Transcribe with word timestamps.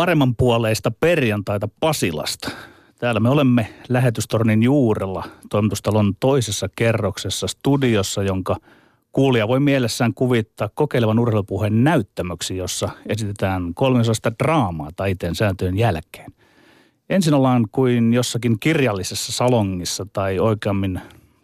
paremman 0.00 0.36
puoleista 0.36 0.90
perjantaita 0.90 1.68
Pasilasta. 1.80 2.50
Täällä 2.98 3.20
me 3.20 3.28
olemme 3.28 3.68
lähetystornin 3.88 4.62
juurella 4.62 5.24
toimitustalon 5.50 6.16
toisessa 6.20 6.68
kerroksessa 6.76 7.46
studiossa, 7.46 8.22
jonka 8.22 8.56
kuulija 9.12 9.48
voi 9.48 9.60
mielessään 9.60 10.14
kuvittaa 10.14 10.68
kokeilevan 10.74 11.18
urheilupuheen 11.18 11.84
näyttämöksi, 11.84 12.56
jossa 12.56 12.88
esitetään 13.06 13.74
kolmesasta 13.74 14.32
draamaa 14.38 14.90
taiteen 14.96 15.34
sääntöjen 15.34 15.78
jälkeen. 15.78 16.32
Ensin 17.10 17.34
ollaan 17.34 17.66
kuin 17.72 18.12
jossakin 18.12 18.60
kirjallisessa 18.60 19.32
salongissa 19.32 20.06
tai 20.12 20.38
oikeammin 20.38 21.00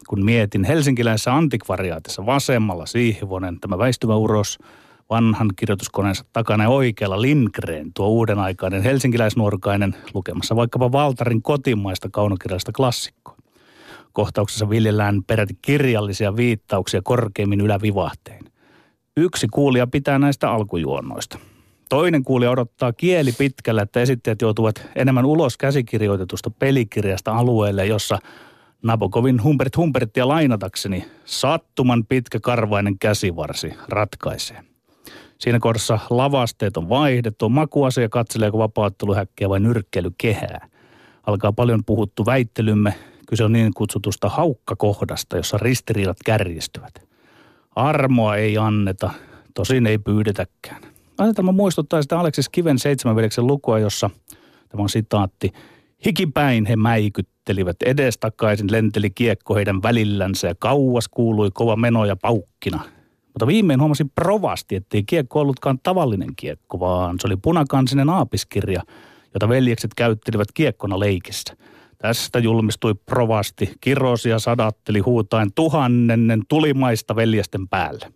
kun 0.07 0.25
mietin 0.25 0.63
helsinkiläisessä 0.63 1.35
antikvariaatissa 1.35 2.25
vasemmalla 2.25 2.85
Siihvonen, 2.85 3.59
tämä 3.59 3.77
väistyvä 3.77 4.15
uros– 4.15 4.57
vanhan 5.09 5.49
kirjoituskoneensa 5.55 6.25
takana 6.33 6.63
ja 6.63 6.69
oikealla 6.69 7.21
Lindgren, 7.21 7.93
tuo 7.93 8.07
uuden 8.07 8.39
aikainen 8.39 8.83
helsinkiläisnuorkainen, 8.83 9.95
lukemassa 10.13 10.55
vaikkapa 10.55 10.91
Valtarin 10.91 11.41
kotimaista 11.41 12.09
kaunokirjallista 12.11 12.71
klassikkoa. 12.71 13.37
Kohtauksessa 14.13 14.69
viljellään 14.69 15.23
peräti 15.23 15.57
kirjallisia 15.61 16.35
viittauksia 16.35 17.01
korkeimmin 17.03 17.61
ylävivahteen. 17.61 18.45
Yksi 19.17 19.47
kuulija 19.47 19.87
pitää 19.87 20.19
näistä 20.19 20.51
alkujuonnoista. 20.51 21.39
Toinen 21.89 22.23
kuulija 22.23 22.51
odottaa 22.51 22.93
kieli 22.93 23.31
pitkällä, 23.31 23.81
että 23.81 24.01
esittäjät 24.01 24.41
joutuvat 24.41 24.89
enemmän 24.95 25.25
ulos 25.25 25.57
käsikirjoitetusta 25.57 26.49
pelikirjasta 26.49 27.35
alueelle, 27.35 27.85
jossa 27.85 28.19
Nabokovin 28.83 29.43
Humbert 29.43 29.77
Humbertia 29.77 30.27
lainatakseni 30.27 31.05
sattuman 31.25 32.05
pitkä 32.05 32.39
karvainen 32.39 32.99
käsivarsi 32.99 33.73
ratkaisee. 33.89 34.63
Siinä 35.39 35.59
kohdassa 35.59 35.99
lavasteet 36.09 36.77
on 36.77 36.89
vaihdettu, 36.89 37.49
makuasia 37.49 38.09
katseleeko 38.09 38.57
vapautteluhäkkiä 38.57 39.49
vai 39.49 39.59
nyrkkeilykehää. 39.59 40.67
Alkaa 41.27 41.53
paljon 41.53 41.83
puhuttu 41.85 42.25
väittelymme. 42.25 42.93
Kyse 43.27 43.43
on 43.43 43.51
niin 43.51 43.73
kutsutusta 43.73 44.29
haukkakohdasta, 44.29 45.37
jossa 45.37 45.57
ristiriidat 45.57 46.17
kärjistyvät. 46.25 47.07
Armoa 47.75 48.35
ei 48.35 48.57
anneta, 48.57 49.09
tosin 49.53 49.87
ei 49.87 49.97
pyydetäkään. 49.97 50.81
Asetelma 51.17 51.51
muistuttaa 51.51 52.01
sitä 52.01 52.19
Aleksis 52.19 52.49
Kiven 52.49 52.79
seitsemänveljeksen 52.79 53.47
lukua, 53.47 53.79
jossa, 53.79 54.09
tämä 54.69 54.83
on 54.83 54.89
sitaatti, 54.89 55.51
hikipäin 56.05 56.65
he 56.65 56.75
mäikyttelivät, 56.75 57.75
edestakaisin 57.85 58.71
lenteli 58.71 59.09
kiekko 59.09 59.55
heidän 59.55 59.83
välillänsä 59.83 60.47
ja 60.47 60.55
kauas 60.59 61.07
kuului 61.07 61.49
kova 61.53 61.75
meno 61.75 62.05
ja 62.05 62.15
paukkina– 62.15 62.83
mutta 63.37 63.47
viimein 63.47 63.79
huomasin 63.79 64.11
provasti, 64.15 64.75
ettei 64.75 65.03
kiekko 65.03 65.39
ollutkaan 65.39 65.79
tavallinen 65.83 66.35
kiekko, 66.35 66.79
vaan 66.79 67.15
se 67.19 67.27
oli 67.27 67.35
punakansinen 67.37 68.09
aapiskirja, 68.09 68.81
jota 69.33 69.49
veljekset 69.49 69.91
käyttelivät 69.93 70.47
kiekkona 70.53 70.99
leikissä. 70.99 71.57
Tästä 71.97 72.39
julmistui 72.39 72.95
provasti, 72.95 73.73
kirosi 73.81 74.29
ja 74.29 74.39
sadatteli 74.39 74.99
huutain 74.99 75.53
tuhannennen 75.55 76.41
tulimaista 76.47 77.15
veljesten 77.15 77.67
päälle. 77.67 78.11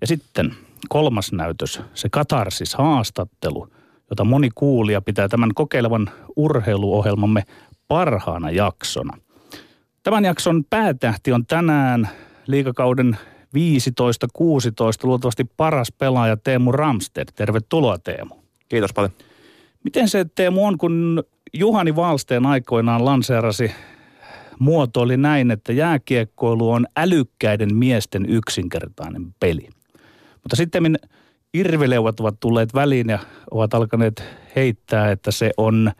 Ja 0.00 0.06
sitten 0.06 0.54
kolmas 0.88 1.32
näytös, 1.32 1.80
se 1.94 2.08
katarsis 2.08 2.74
haastattelu, 2.74 3.68
jota 4.10 4.24
moni 4.24 4.48
kuulija 4.54 5.00
pitää 5.00 5.28
tämän 5.28 5.54
kokeilevan 5.54 6.10
urheiluohjelmamme 6.36 7.42
parhaana 7.88 8.50
jaksona. 8.50 9.18
Tämän 10.02 10.24
jakson 10.24 10.64
päätähti 10.70 11.32
on 11.32 11.46
tänään 11.46 12.08
liikakauden 12.46 13.18
15-16 13.54 13.58
luultavasti 15.02 15.44
paras 15.56 15.92
pelaaja 15.92 16.36
Teemu 16.36 16.72
Ramsted. 16.72 17.28
Tervetuloa 17.34 17.98
Teemu. 17.98 18.34
Kiitos 18.68 18.92
paljon. 18.92 19.12
Miten 19.84 20.08
se 20.08 20.26
Teemu 20.34 20.66
on, 20.66 20.78
kun 20.78 21.24
Juhani 21.52 21.96
Valsteen 21.96 22.46
aikoinaan 22.46 23.04
lanseerasi 23.04 23.70
muotoili 24.58 25.16
näin, 25.16 25.50
että 25.50 25.72
jääkiekkoilu 25.72 26.70
on 26.70 26.86
älykkäiden 26.96 27.76
miesten 27.76 28.26
yksinkertainen 28.28 29.34
peli. 29.40 29.68
Mutta 30.42 30.56
sitten 30.56 30.96
irveleuvat 31.54 32.20
ovat 32.20 32.40
tulleet 32.40 32.74
väliin 32.74 33.08
ja 33.08 33.18
ovat 33.50 33.74
alkaneet 33.74 34.24
heittää, 34.56 35.10
että 35.10 35.30
se 35.30 35.50
on 35.56 35.92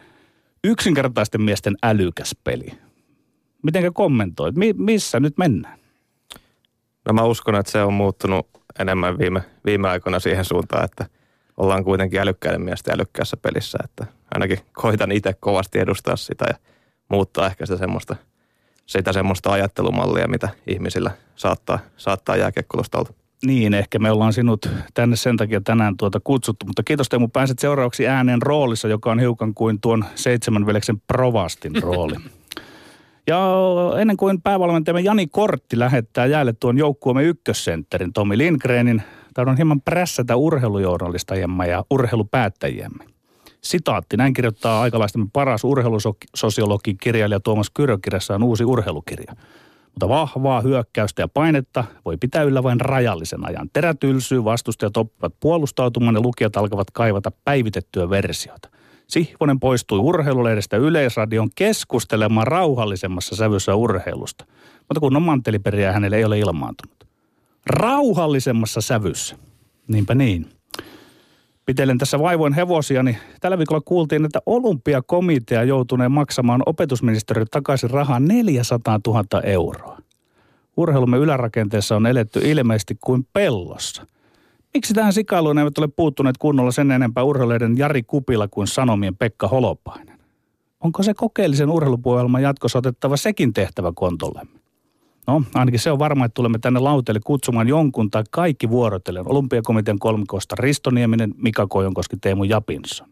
yksinkertaisten 0.64 1.42
miesten 1.42 1.76
älykäs 1.82 2.36
peli. 2.44 2.66
Mitenkä 3.62 3.90
kommentoit? 3.90 4.56
Mi- 4.56 4.74
missä 4.78 5.20
nyt 5.20 5.38
mennään? 5.38 5.78
No 7.06 7.12
mä 7.12 7.24
uskon, 7.24 7.54
että 7.54 7.72
se 7.72 7.82
on 7.82 7.92
muuttunut 7.92 8.48
enemmän 8.78 9.18
viime, 9.18 9.42
viime 9.64 9.88
aikoina 9.88 10.20
siihen 10.20 10.44
suuntaan, 10.44 10.84
että 10.84 11.06
ollaan 11.56 11.84
kuitenkin 11.84 12.20
älykkäiden 12.20 12.62
miesten 12.62 12.94
älykkäässä 12.94 13.36
pelissä. 13.36 13.78
Että 13.84 14.06
ainakin 14.34 14.58
koitan 14.72 15.12
itse 15.12 15.32
kovasti 15.40 15.78
edustaa 15.78 16.16
sitä 16.16 16.44
ja 16.48 16.54
muuttaa 17.08 17.46
ehkä 17.46 17.66
sitä 17.66 17.78
semmoista, 17.78 18.16
sitä 18.86 19.12
semmoista 19.12 19.52
ajattelumallia, 19.52 20.28
mitä 20.28 20.48
ihmisillä 20.66 21.10
saattaa, 21.36 21.78
saattaa 21.96 22.36
jääkiekkolusta 22.36 22.98
olla. 22.98 23.10
Niin, 23.44 23.74
ehkä 23.74 23.98
me 23.98 24.10
ollaan 24.10 24.32
sinut 24.32 24.70
tänne 24.94 25.16
sen 25.16 25.36
takia 25.36 25.60
tänään 25.60 25.96
tuota 25.96 26.20
kutsuttu, 26.24 26.66
mutta 26.66 26.82
kiitos 26.82 27.08
Teemu, 27.08 27.28
pääset 27.28 27.58
seuraavaksi 27.58 28.08
ääneen 28.08 28.42
roolissa, 28.42 28.88
joka 28.88 29.10
on 29.10 29.20
hiukan 29.20 29.54
kuin 29.54 29.80
tuon 29.80 30.04
seitsemän 30.14 30.66
veleksen 30.66 31.00
provastin 31.06 31.82
rooli. 31.82 32.14
Ja 33.26 33.56
ennen 34.00 34.16
kuin 34.16 34.42
päävalmentajamme 34.42 35.00
Jani 35.00 35.26
Kortti 35.26 35.78
lähettää 35.78 36.26
jäälle 36.26 36.52
tuon 36.52 36.78
joukkueemme 36.78 37.24
ykkössentterin 37.24 38.12
Tomi 38.12 38.38
Lindgrenin, 38.38 39.02
tahdon 39.34 39.56
hieman 39.56 39.80
prässätä 39.80 40.36
urheilujournalistajiemme 40.36 41.68
ja 41.68 41.84
urheilupäättäjiemme. 41.90 43.04
Sitaatti, 43.60 44.16
näin 44.16 44.32
kirjoittaa 44.32 44.80
aikalaistemme 44.80 45.26
paras 45.32 45.64
urheilusosiologi 45.64 46.94
kirjailija 46.94 47.40
Tuomas 47.40 47.70
Kyrö 47.70 47.98
kirjassaan 48.02 48.42
uusi 48.42 48.64
urheilukirja. 48.64 49.36
Mutta 49.86 50.08
vahvaa 50.08 50.60
hyökkäystä 50.60 51.22
ja 51.22 51.28
painetta 51.28 51.84
voi 52.04 52.16
pitää 52.16 52.42
yllä 52.42 52.62
vain 52.62 52.80
rajallisen 52.80 53.48
ajan. 53.48 53.70
Terä 53.72 53.94
vastustajat 54.44 54.96
oppivat 54.96 55.34
puolustautumaan 55.40 56.14
ja 56.14 56.20
lukijat 56.20 56.56
alkavat 56.56 56.90
kaivata 56.90 57.30
päivitettyä 57.44 58.10
versiota. 58.10 58.68
Sihvonen 59.06 59.60
poistui 59.60 59.98
urheilulehdestä 59.98 60.76
Yleisradion 60.76 61.48
keskustelemaan 61.54 62.46
rauhallisemmassa 62.46 63.36
sävyssä 63.36 63.74
urheilusta. 63.74 64.44
Mutta 64.78 65.00
kun 65.00 65.22
manteliperiä 65.22 65.92
hänelle 65.92 66.16
ei 66.16 66.24
ole 66.24 66.38
ilmaantunut. 66.38 67.06
Rauhallisemmassa 67.66 68.80
sävyssä. 68.80 69.36
Niinpä 69.88 70.14
niin. 70.14 70.46
Pitelen 71.66 71.98
tässä 71.98 72.18
vaivoin 72.18 72.52
hevosia, 72.52 73.02
niin 73.02 73.16
tällä 73.40 73.58
viikolla 73.58 73.82
kuultiin, 73.84 74.24
että 74.24 74.38
olympiakomitea 74.46 75.62
joutuneen 75.62 76.12
maksamaan 76.12 76.62
opetusministeriön 76.66 77.46
takaisin 77.50 77.90
rahaa 77.90 78.20
400 78.20 79.00
000 79.06 79.42
euroa. 79.42 79.98
Urheilumme 80.76 81.16
ylärakenteessa 81.16 81.96
on 81.96 82.06
eletty 82.06 82.40
ilmeisesti 82.44 82.96
kuin 83.00 83.26
pellossa– 83.32 84.06
Miksi 84.76 84.94
tähän 84.94 85.12
sikailuun 85.12 85.58
eivät 85.58 85.78
ole 85.78 85.88
puuttuneet 85.88 86.38
kunnolla 86.38 86.70
sen 86.70 86.90
enempää 86.90 87.24
urheiluiden 87.24 87.78
Jari 87.78 88.02
Kupila 88.02 88.48
kuin 88.48 88.66
Sanomien 88.66 89.16
Pekka 89.16 89.48
Holopainen? 89.48 90.18
Onko 90.80 91.02
se 91.02 91.14
kokeellisen 91.14 91.70
urheilupuhelman 91.70 92.42
jatkossa 92.42 92.78
otettava 92.78 93.16
sekin 93.16 93.52
tehtävä 93.52 93.92
kontollemme? 93.94 94.60
No, 95.26 95.42
ainakin 95.54 95.80
se 95.80 95.90
on 95.90 95.98
varma, 95.98 96.24
että 96.24 96.34
tulemme 96.34 96.58
tänne 96.58 96.80
lauteelle 96.80 97.20
kutsumaan 97.24 97.68
jonkun 97.68 98.10
tai 98.10 98.24
kaikki 98.30 98.70
vuorotellen 98.70 99.28
olympiakomitean 99.28 99.98
kolmikosta 99.98 100.56
Risto 100.58 100.90
Nieminen, 100.90 101.34
Mika 101.36 101.66
Kojonkoski, 101.66 102.16
Teemu 102.16 102.44
Japinson. 102.44 103.08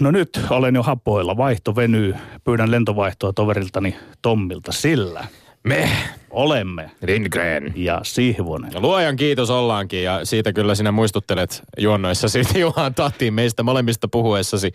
No 0.00 0.10
nyt 0.10 0.40
olen 0.50 0.74
jo 0.74 0.82
hapoilla. 0.82 1.36
Vaihto 1.36 1.76
venyy. 1.76 2.14
Pyydän 2.44 2.70
lentovaihtoa 2.70 3.32
toveriltani 3.32 3.96
Tommilta 4.22 4.72
sillä– 4.72 5.26
me 5.64 5.88
olemme 6.30 6.90
Lindgren 7.06 7.72
ja 7.76 8.00
Sihvonen. 8.02 8.72
Ja 8.72 8.80
luojan 8.80 9.16
kiitos 9.16 9.50
ollaankin 9.50 10.02
ja 10.02 10.24
siitä 10.24 10.52
kyllä 10.52 10.74
sinä 10.74 10.92
muistuttelet 10.92 11.62
juonnoissa 11.78 12.28
siitä 12.28 12.58
Juhan 12.64 12.94
Tahtiin 12.94 13.34
meistä 13.34 13.62
molemmista 13.62 14.08
puhuessasi. 14.08 14.72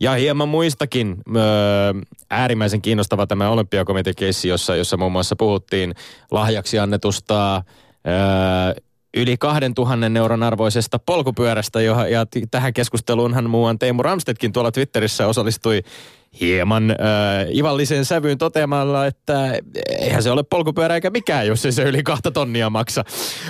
Ja 0.00 0.12
hieman 0.12 0.48
muistakin 0.48 1.16
öö, 1.36 1.42
äärimmäisen 2.30 2.82
kiinnostava 2.82 3.26
tämä 3.26 3.50
olympiakomitekeissi, 3.50 4.48
jossa, 4.48 4.76
jossa 4.76 4.96
muun 4.96 5.12
muassa 5.12 5.36
puhuttiin 5.36 5.94
lahjaksi 6.30 6.78
annetusta 6.78 7.56
öö, 8.06 8.82
yli 9.16 9.36
2000 9.36 10.06
euron 10.18 10.42
arvoisesta 10.42 10.98
polkupyörästä, 10.98 11.80
ja, 11.80 12.08
ja 12.08 12.26
tähän 12.50 12.74
keskusteluunhan 12.74 13.50
muuan 13.50 13.78
Teemu 13.78 14.02
Ramstedkin 14.02 14.52
tuolla 14.52 14.72
Twitterissä 14.72 15.26
osallistui 15.26 15.82
hieman 16.40 16.90
äh, 16.90 16.96
ivalliseen 17.54 18.04
sävyyn 18.04 18.38
toteamalla, 18.38 19.06
että 19.06 19.58
eihän 19.98 20.22
se 20.22 20.30
ole 20.30 20.42
polkupyörä 20.42 20.94
eikä 20.94 21.10
mikään, 21.10 21.46
jos 21.46 21.64
ei 21.66 21.72
se 21.72 21.82
yli 21.82 22.02
kahta 22.02 22.30
tonnia 22.30 22.70
maksa. 22.70 23.04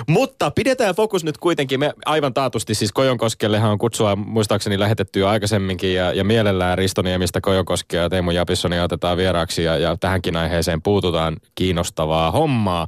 Mutta 0.07 0.51
pidetään 0.51 0.95
fokus 0.95 1.23
nyt 1.23 1.37
kuitenkin, 1.37 1.79
me 1.79 1.93
aivan 2.05 2.33
taatusti 2.33 2.75
siis 2.75 2.91
Kojonkoskellehan 2.91 3.71
on 3.71 3.77
kutsua 3.77 4.15
muistaakseni 4.15 4.79
lähetetty 4.79 5.19
jo 5.19 5.27
aikaisemminkin 5.27 5.93
ja, 5.93 6.13
ja 6.13 6.23
mielellään 6.23 6.77
Ristoniemistä 6.77 7.41
Kojonkoskea 7.41 8.01
ja 8.01 8.09
Teemu 8.09 8.31
Japissonia 8.31 8.83
otetaan 8.83 9.17
vieraaksi 9.17 9.63
ja, 9.63 9.77
ja 9.77 9.97
tähänkin 9.97 10.35
aiheeseen 10.35 10.81
puututaan 10.81 11.37
kiinnostavaa 11.55 12.31
hommaa. 12.31 12.87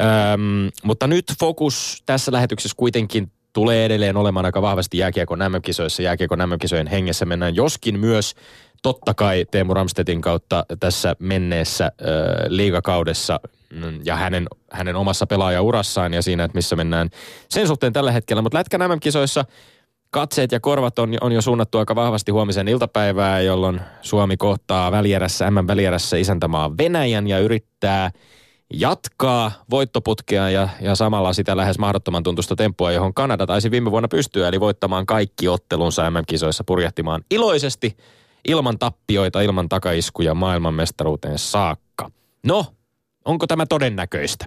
Öm, 0.00 0.70
mutta 0.82 1.06
nyt 1.06 1.24
fokus 1.40 2.02
tässä 2.06 2.32
lähetyksessä 2.32 2.74
kuitenkin 2.76 3.30
tulee 3.54 3.84
edelleen 3.84 4.16
olemaan 4.16 4.46
aika 4.46 4.62
vahvasti 4.62 4.98
jääkiekon 4.98 5.38
MM-kisoissa, 5.38 6.02
jääkiekon 6.02 6.38
MM-kisojen 6.38 6.86
hengessä 6.86 7.24
mennään, 7.24 7.56
joskin 7.56 7.98
myös 7.98 8.34
totta 8.82 9.14
kai 9.14 9.46
Teemu 9.50 9.74
Ramstedin 9.74 10.20
kautta 10.20 10.66
tässä 10.80 11.16
menneessä 11.18 11.84
äh, 11.84 11.90
liigakaudessa 12.48 13.40
mm, 13.74 14.00
ja 14.04 14.16
hänen, 14.16 14.46
hänen 14.72 14.96
omassa 14.96 15.26
pelaajaurassaan 15.26 16.14
ja 16.14 16.22
siinä, 16.22 16.44
että 16.44 16.58
missä 16.58 16.76
mennään 16.76 17.10
sen 17.48 17.66
suhteen 17.66 17.92
tällä 17.92 18.12
hetkellä. 18.12 18.42
Mutta 18.42 18.58
Lätkän 18.58 18.80
MM-kisoissa 18.80 19.44
katseet 20.10 20.52
ja 20.52 20.60
korvat 20.60 20.98
on, 20.98 21.14
on 21.20 21.32
jo 21.32 21.42
suunnattu 21.42 21.78
aika 21.78 21.94
vahvasti 21.94 22.32
huomisen 22.32 22.68
iltapäivää, 22.68 23.40
jolloin 23.40 23.80
Suomi 24.02 24.36
kohtaa 24.36 24.92
välierässä, 24.92 25.50
M-välierässä 25.50 26.16
isäntämaa 26.16 26.76
Venäjän 26.78 27.26
ja 27.26 27.38
yrittää 27.38 28.10
jatkaa 28.72 29.52
voittoputkea 29.70 30.50
ja, 30.50 30.68
ja 30.80 30.94
samalla 30.94 31.32
sitä 31.32 31.56
lähes 31.56 31.78
mahdottoman 31.78 32.22
tuntusta 32.22 32.56
temppua, 32.56 32.92
johon 32.92 33.14
Kanada 33.14 33.46
taisi 33.46 33.70
viime 33.70 33.90
vuonna 33.90 34.08
pystyä, 34.08 34.48
eli 34.48 34.60
voittamaan 34.60 35.06
kaikki 35.06 35.48
ottelunsa 35.48 36.10
MM-kisoissa 36.10 36.64
purjahtimaan 36.64 37.24
iloisesti 37.30 37.96
ilman 38.48 38.78
tappioita, 38.78 39.40
ilman 39.40 39.68
takaiskuja 39.68 40.34
maailmanmestaruuteen 40.34 41.38
saakka. 41.38 42.10
No, 42.46 42.66
onko 43.24 43.46
tämä 43.46 43.66
todennäköistä? 43.66 44.46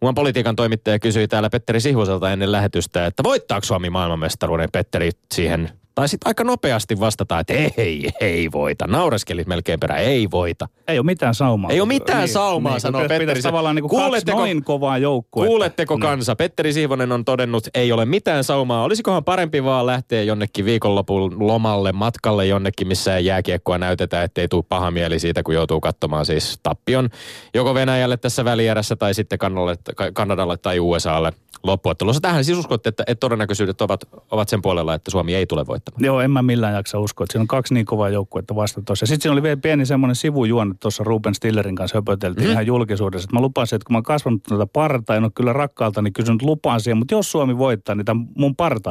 Muuan 0.00 0.14
politiikan 0.14 0.56
toimittaja 0.56 0.98
kysyi 0.98 1.28
täällä 1.28 1.50
Petteri 1.50 1.80
Sihuselta 1.80 2.32
ennen 2.32 2.52
lähetystä, 2.52 3.06
että 3.06 3.22
voittaako 3.22 3.66
Suomi 3.66 3.90
maailmanmestaruuden? 3.90 4.68
Petteri 4.72 5.10
siihen 5.34 5.79
taisit 6.00 6.20
aika 6.24 6.44
nopeasti 6.44 7.00
vastata, 7.00 7.38
että 7.38 7.52
ei, 7.76 8.10
ei 8.20 8.52
voita. 8.52 8.86
Naureskelit 8.86 9.46
melkein 9.46 9.80
perään, 9.80 10.00
ei 10.00 10.30
voita. 10.30 10.68
Ei 10.88 10.98
ole 10.98 11.06
mitään 11.06 11.34
saumaa. 11.34 11.70
Ei 11.70 11.80
ole 11.80 11.88
mitään 11.88 12.18
niin, 12.18 12.28
saumaa, 12.28 12.72
niin, 12.72 12.80
sanoo 12.80 13.08
Petteri. 13.08 13.42
tavallaan 13.42 13.76
niin 13.76 13.82
kuin 13.88 14.02
kuuletteko, 14.02 14.38
noin 14.38 14.64
kovaa 14.64 14.98
joukkuetta. 14.98 15.48
Kuuletteko 15.48 15.96
mm. 15.96 16.00
kansa? 16.00 16.36
Peteri 16.36 16.72
Siivonen 16.72 17.12
on 17.12 17.24
todennut, 17.24 17.68
ei 17.74 17.92
ole 17.92 18.04
mitään 18.04 18.44
saumaa. 18.44 18.84
Olisikohan 18.84 19.24
parempi 19.24 19.64
vaan 19.64 19.86
lähteä 19.86 20.22
jonnekin 20.22 20.64
viikonlopun 20.64 21.46
lomalle, 21.46 21.92
matkalle 21.92 22.46
jonnekin, 22.46 22.88
missä 22.88 23.16
ei 23.16 23.26
jääkiekkoa 23.26 23.78
näytetä, 23.78 24.22
ettei 24.22 24.48
tule 24.48 24.64
paha 24.68 24.90
mieli 24.90 25.18
siitä, 25.18 25.42
kun 25.42 25.54
joutuu 25.54 25.80
katsomaan 25.80 26.26
siis 26.26 26.58
tappion 26.62 27.08
joko 27.54 27.74
Venäjälle 27.74 28.16
tässä 28.16 28.44
välierässä 28.44 28.96
tai 28.96 29.14
sitten 29.14 29.38
Kanadalle, 29.38 29.76
Kanadalle 30.12 30.56
tai 30.56 30.80
USAlle 30.80 31.32
loppuottelussa. 31.62 32.20
Tähän 32.20 32.44
siis 32.44 32.58
uskotte, 32.58 32.88
että, 32.88 33.04
että 33.06 33.20
todennäköisyydet 33.20 33.80
ovat, 33.80 34.00
ovat 34.30 34.48
sen 34.48 34.62
puolella, 34.62 34.94
että 34.94 35.10
Suomi 35.10 35.34
ei 35.34 35.46
tule 35.46 35.66
voittamaan. 35.66 35.89
Joo, 35.98 36.20
en 36.20 36.30
mä 36.30 36.42
millään 36.42 36.74
jaksa 36.74 36.98
uskoa, 36.98 37.24
että 37.24 37.32
siinä 37.32 37.42
on 37.42 37.48
kaksi 37.48 37.74
niin 37.74 37.86
kovaa 37.86 38.08
joukkuetta 38.08 38.54
vasta 38.54 38.82
tuossa. 38.82 39.06
Sitten 39.06 39.22
siinä 39.22 39.32
oli 39.32 39.42
vielä 39.42 39.56
pieni 39.56 39.86
semmoinen 39.86 40.16
sivujuonne 40.16 40.74
tuossa 40.80 41.04
Ruben 41.04 41.34
Stillerin 41.34 41.76
kanssa 41.76 41.96
höpöteltiin 41.96 42.46
mm. 42.46 42.52
ihan 42.52 42.66
julkisuudessa. 42.66 43.26
Että 43.26 43.36
mä 43.36 43.40
lupasin, 43.40 43.76
että 43.76 43.86
kun 43.86 43.94
mä 43.94 43.96
oon 43.96 44.02
kasvanut 44.02 44.42
tuota 44.42 44.66
partaa, 44.66 45.16
en 45.16 45.24
ole 45.24 45.32
kyllä 45.34 45.52
rakkaalta, 45.52 46.02
niin 46.02 46.12
kysynyt 46.12 46.42
lupaan 46.42 46.80
siihen, 46.80 46.96
mutta 46.96 47.14
jos 47.14 47.32
Suomi 47.32 47.58
voittaa, 47.58 47.94
niin 47.94 48.04
tämän 48.04 48.26
mun 48.36 48.56
parta 48.56 48.90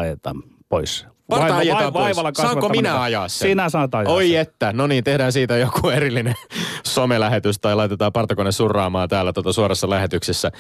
pois. 0.70 1.08
Parta 1.30 1.58
ajetaan 1.58 1.94
pois. 1.94 2.18
Saanko 2.34 2.70
minä 2.70 3.02
ajaa 3.02 3.28
sen? 3.28 3.50
Sinä 3.50 3.70
saat 3.70 3.96
ajaa 3.96 4.14
Oi 4.14 4.30
sen. 4.30 4.40
että, 4.40 4.74
no 4.74 4.88
niin, 4.88 5.04
tehdään 5.04 5.32
siitä 5.32 5.58
joku 5.58 5.90
erillinen 5.90 6.36
somelähetys 6.88 7.60
tai 7.60 7.76
laitetaan 7.76 8.14
partakone 8.14 8.52
surraamaan 8.52 9.10
täällä 9.10 9.34
tuota 9.34 9.54
suorassa 9.54 9.90
lähetyksessä. 9.90 10.52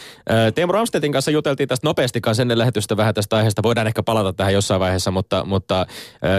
Teemu 0.56 0.71
Ramstedin 0.71 1.12
kanssa 1.12 1.31
juteltiin 1.31 1.69
tästä 1.69 1.88
nopeastikaan 1.88 2.36
ennen 2.42 2.57
lähetystä 2.57 2.98
vähän 2.98 3.13
tästä 3.13 3.36
aiheesta. 3.36 3.63
Voidaan 3.63 3.88
ehkä 3.88 4.04
palata 4.04 4.33
tähän 4.33 4.54
jossain 4.54 4.80
vaiheessa, 4.80 5.12
mutta, 5.12 5.45
mutta 5.45 5.86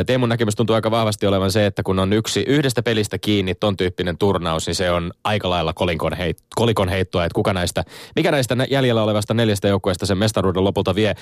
Teemun 0.06 0.28
näkemys 0.28 0.54
tuntuu 0.54 0.74
aika 0.74 0.90
vahvasti 0.90 1.26
olevan 1.26 1.52
se, 1.52 1.66
että 1.66 1.82
kun 1.82 1.98
on 1.98 2.12
yksi 2.12 2.44
yhdestä 2.46 2.82
pelistä 2.82 3.18
kiinni 3.18 3.54
ton 3.54 3.76
tyyppinen 3.76 4.18
turnaus, 4.18 4.66
niin 4.66 4.74
se 4.74 4.90
on 4.90 5.10
aika 5.24 5.50
lailla 5.50 5.72
kolikon, 5.72 6.12
heit, 6.12 6.38
kolikon 6.54 6.88
heittoa, 6.88 7.24
että 7.24 7.34
kuka 7.34 7.52
näistä, 7.52 7.84
mikä 8.16 8.30
näistä 8.30 8.56
jäljellä 8.70 9.02
olevasta 9.02 9.34
neljästä 9.34 9.68
joukkueesta 9.68 10.06
sen 10.06 10.18
mestaruuden 10.18 10.64
lopulta 10.64 10.94
vie. 10.94 11.14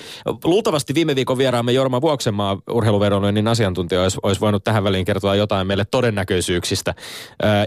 Luultavasti 0.43 0.95
viime 0.95 1.15
viikon 1.15 1.37
vieraamme 1.37 1.71
Jorma 1.71 2.01
Vuoksenmaa 2.01 2.57
urheilu 2.71 2.98
niin 3.31 3.47
asiantuntija 3.47 4.01
olisi, 4.01 4.17
olisi 4.23 4.41
voinut 4.41 4.63
tähän 4.63 4.83
väliin 4.83 5.05
kertoa 5.05 5.35
jotain 5.35 5.67
meille 5.67 5.85
todennäköisyyksistä. 5.85 6.93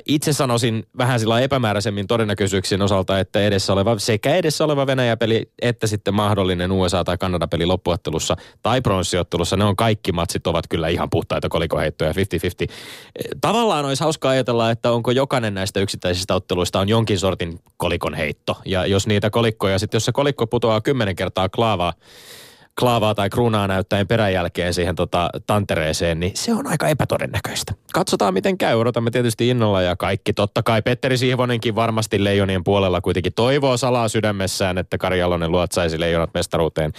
Itse 0.07 0.33
sanoisin 0.33 0.87
vähän 0.99 1.21
sillä 1.21 1.41
epämääräisemmin 1.41 2.07
todennäköisyyksien 2.07 2.83
osalta, 2.83 3.19
että 3.19 3.41
edessä 3.41 3.73
oleva, 3.73 3.99
sekä 3.99 4.35
edessä 4.35 4.65
oleva 4.65 4.87
Venäjä-peli 4.87 5.51
että 5.63 5.87
sitten 5.87 6.15
mahdollinen 6.15 6.73
USA- 6.73 7.05
tai 7.05 7.19
Kanada-peli 7.19 7.67
loppuottelussa 7.67 8.37
tai 8.63 8.81
pronssiottelussa, 8.81 9.57
ne 9.57 9.65
on 9.65 9.77
kaikki 9.77 10.13
matsit 10.13 10.47
ovat 10.47 10.65
kyllä 10.69 10.89
ihan 10.89 11.11
puhtaita 11.11 11.49
kolikoheittoja 11.49 12.13
50-50. 12.13 12.15
Tavallaan 13.41 13.85
olisi 13.85 14.03
hauska 14.03 14.29
ajatella, 14.29 14.71
että 14.71 14.91
onko 14.91 15.11
jokainen 15.11 15.55
näistä 15.55 15.81
yksittäisistä 15.81 16.35
otteluista 16.35 16.81
on 16.81 16.89
jonkin 16.89 17.19
sortin 17.19 17.61
kolikon 17.77 18.15
heitto. 18.15 18.57
Ja 18.65 18.87
jos 18.87 19.07
niitä 19.07 19.31
kolikkoja, 19.31 19.79
sitten 19.79 19.97
jos 19.97 20.05
se 20.05 20.13
kolikko 20.13 20.47
putoaa 20.47 20.81
kymmenen 20.81 21.17
kertaa 21.17 21.49
klaavaa, 21.49 21.93
klaavaa 22.81 23.15
tai 23.15 23.31
kruunaa 23.31 23.69
näyttäen 23.69 24.07
peräjälkeen 24.07 24.75
siihen 24.75 24.95
tota, 24.95 25.31
tantereeseen, 25.47 26.21
niin 26.21 26.33
se 26.37 26.55
on 26.55 26.67
aika 26.67 26.89
epätodennäköistä. 26.89 27.75
Katsotaan 27.93 28.35
miten 28.35 28.59
käy, 28.59 28.77
odotamme 28.77 29.11
tietysti 29.11 29.49
innolla 29.49 29.83
ja 29.83 29.97
kaikki. 29.97 30.33
Totta 30.33 30.63
kai 30.63 30.83
Petteri 30.83 31.19
Siivonenkin 31.19 31.75
varmasti 31.75 32.25
Leijonien 32.25 32.65
puolella 32.65 33.01
kuitenkin 33.01 33.33
toivoo 33.35 33.77
salaa 33.77 34.09
sydämessään, 34.09 34.79
että 34.79 34.99
Kari 34.99 35.19
Jalonen 35.19 35.53
luotsaisi 35.53 36.01
Leijonat 36.01 36.31
mestaruuteen, 36.35 36.93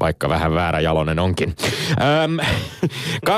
vaikka 0.00 0.28
vähän 0.28 0.54
väärä 0.54 0.80
Jalonen 0.80 1.18
onkin. 1.18 1.54
Öm, 2.24 2.36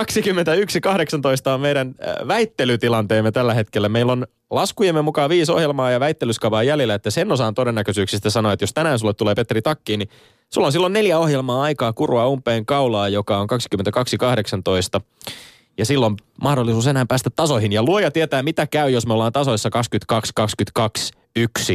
21.18 1.48 1.50
on 1.54 1.60
meidän 1.60 1.94
väittelytilanteemme 2.28 3.32
tällä 3.32 3.54
hetkellä. 3.54 3.88
Meillä 3.88 4.12
on 4.12 4.26
laskujemme 4.50 5.02
mukaan 5.02 5.30
viisi 5.30 5.52
ohjelmaa 5.52 5.90
ja 5.90 6.00
väittelyskavaa 6.00 6.62
jäljellä, 6.62 6.94
että 6.94 7.10
sen 7.10 7.32
osaan 7.32 7.54
todennäköisyyksistä 7.54 8.30
sanoa, 8.30 8.52
että 8.52 8.62
jos 8.62 8.74
tänään 8.74 8.98
sulle 8.98 9.14
tulee 9.14 9.34
Petteri 9.34 9.62
Takkiin, 9.62 9.98
niin 9.98 10.08
sulla 10.54 10.66
on 10.66 10.72
silloin 10.72 10.92
neljä 10.92 11.18
ohjelmaa 11.18 11.62
aikaa 11.62 11.92
kurua 11.92 12.28
umpeen 12.28 12.66
kaulaa, 12.66 13.08
joka 13.08 13.38
on 13.38 13.48
22.18. 14.98 15.00
Ja 15.78 15.84
silloin 15.84 16.16
mahdollisuus 16.42 16.86
enää 16.86 17.06
päästä 17.06 17.30
tasoihin. 17.30 17.72
Ja 17.72 17.82
luoja 17.82 18.10
tietää, 18.10 18.42
mitä 18.42 18.66
käy, 18.66 18.90
jos 18.90 19.06
me 19.06 19.12
ollaan 19.12 19.32
tasoissa 19.32 19.70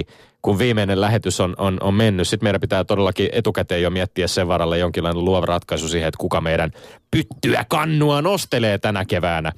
22-22-1 0.04 0.14
kun 0.42 0.60
viimeinen 0.60 1.02
lähetys 1.02 1.40
on, 1.40 1.56
on, 1.58 1.78
on 1.82 1.94
mennyt. 1.94 2.28
Sitten 2.28 2.46
meidän 2.46 2.62
pitää 2.62 2.84
todellakin 2.84 3.30
etukäteen 3.32 3.82
jo 3.82 3.90
miettiä 3.90 4.28
sen 4.28 4.48
varalle 4.48 4.78
jonkinlainen 4.78 5.26
luova 5.26 5.46
ratkaisu 5.46 5.88
siihen, 5.88 6.08
että 6.08 6.18
kuka 6.18 6.42
meidän 6.42 6.72
pyttyä 7.12 7.66
kannua 7.70 8.22
nostelee 8.22 8.78
tänä 8.78 9.06
keväänä. 9.06 9.52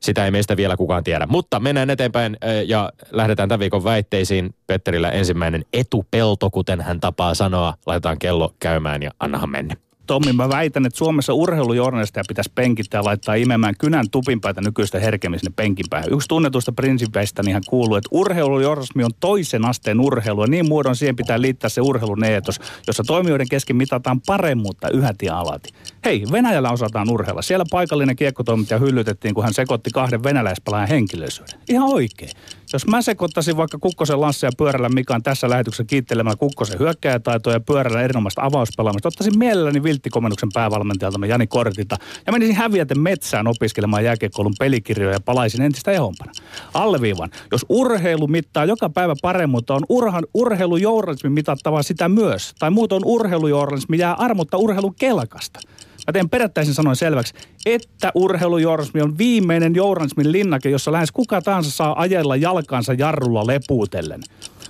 Sitä 0.00 0.24
ei 0.24 0.30
meistä 0.30 0.56
vielä 0.56 0.76
kukaan 0.76 1.04
tiedä. 1.04 1.26
Mutta 1.26 1.60
mennään 1.60 1.90
eteenpäin 1.90 2.36
ja 2.66 2.92
lähdetään 3.10 3.48
tämän 3.48 3.60
viikon 3.60 3.84
väitteisiin. 3.84 4.54
Petterillä 4.66 5.10
ensimmäinen 5.10 5.64
etupelto, 5.72 6.50
kuten 6.50 6.80
hän 6.80 7.00
tapaa 7.00 7.34
sanoa. 7.34 7.74
Laitetaan 7.86 8.18
kello 8.18 8.54
käymään 8.60 9.02
ja 9.02 9.10
annahan 9.20 9.50
mennä. 9.50 9.87
Tommi, 10.08 10.32
mä 10.32 10.48
väitän, 10.48 10.86
että 10.86 10.98
Suomessa 10.98 11.32
urheilujournalisteja 11.32 12.24
pitäisi 12.28 12.52
penkittää 12.54 12.98
ja 12.98 13.04
laittaa 13.04 13.34
imemään 13.34 13.74
kynän 13.78 14.10
tupinpäitä 14.10 14.60
nykyistä 14.60 15.00
herkemmin 15.00 15.40
sinne 15.40 15.52
penkin 15.56 15.86
päähän. 15.90 16.12
Yksi 16.12 16.28
tunnetusta 16.28 16.72
prinsipeistä 16.72 17.42
niinhän 17.42 17.62
kuuluu, 17.68 17.96
että 17.96 18.08
urheilujournalismi 18.12 19.04
on 19.04 19.10
toisen 19.20 19.64
asteen 19.64 20.00
urheilua. 20.00 20.46
Niin 20.46 20.68
muodon 20.68 20.96
siihen 20.96 21.16
pitää 21.16 21.40
liittää 21.40 21.70
se 21.70 21.80
urheilun 21.80 22.24
eetos, 22.24 22.60
jossa 22.86 23.02
toimijoiden 23.06 23.48
kesken 23.48 23.76
mitataan 23.76 24.20
paremmuutta 24.20 24.90
yhät 24.90 25.16
ja 25.22 25.38
alati. 25.38 25.68
Hei, 26.04 26.24
Venäjällä 26.32 26.70
osataan 26.70 27.10
urheilla. 27.10 27.42
Siellä 27.42 27.64
paikallinen 27.70 28.16
kiekkotoimittaja 28.16 28.78
hyllytettiin, 28.78 29.34
kun 29.34 29.44
hän 29.44 29.54
sekoitti 29.54 29.90
kahden 29.90 30.22
venäläispelaajan 30.22 30.88
henkilöisyyden. 30.88 31.58
Ihan 31.68 31.88
oikein. 31.88 32.30
Jos 32.72 32.86
mä 32.86 33.02
sekoittaisin 33.02 33.56
vaikka 33.56 33.78
Kukkosen 33.78 34.20
Lasse 34.20 34.46
ja 34.46 34.50
Pyörällä 34.58 34.88
Mikan 34.88 35.22
tässä 35.22 35.50
lähetyksessä 35.50 35.84
kiittelemään 35.84 36.38
Kukkosen 36.38 36.78
hyökkäjätaitoja 36.78 37.56
ja 37.56 37.60
Pyörällä 37.60 38.02
erinomaista 38.02 38.42
avauspelaamista, 38.42 39.08
ottaisin 39.08 39.38
mielelläni 39.38 39.82
vilttikomennuksen 39.82 40.48
päävalmentajalta 40.54 41.26
Jani 41.26 41.46
Kortilta 41.46 41.96
ja 42.26 42.32
menisin 42.32 42.56
häviäten 42.56 43.00
metsään 43.00 43.46
opiskelemaan 43.46 44.04
jääkiekkoulun 44.04 44.54
pelikirjoja 44.58 45.12
ja 45.12 45.20
palaisin 45.20 45.62
entistä 45.62 45.90
ehompana. 45.92 46.32
Alleviivan, 46.74 47.30
jos 47.52 47.66
urheilu 47.68 48.26
mittaa 48.26 48.64
joka 48.64 48.90
päivä 48.90 49.14
paremmuutta, 49.22 49.74
on 49.74 49.82
urhan, 49.88 50.26
urheilujournalismi 50.34 51.30
mitattava 51.30 51.82
sitä 51.82 52.08
myös. 52.08 52.54
Tai 52.58 52.70
muutoin 52.70 53.02
urheilujournalismi 53.04 53.98
jää 53.98 54.14
armotta 54.14 54.56
urheilun 54.56 54.94
kelkasta. 54.94 55.60
Mä 56.08 56.12
teen 56.12 56.30
periaatteessa 56.30 56.74
sanoin 56.74 56.96
selväksi, 56.96 57.34
että 57.66 58.12
urheilujournalismi 58.14 59.02
on 59.02 59.18
viimeinen 59.18 59.74
journalismin 59.74 60.32
linnake, 60.32 60.70
jossa 60.70 60.92
lähes 60.92 61.12
kuka 61.12 61.42
tahansa 61.42 61.70
saa 61.70 62.00
ajella 62.00 62.36
jalkansa 62.36 62.92
jarrulla 62.92 63.46
lepuutellen. 63.46 64.20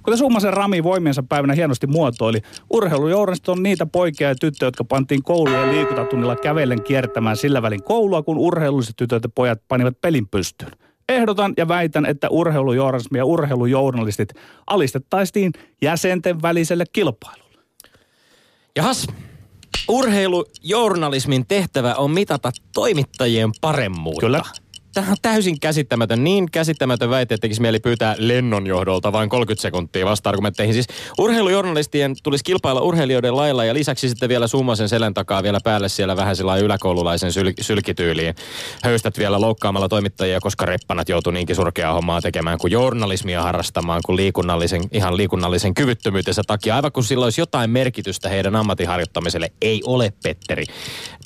Kuten 0.02 0.18
Summasen 0.18 0.52
Rami 0.52 0.82
voimiensa 0.82 1.22
päivänä 1.28 1.54
hienosti 1.54 1.86
muotoili, 1.86 2.38
urheilujournalistit 2.70 3.48
on 3.48 3.62
niitä 3.62 3.86
poikia 3.86 4.28
ja 4.28 4.34
tyttöjä, 4.34 4.66
jotka 4.66 4.84
pantiin 4.84 5.22
koulujen 5.22 5.72
liikuntatunnilla 5.72 6.36
kävellen 6.36 6.82
kiertämään 6.82 7.36
sillä 7.36 7.62
välin 7.62 7.82
koulua, 7.82 8.22
kun 8.22 8.38
urheilulliset 8.38 8.96
tytöt 8.96 9.22
ja 9.22 9.28
pojat 9.34 9.62
panivat 9.68 10.00
pelin 10.00 10.28
pystyyn. 10.28 10.72
Ehdotan 11.08 11.54
ja 11.56 11.68
väitän, 11.68 12.06
että 12.06 12.28
urheilujournalismi 12.28 13.18
ja 13.18 13.24
urheilujournalistit 13.24 14.28
alistettaisiin 14.66 15.52
jäsenten 15.82 16.42
väliselle 16.42 16.84
kilpailulle. 16.92 17.58
Jahas, 18.76 19.06
urheilujournalismin 19.88 21.46
tehtävä 21.46 21.94
on 21.94 22.10
mitata 22.10 22.50
toimittajien 22.74 23.50
paremmuutta. 23.60 24.26
Kyllä. 24.26 24.42
Tämä 25.02 25.10
on 25.10 25.16
täysin 25.22 25.60
käsittämätön. 25.60 26.24
Niin 26.24 26.50
käsittämätön 26.50 27.10
väite, 27.10 27.34
että 27.34 27.42
tekisi 27.42 27.60
mieli 27.60 27.80
pyytää 27.80 28.14
lennon 28.18 28.66
johdolta 28.66 29.12
vain 29.12 29.28
30 29.28 29.62
sekuntia 29.62 30.06
vasta-argumentteihin. 30.06 30.74
Siis 30.74 30.86
urheilujournalistien 31.18 32.16
tulisi 32.22 32.44
kilpailla 32.44 32.80
urheilijoiden 32.80 33.36
lailla 33.36 33.64
ja 33.64 33.74
lisäksi 33.74 34.08
sitten 34.08 34.28
vielä 34.28 34.46
summasen 34.46 34.88
selän 34.88 35.14
takaa 35.14 35.42
vielä 35.42 35.58
päälle 35.64 35.88
siellä 35.88 36.16
vähän 36.16 36.36
sillä 36.36 36.56
yläkoululaisen 36.56 37.30
syl- 37.30 37.54
sylkityyliin. 37.60 38.34
Höystät 38.82 39.18
vielä 39.18 39.40
loukkaamalla 39.40 39.88
toimittajia, 39.88 40.40
koska 40.40 40.66
reppanat 40.66 41.08
joutuu 41.08 41.32
niinkin 41.32 41.56
surkeaa 41.56 41.92
hommaa 41.92 42.20
tekemään 42.20 42.58
kuin 42.58 42.70
journalismia 42.70 43.42
harrastamaan 43.42 44.00
kuin 44.06 44.16
liikunnallisen, 44.16 44.82
ihan 44.92 45.16
liikunnallisen 45.16 45.74
kyvyttömyytensä 45.74 46.42
takia. 46.46 46.76
Aivan 46.76 46.92
kun 46.92 47.04
sillä 47.04 47.24
olisi 47.24 47.40
jotain 47.40 47.70
merkitystä 47.70 48.28
heidän 48.28 48.56
ammatinharjoittamiselle. 48.56 49.52
Ei 49.62 49.82
ole, 49.86 50.12
Petteri. 50.22 50.64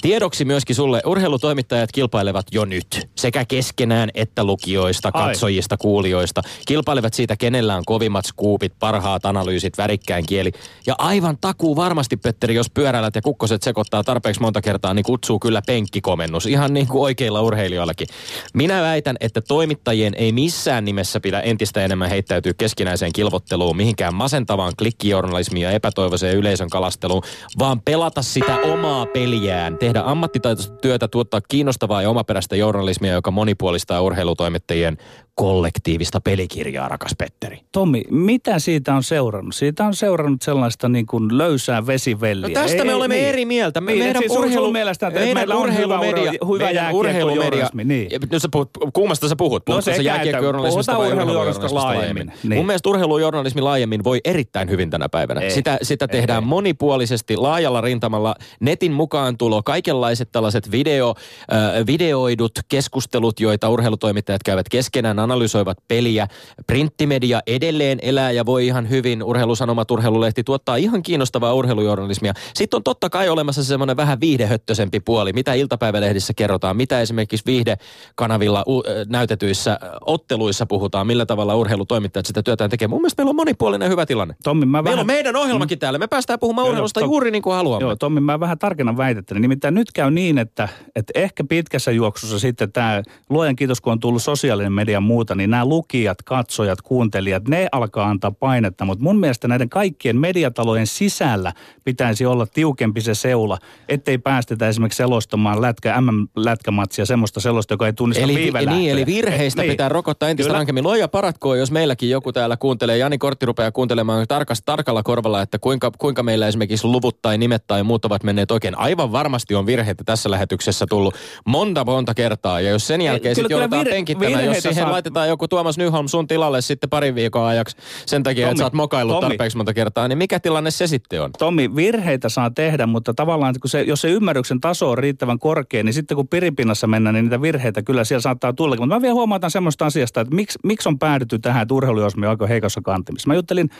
Tiedoksi 0.02 0.45
myöskin 0.45 0.76
sulle, 0.76 1.02
urheilutoimittajat 1.07 1.93
kilpailevat 1.93 2.47
jo 2.50 2.64
nyt. 2.64 3.09
Sekä 3.17 3.45
keskenään 3.62 4.11
että 4.14 4.45
lukijoista, 4.45 5.12
katsojista, 5.12 5.73
Ai. 5.75 5.78
kuulijoista. 5.78 6.42
Kilpailevat 6.66 7.14
siitä, 7.14 7.37
kenellä 7.37 7.76
on 7.76 7.83
kovimmat 7.87 8.26
skuupit, 8.26 8.73
parhaat 8.78 9.26
analyysit, 9.26 9.78
värikkäin 9.78 10.26
kieli. 10.26 10.52
Ja 10.87 10.95
aivan 10.99 11.38
takuu 11.40 11.76
varmasti, 11.76 12.16
Petteri, 12.16 12.54
jos 12.54 12.71
pyöräilät 12.71 13.14
ja 13.14 13.23
kukkoset 13.23 13.62
sekoittaa 13.62 14.04
tarpeeksi 14.04 14.40
monta 14.40 14.61
kertaa, 14.61 14.95
niin 14.95 15.04
kutsuu 15.04 15.38
kyllä 15.38 15.62
penkkikomennus. 15.66 16.47
Ihan 16.47 16.75
niin 16.75 16.87
kuin 16.87 17.02
oikeilla 17.02 17.42
urheilijoillakin. 17.42 18.07
Minä 18.54 18.83
väitän, 18.83 19.16
että 19.21 19.40
toimittajien 19.40 20.14
ei 20.16 20.33
missään 20.33 20.85
nimessä 20.85 21.21
pidä 21.21 21.40
entistä 21.40 21.85
enemmän 21.85 22.11
heittäytyä 22.11 22.52
keskinäiseen 22.59 23.12
kilvotteluun, 23.12 23.76
mihinkään 23.76 24.14
masentavaan 24.14 24.73
klikkijournalismiin 24.78 25.64
ja 25.64 25.71
epätoivoiseen 25.71 26.37
yleisön 26.37 26.71
kalasteluun, 26.71 27.23
vaan 27.59 27.81
pelata 27.81 28.23
sitä 28.23 28.57
omaa 28.57 29.07
peliään, 29.07 29.78
tehdä 29.78 30.02
ammattitaitoista 30.07 30.76
työtä, 30.76 31.09
tuottaa 31.09 31.40
kiinnostavaa 31.49 32.02
ja 32.02 32.11
omaperäistä 32.11 32.57
journalismia, 32.57 33.12
joka 33.12 33.31
monipuolistaa 33.43 34.01
urheilutoimittajien 34.03 34.99
kollektiivista 35.35 36.21
pelikirjaa, 36.21 36.89
rakas 36.89 37.12
Petteri. 37.19 37.61
Tommi, 37.73 38.03
mitä 38.11 38.59
siitä 38.59 38.95
on 38.95 39.03
seurannut? 39.03 39.55
Siitä 39.55 39.85
on 39.85 39.95
seurannut 39.95 40.43
sellaista 40.43 40.89
niin 40.89 41.07
kuin 41.07 41.39
löysää 41.39 41.87
vesivelliä. 41.87 42.49
No 42.49 42.55
tästä 42.55 42.79
ei, 42.79 42.85
me 42.85 42.95
olemme 42.95 43.15
niin. 43.15 43.29
eri 43.29 43.45
mieltä. 43.45 43.81
Me, 43.81 43.93
niin, 43.93 44.05
meidän 44.05 44.23
siis 44.23 44.33
urheilu, 44.33 44.73
mielestä, 44.73 45.07
että 45.07 45.21
meidän 45.21 45.37
meillä 45.37 45.55
on 45.55 45.77
hyvä, 45.77 45.99
hyvä 45.99 46.65
meidän 46.65 46.95
urheilumedia. 46.95 47.69
Niin. 47.85 48.09
No 48.33 48.39
sä 48.39 48.49
puhut, 48.53 48.71
kummasta 48.93 49.29
sä 49.29 49.37
puhut? 49.37 49.65
Puhutko 49.65 49.91
no 49.91 49.97
se 49.97 50.03
jääkiekkojournalismista 50.03 50.99
vai 50.99 51.09
urheilujournalismista 51.09 51.75
laajemmin? 51.75 52.33
Niin. 52.43 52.57
Mun 52.57 52.67
mielestä 52.67 52.89
urheilujournalismi 52.89 53.61
laajemmin 53.61 54.05
voi 54.05 54.21
erittäin 54.25 54.71
hyvin 54.71 54.91
tänä 54.91 55.09
päivänä. 55.09 55.41
Ei. 55.41 55.51
Sitä, 55.51 55.79
sitä 55.83 56.09
tehdään 56.09 56.43
ei. 56.43 56.49
monipuolisesti, 56.49 57.37
laajalla 57.37 57.81
rintamalla. 57.81 58.35
Netin 58.61 58.93
mukaan 58.93 59.39
tulo, 59.39 59.62
kaikenlaiset 59.62 60.29
tällaiset 60.33 60.71
video, 60.71 61.15
äh, 61.53 61.87
videoidut 61.87 62.53
keskustelut, 62.69 63.41
joita 63.41 63.69
urheilutoimittajat 63.69 64.43
käyvät 64.43 64.69
keskenään 64.69 65.22
analysoivat 65.23 65.79
peliä. 65.88 66.26
Printtimedia 66.67 67.41
edelleen 67.47 67.99
elää 68.02 68.31
ja 68.31 68.47
voi 68.47 68.67
ihan 68.67 68.91
hyvin. 68.91 69.23
Urheilusanomat, 69.23 69.91
urheilulehti 69.91 70.45
tuottaa 70.45 70.76
ihan 70.76 71.02
kiinnostavaa 71.02 71.55
urheilujournalismia. 71.55 72.33
Sitten 72.55 72.76
on 72.76 72.83
totta 72.83 73.11
kai 73.11 73.29
olemassa 73.29 73.64
semmoinen 73.64 73.97
vähän 73.97 74.21
viihdehöttösempi 74.21 75.00
puoli, 75.00 75.33
mitä 75.33 75.55
iltapäivälehdissä 75.55 76.35
kerrotaan, 76.35 76.76
mitä 76.76 77.00
esimerkiksi 77.00 77.47
viihdekanavilla 77.47 78.64
u- 78.69 78.83
näytetyissä 79.09 79.79
otteluissa 80.07 80.67
puhutaan, 80.67 81.07
millä 81.07 81.26
tavalla 81.26 81.55
urheilutoimittajat 81.55 82.26
sitä 82.26 82.43
työtään 82.43 82.71
tekee. 82.71 82.88
Mun 82.88 83.00
mielestä 83.00 83.23
meillä 83.23 83.31
on 83.31 83.37
monipuolinen 83.37 83.91
hyvä 83.91 84.07
tilanne. 84.07 84.35
Tommi, 84.43 84.67
mä 84.67 84.83
meillä 84.83 84.85
vähän... 84.85 85.00
on 85.00 85.07
meidän 85.07 85.37
ohjelmakin 85.37 85.76
mm. 85.76 85.81
täällä. 85.81 85.99
Me 85.99 86.07
päästään 86.07 86.38
puhumaan 86.38 86.69
urheilusta 86.69 87.00
joo, 87.00 87.07
juuri 87.07 87.31
niin 87.31 87.43
kuin 87.43 87.55
haluamme. 87.55 87.87
Joo, 87.87 87.97
Tommi, 87.97 88.21
mä 88.21 88.41
vähän 88.41 88.59
tarkennan 88.59 88.97
väitettäni. 88.97 89.41
Nimittäin 89.41 89.75
nyt 89.75 89.93
käy 89.93 90.11
niin, 90.11 90.38
että, 90.38 90.69
että 90.97 91.12
ehkä 91.14 91.45
pitkässä 91.45 91.91
juoksussa 91.91 92.38
sitten 92.38 92.73
tämä, 92.73 93.02
luojan 93.31 93.57
kiitos 93.57 93.81
kun 93.81 93.93
on 93.93 94.00
tullut 94.00 94.23
sosiaalinen 94.23 94.73
media 94.73 95.00
muuta, 95.12 95.35
niin 95.35 95.50
nämä 95.50 95.64
lukijat, 95.64 96.23
katsojat, 96.23 96.83
kuuntelijat, 96.83 97.49
ne 97.49 97.69
alkaa 97.73 98.09
antaa 98.09 98.31
painetta. 98.31 98.85
Mutta 98.85 99.04
mun 99.04 99.21
mielestä 99.21 99.49
näiden 99.49 99.69
kaikkien 99.69 100.16
mediatalojen 100.16 100.87
sisällä 100.87 101.52
pitäisi 101.85 102.26
olla 102.26 102.47
tiukempi 102.47 103.00
se 103.00 103.14
seula, 103.14 103.59
ettei 103.88 104.19
päästetä 104.19 104.69
esimerkiksi 104.69 104.97
selostamaan 104.97 105.62
lätkä, 105.62 106.00
MM-lätkämatsia, 106.00 107.07
semmoista 107.07 107.40
selosta, 107.40 107.75
joka 107.75 107.87
ei 107.87 107.92
tunnista 107.92 108.25
eli, 108.25 108.50
Niin, 108.66 108.90
eli 108.90 109.07
virheistä 109.07 109.62
Et, 109.62 109.66
niin. 109.66 109.73
pitää 109.73 109.88
rokottaa 109.88 110.28
entistä 110.28 110.49
Kyllä. 110.49 110.59
rankemmin. 110.59 110.85
Loja 110.85 111.09
paratkoon, 111.09 111.59
jos 111.59 111.71
meilläkin 111.71 112.11
joku 112.11 112.33
täällä 112.33 112.57
kuuntelee, 112.57 112.99
Jani 112.99 113.19
Kortti 113.19 113.47
rupeaa 113.47 113.73
kuuntelemaan 113.73 114.26
tarkas, 114.28 114.62
tarkalla 114.64 115.02
korvalla, 115.02 115.42
että 115.42 115.59
kuinka, 115.59 115.90
kuinka 115.99 116.23
meillä 116.23 116.49
esimerkiksi 116.49 116.87
luvut 116.87 117.23
tai 117.23 117.38
nimet 117.38 117.66
tai 117.66 117.83
muut 117.83 118.04
ovat 118.04 118.23
menneet 118.23 118.50
oikein. 118.50 118.78
Aivan 118.78 119.12
varmasti 119.12 119.54
on 119.54 119.66
virheitä 119.66 120.04
tässä 120.04 120.31
lähetyksessä 120.31 120.87
tullut 120.88 121.14
monta 121.47 121.85
monta 121.85 122.14
kertaa. 122.14 122.61
Ja 122.61 122.71
jos 122.71 122.87
sen 122.87 123.00
jälkeen 123.00 123.35
sitten 123.35 123.54
joudutaan 123.54 123.87
vir- 123.87 123.90
penkittämään, 123.90 124.45
jos 124.45 124.57
siihen 124.57 124.75
saa... 124.75 125.02
laitetaan 125.03 125.29
joku 125.29 125.49
Tuomas 125.49 125.79
Nyholm 125.79 126.09
sun 126.09 126.27
tilalle 126.27 126.61
sitten 126.61 126.91
parin 126.91 127.15
viikon 127.15 127.45
ajaksi 127.45 127.77
sen 128.07 128.23
takia, 128.23 128.47
Tommi, 128.47 128.53
että 128.53 128.61
sä 128.61 128.65
oot 128.65 128.73
mokaillut 128.73 129.17
Tommi, 129.17 129.29
tarpeeksi 129.29 129.57
monta 129.57 129.75
kertaa, 129.75 130.09
niin 130.09 130.19
mikä 130.19 130.41
tilanne 130.41 130.71
se 130.71 130.87
sitten 130.87 131.23
on? 131.23 131.31
Tommi, 131.39 131.77
virheitä 131.77 132.29
saa 132.29 132.51
tehdä, 132.51 132.87
mutta 132.87 133.15
tavallaan 133.15 133.55
kun 133.61 133.71
se, 133.71 133.83
jos 133.83 134.01
se 134.01 134.11
ymmärryksen 134.11 134.61
taso 134.61 134.91
on 134.91 134.99
riittävän 134.99 135.39
korkea, 135.39 135.83
niin 135.83 135.95
sitten 135.95 136.17
kun 136.17 136.29
piripinnassa 136.29 136.87
mennään, 136.87 137.15
niin 137.15 137.25
niitä 137.25 137.43
virheitä 137.43 137.83
kyllä 137.83 138.05
siellä 138.05 138.23
saattaa 138.23 138.53
tulla. 138.53 138.77
Mutta 138.77 138.95
mä 138.95 139.03
vielä 139.03 139.15
huomautan 139.15 139.51
semmoista 139.51 139.87
asiasta, 139.87 140.21
että 140.21 140.35
miksi, 140.35 140.59
miksi 140.65 140.89
on 140.89 140.99
päädytty 140.99 141.39
tähän, 141.39 141.63
että 141.63 141.75
urheilu 141.75 142.01
on 142.01 142.25
aika 142.25 142.47
heikossa 142.47 142.81
kantimissa. 142.85 143.29
Mä 143.29 143.35
juttelin 143.35 143.71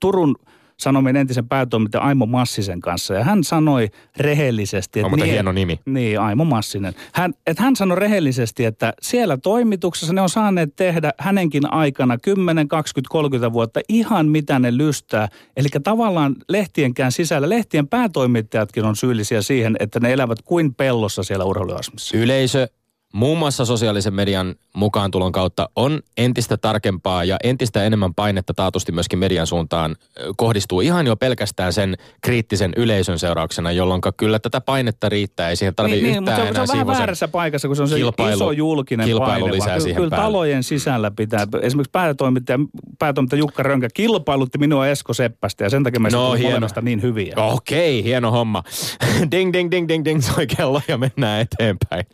Turun 0.00 0.36
Sanomien 0.80 1.16
entisen 1.16 1.48
päätoimittaja 1.48 2.04
Aimo 2.04 2.26
Massisen 2.26 2.80
kanssa. 2.80 3.14
Ja 3.14 3.24
hän 3.24 3.44
sanoi 3.44 3.88
rehellisesti... 4.16 5.00
Että 5.00 5.12
on 5.12 5.18
niin, 5.18 5.30
hieno 5.30 5.52
nimi. 5.52 5.80
Niin, 5.86 6.20
Aimo 6.20 6.44
Massinen. 6.44 6.94
Hän, 7.14 7.34
että 7.46 7.62
hän 7.62 7.76
sanoi 7.76 7.98
rehellisesti, 7.98 8.64
että 8.64 8.92
siellä 9.02 9.36
toimituksessa 9.36 10.12
ne 10.12 10.20
on 10.20 10.28
saaneet 10.28 10.76
tehdä 10.76 11.12
hänenkin 11.18 11.72
aikana 11.72 12.18
10, 12.18 12.68
20, 12.68 13.12
30 13.12 13.52
vuotta 13.52 13.80
ihan 13.88 14.28
mitä 14.28 14.58
ne 14.58 14.76
lystää. 14.76 15.28
Eli 15.56 15.68
tavallaan 15.82 16.36
lehtienkään 16.48 17.12
sisällä, 17.12 17.48
lehtien 17.48 17.88
päätoimittajatkin 17.88 18.84
on 18.84 18.96
syyllisiä 18.96 19.42
siihen, 19.42 19.76
että 19.80 20.00
ne 20.00 20.12
elävät 20.12 20.38
kuin 20.44 20.74
pellossa 20.74 21.22
siellä 21.22 21.44
urheiluasmissa. 21.44 22.16
Yleisö 22.16 22.68
muun 23.12 23.38
muassa 23.38 23.64
sosiaalisen 23.64 24.14
median 24.14 24.54
mukaantulon 24.76 25.32
kautta 25.32 25.68
on 25.76 26.00
entistä 26.16 26.56
tarkempaa 26.56 27.24
ja 27.24 27.36
entistä 27.44 27.84
enemmän 27.84 28.14
painetta 28.14 28.54
taatusti 28.54 28.92
myöskin 28.92 29.18
median 29.18 29.46
suuntaan 29.46 29.96
kohdistuu 30.36 30.80
ihan 30.80 31.06
jo 31.06 31.16
pelkästään 31.16 31.72
sen 31.72 31.96
kriittisen 32.22 32.72
yleisön 32.76 33.18
seurauksena, 33.18 33.72
jolloin 33.72 34.00
kyllä 34.16 34.38
tätä 34.38 34.60
painetta 34.60 35.08
riittää. 35.08 35.50
Ei 35.50 35.56
siihen 35.56 35.74
tarvitse 35.74 36.02
niin, 36.02 36.18
yhtään 36.18 36.38
niin, 36.38 36.46
mutta 36.46 36.54
se 36.54 36.60
on, 36.60 36.66
se 36.66 36.72
on 36.72 36.86
vähän 36.86 36.98
väärässä 36.98 37.28
paikassa, 37.28 37.68
kun 37.68 37.76
se 37.76 37.82
on 37.82 37.88
se 37.88 37.96
kilpailu, 37.96 38.34
iso 38.34 38.50
julkinen 38.50 39.06
kilpailu 39.06 39.44
paine. 39.44 39.56
Lisää 39.56 39.80
siihen 39.80 39.96
kyllä, 39.96 40.10
kyllä 40.10 40.22
talojen 40.22 40.62
sisällä 40.62 41.10
pitää, 41.10 41.46
esimerkiksi 41.62 41.90
päätoimittaja, 41.90 42.58
päätoimittaja 42.98 43.38
Jukka 43.38 43.62
Rönkä 43.62 43.88
kilpailutti 43.94 44.58
minua 44.58 44.86
Esko 44.86 45.14
Seppästä 45.14 45.64
ja 45.64 45.70
sen 45.70 45.84
takia 45.84 46.00
meistä 46.00 46.18
no, 46.18 46.32
hieno. 46.32 46.66
niin 46.82 47.02
hyviä. 47.02 47.34
Okei, 47.36 48.04
hieno 48.04 48.30
homma. 48.30 48.62
ding, 49.32 49.52
ding, 49.52 49.70
ding, 49.70 49.88
ding, 49.88 50.04
ding, 50.04 50.22
soi 50.22 50.46
kello 50.46 50.82
ja 50.88 50.98
mennään 50.98 51.40
eteenpäin. 51.40 52.06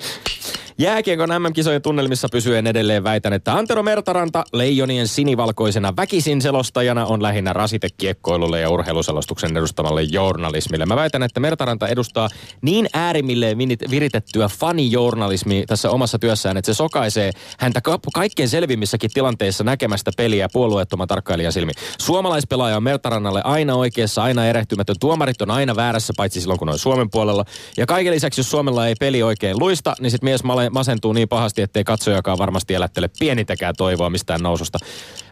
Jääkiekon 0.78 1.28
MM-kisojen 1.28 1.82
tunnelmissa 1.82 2.28
pysyen 2.32 2.66
edelleen 2.66 3.04
väitän, 3.04 3.32
että 3.32 3.54
Antero 3.54 3.82
Mertaranta 3.82 4.44
leijonien 4.52 5.08
sinivalkoisena 5.08 5.96
väkisin 5.96 6.42
selostajana 6.42 7.06
on 7.06 7.22
lähinnä 7.22 7.52
rasite 7.52 7.88
kiekkoilulle 7.96 8.60
ja 8.60 8.70
urheiluselostuksen 8.70 9.56
edustamalle 9.56 10.02
journalismille. 10.02 10.86
Mä 10.86 10.96
väitän, 10.96 11.22
että 11.22 11.40
Mertaranta 11.40 11.88
edustaa 11.88 12.28
niin 12.62 12.88
äärimmilleen 12.94 13.58
viritettyä 13.90 14.48
fanijournalismia 14.48 15.66
tässä 15.66 15.90
omassa 15.90 16.18
työssään, 16.18 16.56
että 16.56 16.72
se 16.72 16.76
sokaisee 16.76 17.30
häntä 17.58 17.80
kaikkein 18.14 18.48
selvimmissäkin 18.48 19.10
tilanteissa 19.14 19.64
näkemästä 19.64 20.10
peliä 20.16 20.48
puolueettoman 20.52 21.08
tarkkailijan 21.08 21.52
silmi. 21.52 21.72
Suomalaispelaaja 21.98 22.76
on 22.76 22.82
Mertarannalle 22.82 23.40
aina 23.44 23.74
oikeassa, 23.74 24.22
aina 24.22 24.46
erehtymätön. 24.46 24.96
Tuomarit 25.00 25.42
on 25.42 25.50
aina 25.50 25.76
väärässä, 25.76 26.12
paitsi 26.16 26.40
silloin 26.40 26.58
kun 26.58 26.68
on 26.68 26.78
Suomen 26.78 27.10
puolella. 27.10 27.44
Ja 27.76 27.86
kaiken 27.86 28.12
lisäksi, 28.12 28.40
jos 28.40 28.50
Suomella 28.50 28.86
ei 28.86 28.94
peli 29.00 29.22
oikein 29.22 29.58
luista, 29.58 29.94
niin 30.00 30.10
sitten 30.10 30.26
mies 30.26 30.44
male 30.44 30.61
masentuu 30.70 31.12
niin 31.12 31.28
pahasti, 31.28 31.62
ettei 31.62 31.84
katsojakaan 31.84 32.38
varmasti 32.38 32.74
elättele 32.74 33.10
pienitäkään 33.18 33.74
toivoa 33.78 34.10
mistään 34.10 34.42
noususta. 34.42 34.78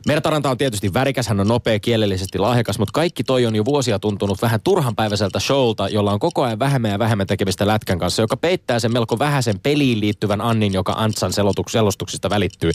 Mertaranta 0.07 0.51
on 0.51 0.59
tietysti 0.59 0.95
värikäs, 0.95 1.29
hän 1.29 1.41
on 1.41 1.49
nopea, 1.49 1.81
kielellisesti 1.81 2.39
lahjakas, 2.39 2.79
mutta 2.79 2.93
kaikki 2.93 3.25
toi 3.25 3.47
on 3.47 3.57
jo 3.57 3.65
vuosia 3.65 3.99
tuntunut 3.99 4.43
vähän 4.43 4.61
turhanpäiväiseltä 4.65 5.41
showlta, 5.41 5.89
jolla 5.89 6.13
on 6.13 6.19
koko 6.21 6.43
ajan 6.43 6.59
vähemmän 6.59 6.91
ja 6.91 6.99
vähemmän 6.99 7.27
tekemistä 7.27 7.67
lätkän 7.67 7.99
kanssa, 7.99 8.23
joka 8.23 8.37
peittää 8.37 8.79
sen 8.79 8.93
melko 8.93 9.19
vähäisen 9.19 9.61
peliin 9.61 10.01
liittyvän 10.01 10.41
Annin, 10.41 10.73
joka 10.73 10.93
Antsan 10.93 11.33
selostuksista 11.69 12.31
välittyy. 12.31 12.71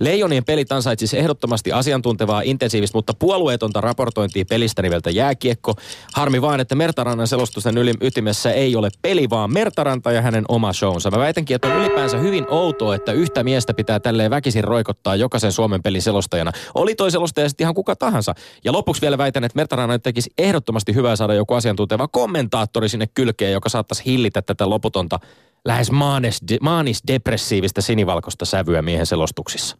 Leijonien 0.00 0.44
pelit 0.44 0.72
ansaitsisi 0.72 1.18
ehdottomasti 1.18 1.72
asiantuntevaa, 1.72 2.40
intensiivistä, 2.40 2.98
mutta 2.98 3.14
puolueetonta 3.18 3.80
raportointia 3.80 4.44
pelistä 4.50 4.82
nimeltä 4.82 5.10
jääkiekko. 5.10 5.74
Harmi 6.14 6.42
vaan, 6.42 6.60
että 6.60 6.74
Mertarannan 6.74 7.28
selostusten 7.28 7.78
yli, 7.78 7.94
ytimessä 8.00 8.52
ei 8.52 8.76
ole 8.76 8.88
peli, 9.02 9.30
vaan 9.30 9.52
Mertaranta 9.52 10.12
ja 10.12 10.22
hänen 10.22 10.44
oma 10.48 10.72
shownsa. 10.72 11.10
Mä 11.10 11.18
väitänkin, 11.18 11.54
että 11.54 11.68
on 11.68 11.82
ylipäänsä 11.96 12.18
hyvin 12.18 12.46
outoa, 12.48 12.94
että 12.94 13.12
yhtä 13.12 13.44
miestä 13.44 13.74
pitää 13.74 14.00
tälleen 14.00 14.30
väkisin 14.30 14.64
roikottaa 14.64 15.16
jokaisen 15.16 15.52
Suomen 15.52 15.82
pelin 15.82 16.02
selostajana. 16.02 16.52
Oli 16.74 16.94
toi 16.94 17.10
selostaja 17.10 17.48
sitten 17.48 17.64
ihan 17.64 17.74
kuka 17.74 17.96
tahansa. 17.96 18.34
Ja 18.64 18.72
lopuksi 18.72 19.02
vielä 19.02 19.18
väitän, 19.18 19.44
että 19.44 19.56
Mertarana 19.56 19.98
tekisi 19.98 20.30
ehdottomasti 20.38 20.94
hyvää 20.94 21.16
saada 21.16 21.34
joku 21.34 21.54
asiantunteva 21.54 22.08
kommentaattori 22.08 22.88
sinne 22.88 23.06
kylkeen, 23.14 23.52
joka 23.52 23.68
saattaisi 23.68 24.04
hillitä 24.06 24.42
tätä 24.42 24.70
loputonta 24.70 25.18
lähes 25.64 25.90
maanis, 25.90 26.40
maanis-depressiivistä 26.60 27.80
sinivalkoista 27.80 28.44
sävyä 28.44 28.82
miehen 28.82 29.06
selostuksissa. 29.06 29.76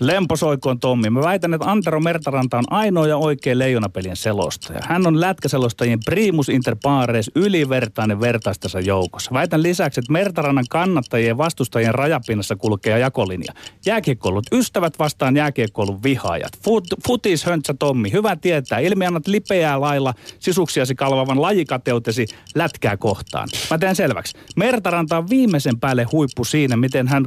Lemposoikoon 0.00 0.80
Tommi. 0.80 1.10
Mä 1.10 1.20
väitän, 1.20 1.54
että 1.54 1.70
Antero 1.70 2.00
Mertaranta 2.00 2.58
on 2.58 2.64
ainoa 2.70 3.06
ja 3.06 3.16
oikea 3.16 3.58
leijonapelien 3.58 4.16
selostaja. 4.16 4.80
Hän 4.82 5.06
on 5.06 5.20
lätkäselostajien 5.20 6.00
primus 6.04 6.48
inter 6.48 6.76
pares 6.82 7.30
ylivertainen 7.34 8.20
vertaistensa 8.20 8.80
joukossa. 8.80 9.30
Väitän 9.32 9.62
lisäksi, 9.62 10.00
että 10.00 10.12
Mertarannan 10.12 10.64
kannattajien 10.70 11.28
ja 11.28 11.38
vastustajien 11.38 11.94
rajapinnassa 11.94 12.56
kulkee 12.56 12.98
jakolinja. 12.98 13.52
Jääkiekkoilut 13.86 14.44
ystävät 14.52 14.98
vastaan 14.98 15.36
jääkiekkoilun 15.36 16.02
vihaajat. 16.02 16.58
Fut, 16.64 16.84
futis 17.06 17.44
höntsä 17.44 17.74
Tommi, 17.78 18.12
hyvä 18.12 18.36
tietää. 18.36 18.78
Ilmi 18.78 19.06
annat 19.06 19.26
lipeää 19.26 19.80
lailla 19.80 20.14
sisuksiasi 20.38 20.94
kalvavan 20.94 21.42
lajikateutesi 21.42 22.26
lätkää 22.54 22.96
kohtaan. 22.96 23.48
Mä 23.70 23.78
teen 23.78 23.96
selväksi. 23.96 24.36
Mertaranta 24.56 25.18
on 25.18 25.30
viimeisen 25.30 25.80
päälle 25.80 26.04
huippu 26.12 26.44
siinä, 26.44 26.76
miten 26.76 27.08
hän 27.08 27.24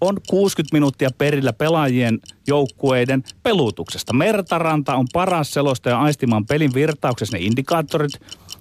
on 0.00 0.16
60 0.28 0.76
minuuttia 0.76 1.08
perillä 1.18 1.52
pelaajien 1.52 2.18
joukkueiden 2.46 3.24
pelutuksesta. 3.42 4.12
Mertaranta 4.12 4.94
on 4.94 5.06
paras 5.12 5.52
selostaja 5.52 6.00
aistimaan 6.00 6.46
pelin 6.46 6.74
virtauksessa 6.74 7.36
ne 7.36 7.44
indikaattorit, 7.44 8.12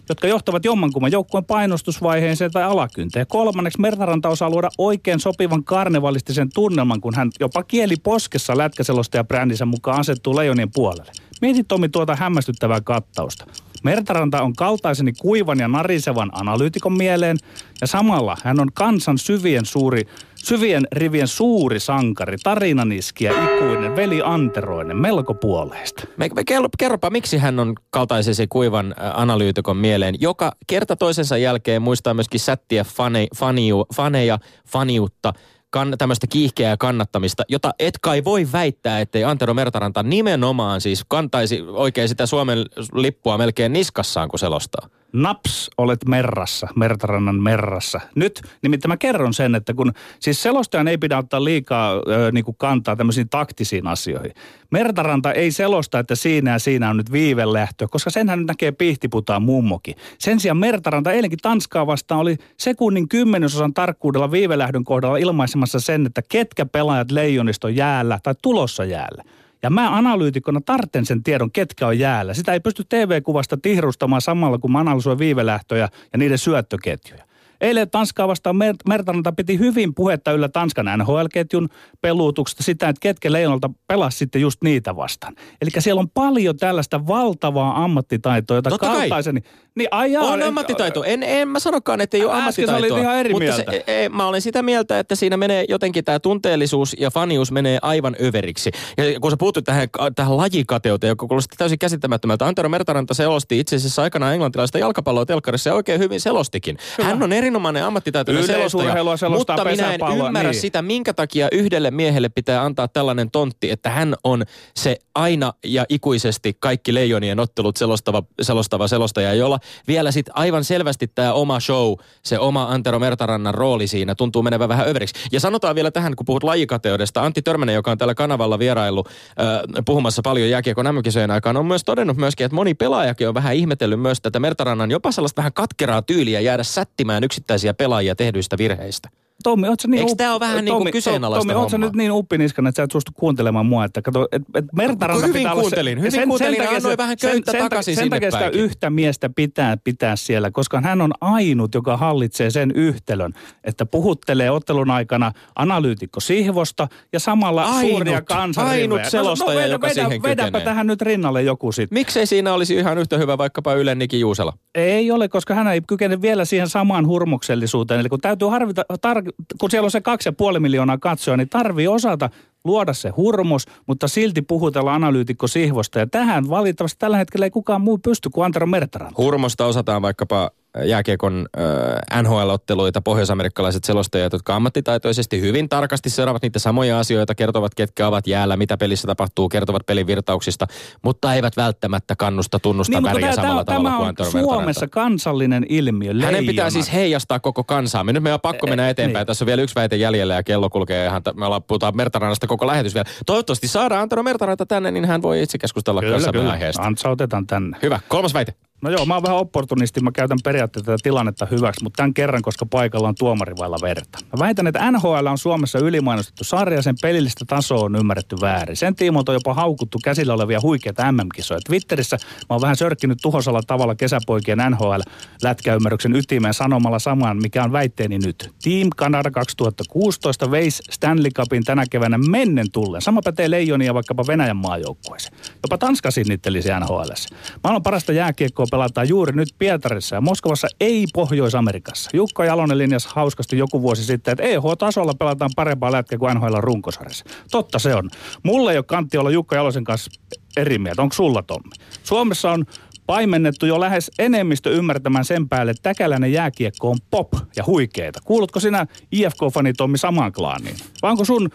jotka 0.10 0.28
johtavat 0.28 0.66
jommankumman 0.66 1.12
joukkueen 1.12 1.46
painostusvaiheeseen 1.46 2.52
tai 2.52 2.64
alakynteen. 2.64 3.28
Kolmanneksi 3.28 3.82
Mertaranta 3.82 4.30
osaa 4.30 4.50
luoda 4.50 4.70
oikein 4.78 5.20
sopivan 5.20 5.64
karnevalistisen 5.64 6.50
tunnelman, 6.54 7.02
kun 7.02 7.16
hän 7.16 7.32
jopa 7.40 7.64
kieli 7.64 7.96
poskessa 8.04 8.58
lätkäselostaja 8.58 9.24
brändinsä 9.24 9.66
mukaan 9.66 10.00
asettuu 10.00 10.36
leijonien 10.36 10.72
puolelle. 10.74 11.12
Mieti 11.42 11.64
Tomi 11.64 11.90
tuota 11.90 12.16
hämmästyttävää 12.16 12.82
kattausta. 12.82 13.46
Mertaranta 13.84 14.42
on 14.42 14.54
kaltaiseni 14.54 15.14
kuivan 15.14 15.60
ja 15.60 15.68
narisevan 15.68 16.30
analyytikon 16.34 16.98
mieleen 16.98 17.38
ja 17.82 17.88
samalla 17.88 18.38
hän 18.44 18.60
on 18.60 18.68
kansan 18.74 19.18
syvien 19.18 19.66
suuri 19.66 20.04
Syvien 20.44 20.88
rivien 20.92 21.28
suuri 21.28 21.80
sankari, 21.80 22.38
tarinaniskiä, 22.44 23.32
ikuinen, 23.32 23.96
veli 23.96 24.22
Anteroinen, 24.24 24.98
melko 24.98 25.34
puoleista. 25.34 26.04
Me, 26.18 26.30
me 26.36 26.44
kerro, 26.44 26.68
kerropa, 26.78 27.10
miksi 27.10 27.38
hän 27.38 27.60
on 27.60 27.76
kaltaisesi 27.90 28.48
kuivan 28.48 28.96
analyytikon 29.14 29.78
mieleen, 29.78 30.16
joka 30.20 30.52
kerta 30.68 30.96
toisensa 30.96 31.38
jälkeen 31.38 31.82
muistaa 31.82 32.14
myöskin 32.14 32.40
sättiä 32.40 32.84
fane, 32.84 33.28
faniu, 33.36 33.86
faneja, 33.96 34.40
faniutta, 34.68 35.34
kann, 35.70 35.98
tämmöistä 35.98 36.28
kiihkeää 36.28 36.78
kannattamista, 36.78 37.44
jota 37.50 37.72
et 37.80 37.94
kai 38.02 38.24
voi 38.24 38.48
väittää, 38.52 39.00
ettei 39.00 39.24
Antero 39.24 39.54
Mertaranta 39.54 40.04
nimenomaan 40.04 40.82
siis 40.82 41.04
kantaisi 41.08 41.62
oikein 41.68 42.10
sitä 42.10 42.26
Suomen 42.26 42.66
lippua 42.94 43.38
melkein 43.38 43.74
niskassaan, 43.74 44.30
kun 44.30 44.40
selostaa. 44.40 44.90
Naps, 45.14 45.70
olet 45.78 46.06
merrassa, 46.08 46.68
Mertarannan 46.76 47.44
merrassa. 47.44 48.00
Nyt 48.16 48.42
nimittäin 48.62 48.90
mä 48.90 48.98
kerron 48.98 49.34
sen, 49.34 49.56
että 49.56 49.74
kun 49.74 49.94
siis 50.20 50.44
selostajan 50.44 50.88
ei 50.88 50.98
pidä 50.98 51.18
ottaa 51.18 51.44
liikaa 51.44 51.94
ö, 51.94 52.32
niin 52.32 52.46
kuin 52.46 52.58
kantaa 52.58 52.96
tämmöisiin 52.96 53.30
taktisiin 53.30 53.88
asioihin. 53.88 54.32
Mertaranta 54.72 55.34
ei 55.34 55.52
selosta, 55.52 56.00
että 56.00 56.16
siinä 56.16 56.52
ja 56.52 56.60
siinä 56.60 56.90
on 56.90 56.98
nyt 56.98 57.12
viivelähtö, 57.12 57.88
koska 57.92 58.10
senhän 58.10 58.46
näkee 58.46 58.72
pihtiputaan 58.72 59.42
mummokin. 59.42 59.96
Sen 60.20 60.40
sijaan 60.40 60.58
Mertaranta 60.58 61.12
eilenkin 61.12 61.40
Tanskaa 61.42 61.88
vastaan 61.88 62.22
oli 62.22 62.38
sekunnin 62.58 63.10
kymmenesosan 63.10 63.74
tarkkuudella 63.74 64.32
viivelähdön 64.32 64.84
kohdalla 64.84 65.18
ilmaisemassa 65.18 65.80
sen, 65.80 66.06
että 66.06 66.22
ketkä 66.30 66.66
pelaajat 66.66 67.12
leijonista 67.12 67.68
on 67.68 67.76
jäällä 67.76 68.20
tai 68.24 68.36
tulossa 68.42 68.86
jäällä. 68.86 69.24
Ja 69.68 69.72
mä 69.72 69.98
analyytikona 69.98 70.62
tarten 70.62 71.06
sen 71.06 71.24
tiedon, 71.24 71.52
ketkä 71.52 71.88
on 71.88 72.00
jäällä. 72.00 72.34
Sitä 72.34 72.54
ei 72.54 72.60
pysty 72.60 72.84
TV-kuvasta 72.90 73.58
tihrustamaan 73.58 74.22
samalla, 74.22 74.58
kun 74.58 74.72
mä 74.72 74.80
analysoin 74.80 75.20
viivelähtöjä 75.20 75.90
ja 76.14 76.18
niiden 76.18 76.38
syöttöketjuja. 76.38 77.24
Eilen 77.62 77.90
Tanskaa 77.90 78.28
vastaan 78.28 78.56
Mertanalta 78.88 79.32
piti 79.32 79.60
hyvin 79.60 79.96
puhetta 79.96 80.32
yllä 80.32 80.50
Tanskan 80.50 80.86
NHL-ketjun 80.98 81.70
peluutuksesta 82.02 82.64
sitä, 82.64 82.90
että 82.90 83.00
ketkä 83.00 83.32
Leijonalta 83.32 83.70
pelasi 83.88 84.18
sitten 84.18 84.42
just 84.42 84.64
niitä 84.64 84.96
vastaan. 84.96 85.36
Eli 85.62 85.70
siellä 85.80 86.00
on 86.00 86.10
paljon 86.10 86.58
tällaista 86.58 87.08
valtavaa 87.08 87.84
ammattitaitoa, 87.84 88.58
jota 88.58 88.70
Totta 88.70 88.88
kaltaiseni... 88.88 89.42
Niin, 89.76 89.88
ai 89.92 90.12
jaa, 90.12 90.24
on 90.24 90.44
ammattitaito. 90.44 91.04
En, 91.04 91.24
en 91.24 91.48
mä 91.48 91.60
sanokaan, 91.60 92.02
että 92.02 92.18
ei 92.18 92.26
ole 92.26 92.34
ammattitaitoa. 92.34 92.86
Äsken 92.88 93.02
ihan 93.02 93.16
eri 93.16 93.34
mutta 93.34 93.44
mieltä. 93.44 93.72
Se, 93.72 93.84
ei, 93.88 94.10
mä 94.10 94.28
olen 94.28 94.42
sitä 94.42 94.64
mieltä, 94.64 95.00
että 95.00 95.16
siinä 95.16 95.38
menee 95.38 95.66
jotenkin 95.70 96.04
tämä 96.04 96.20
tunteellisuus 96.20 96.96
ja 97.00 97.12
fanius 97.12 97.52
menee 97.52 97.80
aivan 97.82 98.16
överiksi. 98.24 98.72
Ja 98.98 99.20
kun 99.20 99.32
sä 99.32 99.38
puutut 99.38 99.64
tähän, 99.64 99.88
tähän 100.16 100.38
lajikateuteen, 100.38 101.10
joka 101.10 101.28
kuulosti 101.28 101.56
täysin 101.58 101.80
käsittämättömältä. 101.80 102.46
Antero 102.46 102.70
Mertaranta 102.70 103.14
selosti 103.14 103.60
itse 103.60 103.76
asiassa 103.76 104.02
aikanaan 104.02 104.34
englantilaista 104.34 104.78
jalkapalloa 104.78 105.26
telkkarissa 105.26 105.70
ja 105.70 105.74
oikein 105.74 106.00
hyvin 106.00 106.20
selostikin. 106.20 106.78
Kyllä. 106.96 107.10
Hän 107.10 107.24
on 107.24 107.34
erinomainen 107.48 107.84
ammattitaitoinen 107.84 108.46
selostaja, 108.46 109.04
mutta 109.30 109.66
minä 109.66 109.94
en 109.94 110.02
ymmärrä 110.26 110.52
niin. 110.52 110.62
sitä, 110.62 110.82
minkä 110.82 111.14
takia 111.14 111.48
yhdelle 111.52 111.92
miehelle 111.92 112.30
pitää 112.30 112.64
antaa 112.64 112.88
tällainen 112.88 113.32
tontti, 113.32 113.72
että 113.72 113.90
hän 113.90 114.16
on 114.24 114.44
se 114.76 114.98
aina 115.16 115.54
ja 115.66 115.86
ikuisesti 115.90 116.58
kaikki 116.60 116.94
leijonien 116.94 117.40
ottelut 117.40 117.78
selostava, 117.78 118.24
selostava 118.42 118.88
selostaja, 118.88 119.34
jolla 119.34 119.60
vielä 119.88 120.12
sitten 120.12 120.38
aivan 120.38 120.64
selvästi 120.64 121.08
tämä 121.08 121.34
oma 121.34 121.60
show, 121.60 121.94
se 122.24 122.40
oma 122.40 122.64
Antero 122.64 123.00
Mertarannan 123.00 123.54
rooli 123.54 123.88
siinä 123.88 124.16
tuntuu 124.16 124.44
menevän 124.44 124.70
vähän 124.70 124.88
överiksi. 124.88 125.16
Ja 125.32 125.40
sanotaan 125.40 125.76
vielä 125.76 125.92
tähän, 125.92 126.16
kun 126.16 126.26
puhut 126.26 126.44
lajikateudesta, 126.44 127.22
Antti 127.22 127.42
Törmänen, 127.42 127.76
joka 127.76 127.92
on 127.92 127.98
tällä 127.98 128.16
kanavalla 128.16 128.60
vierailu 128.60 129.04
äh, 129.08 129.84
puhumassa 129.86 130.22
paljon 130.22 130.50
jääkiekon 130.50 130.86
mm 130.86 131.32
aikaan, 131.34 131.58
on 131.58 131.66
myös 131.66 131.84
todennut 131.84 132.18
myöskin, 132.18 132.46
että 132.46 132.56
moni 132.56 132.74
pelaajakin 132.74 133.28
on 133.28 133.34
vähän 133.34 133.56
ihmetellyt 133.56 134.00
myös 134.00 134.22
tätä 134.22 134.40
Mertarannan 134.40 134.92
jopa 134.92 135.12
sellaista 135.12 135.40
vähän 135.40 135.54
katkeraa 135.54 136.02
tyyliä 136.02 136.40
jäädä 136.40 136.64
sättimään 136.64 137.24
yksittäisiä 137.38 137.74
pelaajia 137.74 138.16
tehdyistä 138.16 138.58
virheistä. 138.58 139.10
Tommi, 139.44 139.68
oot 139.68 139.80
sä 139.80 139.88
niin 139.88 140.00
Eikö 140.00 140.16
tämä 140.18 140.32
ole 140.32 140.40
vähän 140.40 140.66
niin 140.66 140.78
kuin 140.78 140.92
kyseenalaista 140.92 141.48
Tommi, 141.48 141.62
oot 141.62 141.70
sä 141.70 141.78
nyt 141.78 141.96
niin 141.96 142.12
uppiniskana, 142.12 142.70
että 142.70 142.80
sä 142.80 142.84
et 142.84 142.92
suostu 142.92 143.12
kuuntelemaan 143.16 143.66
mua, 143.66 143.86
että 143.86 144.02
kato, 144.02 144.28
et, 144.32 144.42
et 144.56 144.66
Mertaranta 144.76 145.28
hyvin 145.28 145.40
pitää 145.40 145.54
kuuntelin, 145.54 146.00
hyvin 146.00 146.12
sen, 146.12 146.28
kuuntelin, 146.28 146.62
sen, 146.64 146.76
annoin 146.76 146.98
vähän 146.98 147.18
köyttä 147.22 147.52
sen, 147.52 147.62
takaisin 147.62 147.96
sen, 147.96 148.04
sinne 148.04 148.16
takia 148.16 148.32
sitä 148.32 148.50
yhtä 148.50 148.90
miestä 148.90 149.30
pitää 149.30 149.78
pitää 149.84 150.16
siellä, 150.16 150.52
koska 150.52 150.82
hän 150.82 151.02
on 151.02 151.12
ainut, 151.22 151.76
joka 151.76 151.98
hallitsee 151.98 152.50
sen 152.50 152.72
yhtälön, 152.76 153.34
että 153.64 153.86
puhuttelee 153.86 154.52
ottelun 154.52 154.92
aikana 154.92 155.32
analyytikko 155.56 156.20
Sihvosta 156.20 156.88
ja 157.14 157.20
samalla 157.20 157.64
Ainut, 157.64 157.92
suuria 157.92 158.22
kansanrivejä. 158.22 158.82
ainut 158.82 159.02
selostaja, 159.10 159.54
no, 159.54 159.60
vedä, 159.60 159.68
joka 159.68 159.88
vedä, 159.88 159.94
siihen 159.94 160.24
vedäpä 160.24 160.46
kykenee. 160.46 160.66
tähän 160.66 160.88
nyt 160.88 161.02
rinnalle 161.02 161.44
joku 161.44 161.72
sitten. 161.72 161.98
Miksei 161.98 162.26
siinä 162.26 162.54
olisi 162.54 162.76
ihan 162.76 162.98
yhtä 162.98 163.18
hyvä 163.18 163.38
vaikkapa 163.38 163.74
Ylen 163.74 164.00
Niki 164.00 164.20
Juusela? 164.20 164.54
Ei 164.76 165.12
ole, 165.12 165.28
koska 165.28 165.54
hän 165.54 165.68
ei 165.68 165.82
kykene 165.88 166.22
vielä 166.22 166.46
siihen 166.46 166.70
samaan 166.70 167.08
hurmoksellisuuteen. 167.08 168.00
Eli 168.00 168.10
kun 168.10 168.22
täytyy 168.22 168.48
harvita, 168.48 168.84
tar- 168.94 169.27
kun 169.60 169.72
siellä 169.72 169.86
on 169.86 169.92
se 169.92 170.02
kaksi 170.02 170.30
ja 170.30 170.34
puoli 170.34 170.60
miljoonaa 170.60 170.98
katsoa, 170.98 171.38
niin 171.38 171.50
tarvii 171.50 171.88
osata 171.88 172.30
luoda 172.64 172.94
se 172.94 173.10
hurmos, 173.10 173.66
mutta 173.88 174.08
silti 174.08 174.42
puhutella 174.42 174.94
analyytikko 174.94 175.48
Sihvosta. 175.48 176.00
Ja 176.00 176.08
tähän 176.08 176.50
valitettavasti 176.50 177.00
tällä 177.00 177.18
hetkellä 177.18 177.46
ei 177.46 177.52
kukaan 177.52 177.82
muu 177.82 177.98
pysty 177.98 178.30
kuin 178.30 178.46
Antero 178.46 178.68
Mertaranta. 178.68 179.22
Hurmosta 179.22 179.66
osataan 179.66 180.02
vaikkapa 180.02 180.52
jääkiekon 180.84 181.46
äh, 181.58 182.24
NHL-otteluita, 182.24 183.02
pohjoisamerikkalaiset 183.02 183.84
selostajat, 183.84 184.34
jotka 184.34 184.56
ammattitaitoisesti 184.56 185.42
hyvin 185.42 185.70
tarkasti 185.70 186.10
seuraavat 186.10 186.42
niitä 186.42 186.60
samoja 186.60 187.00
asioita, 187.00 187.36
kertovat 187.36 187.76
ketkä 187.76 188.08
ovat 188.08 188.28
jäällä, 188.28 188.58
mitä 188.58 188.78
pelissä 188.78 189.08
tapahtuu, 189.08 189.50
kertovat 189.50 189.86
pelin 189.86 190.08
virtauksista, 190.08 190.68
mutta 191.04 191.34
eivät 191.34 191.58
välttämättä 191.58 192.16
kannusta 192.16 192.60
tunnusta 192.60 192.98
Niin, 192.98 193.04
väriä 193.04 193.22
tämä, 193.22 193.36
samalla 193.36 193.64
tämä, 193.66 193.78
tavalla 193.78 194.14
tämä 194.14 194.30
kuin 194.32 194.38
on 194.38 194.44
Suomessa 194.44 194.88
kansallinen 194.88 195.66
ilmiö. 195.70 196.14
Hänen 196.22 196.46
pitää 196.46 196.70
siis 196.70 196.94
heijastaa 196.94 197.40
koko 197.40 197.64
kansaa. 197.64 198.04
Me 198.04 198.14
nyt 198.14 198.24
meidän 198.24 198.34
on 198.36 198.42
pakko 198.42 198.68
mennä 198.68 198.84
Eh, 198.86 198.90
eteenpäin. 198.90 199.22
niin. 199.22 199.28
Tässä 199.28 199.46
on 199.46 199.48
vielä 199.48 199.62
yksi 199.62 199.76
väite 199.76 199.96
jäljellä 199.96 200.34
ja 200.34 200.44
kello 200.44 200.70
kulkee 200.70 201.06
ihan, 201.06 201.22
me 201.36 201.46
ollaan, 201.46 201.64
puhutaan 201.64 201.98
Mertarannasta 201.98 202.48
koko 202.48 202.68
lähetys 202.68 202.94
vielä. 202.94 203.06
Toivottavasti 203.26 203.68
saadaan 203.68 204.02
Antero 204.02 204.24
Mertaranta 204.24 204.66
tänne, 204.66 204.92
niin 204.92 205.06
hän 205.06 205.22
voi 205.22 205.42
itse 205.44 205.58
keskustella 205.58 206.02
Kyllä, 206.02 206.32
kyllä. 206.32 206.52
aiheesta. 206.52 206.82
Antsa 206.82 207.10
otetaan 207.10 207.48
tänne. 207.48 207.78
Hyvä, 207.82 208.00
kolmas 208.08 208.34
väite. 208.34 208.54
No 208.82 208.90
joo, 208.90 209.06
mä 209.06 209.14
oon 209.14 209.24
vähän 209.24 209.38
opportunisti, 209.38 210.00
mä 210.00 210.12
käytän 210.12 210.38
periaatteessa 210.44 210.86
tätä 210.86 211.04
tilannetta 211.04 211.48
hyväksi, 211.52 211.84
mutta 211.84 211.98
tämän 211.98 212.14
kerran, 212.14 212.42
koska 212.42 212.66
paikalla 212.66 213.08
on 213.08 213.16
tuomari 213.16 213.54
vailla 213.60 213.78
verta. 213.82 214.20
Mä 214.22 214.40
väitän, 214.40 214.68
että 214.68 214.92
NHL 214.92 215.26
on 215.26 215.38
Suomessa 215.38 215.80
ylimainostettu 215.80 216.44
sarja, 216.44 216.82
sen 216.82 216.96
pelillistä 217.02 217.46
tasoa 217.46 217.84
on 217.84 217.96
ymmärretty 217.96 218.36
väärin. 218.42 218.76
Sen 218.76 218.96
tiimoilta 218.96 219.32
on 219.32 219.36
jopa 219.36 219.54
haukuttu 219.54 219.98
käsillä 220.04 220.34
olevia 220.34 220.60
huikeita 220.62 221.12
MM-kisoja. 221.12 221.60
Twitterissä 221.66 222.18
mä 222.22 222.46
oon 222.50 222.62
vähän 222.62 222.76
sörkkinyt 222.76 223.18
tuhosalla 223.22 223.62
tavalla 223.68 223.96
kesäpoikien 223.96 224.58
NHL-lätkäymmärryksen 224.58 226.16
ytimeen 226.16 226.54
sanomalla 226.54 227.00
samaan, 227.00 227.38
mikä 227.42 227.64
on 227.64 227.72
väitteeni 227.72 228.18
nyt. 228.18 228.52
Team 228.64 228.90
Canada 228.98 229.32
2016 229.32 230.52
veisi 230.52 230.84
Stanley 230.92 231.32
Cupin 231.32 231.64
tänä 231.64 231.84
keväänä 231.90 232.18
mennen 232.18 232.72
tullen. 232.72 233.02
Sama 233.02 233.22
pätee 233.24 233.52
Leijonia 233.52 233.94
vaikkapa 233.94 234.24
Venäjän 234.28 234.58
maajoukkueeseen. 234.58 235.36
Jopa 235.64 235.78
Tanska 235.78 236.12
sinnittelisi 236.12 236.70
NHLssä. 236.80 237.30
Maailman 237.64 237.84
parasta 237.84 238.12
jääkiekkoa 238.12 238.67
pelataan 238.72 239.10
juuri 239.10 239.36
nyt 239.36 239.50
Pietarissa 239.60 240.16
ja 240.16 240.22
Moskovassa 240.22 240.68
ei 240.80 241.06
Pohjois-Amerikassa. 241.14 242.10
Jukka 242.14 242.46
Jalonen 242.46 242.78
linjasi 242.78 243.10
hauskasti 243.12 243.58
joku 243.58 243.82
vuosi 243.82 244.04
sitten, 244.04 244.32
että 244.32 244.44
EH-tasolla 244.44 245.14
pelataan 245.20 245.52
parempaa 245.56 245.92
lätkää 245.92 246.20
kuin 246.20 246.36
NHL 246.36 246.56
runkosarjassa. 246.58 247.26
Totta 247.52 247.80
se 247.80 247.96
on. 247.96 248.10
Mulle 248.44 248.72
ei 248.72 248.78
ole 248.78 248.84
kantti 248.84 249.18
olla 249.18 249.32
Jukka 249.32 249.56
Jalosen 249.56 249.84
kanssa 249.84 250.12
eri 250.58 250.78
mieltä. 250.78 251.02
Onko 251.02 251.14
sulla 251.14 251.42
Tommi? 251.42 251.72
Suomessa 252.04 252.52
on 252.52 252.66
paimennettu 253.06 253.66
jo 253.66 253.80
lähes 253.80 254.12
enemmistö 254.20 254.70
ymmärtämään 254.70 255.26
sen 255.26 255.50
päälle, 255.50 255.72
että 255.72 255.84
täkäläinen 255.84 256.34
jääkiekko 256.34 256.90
on 256.90 256.98
pop 257.12 257.34
ja 257.56 257.64
huikeeta. 257.66 258.20
Kuulutko 258.26 258.60
sinä 258.60 258.88
IFK-fani 259.12 259.74
Tommi 259.74 259.98
samaan 259.98 260.32
klaaniin? 260.32 260.76
Vai 261.02 261.12
onko 261.12 261.26
sun 261.26 261.50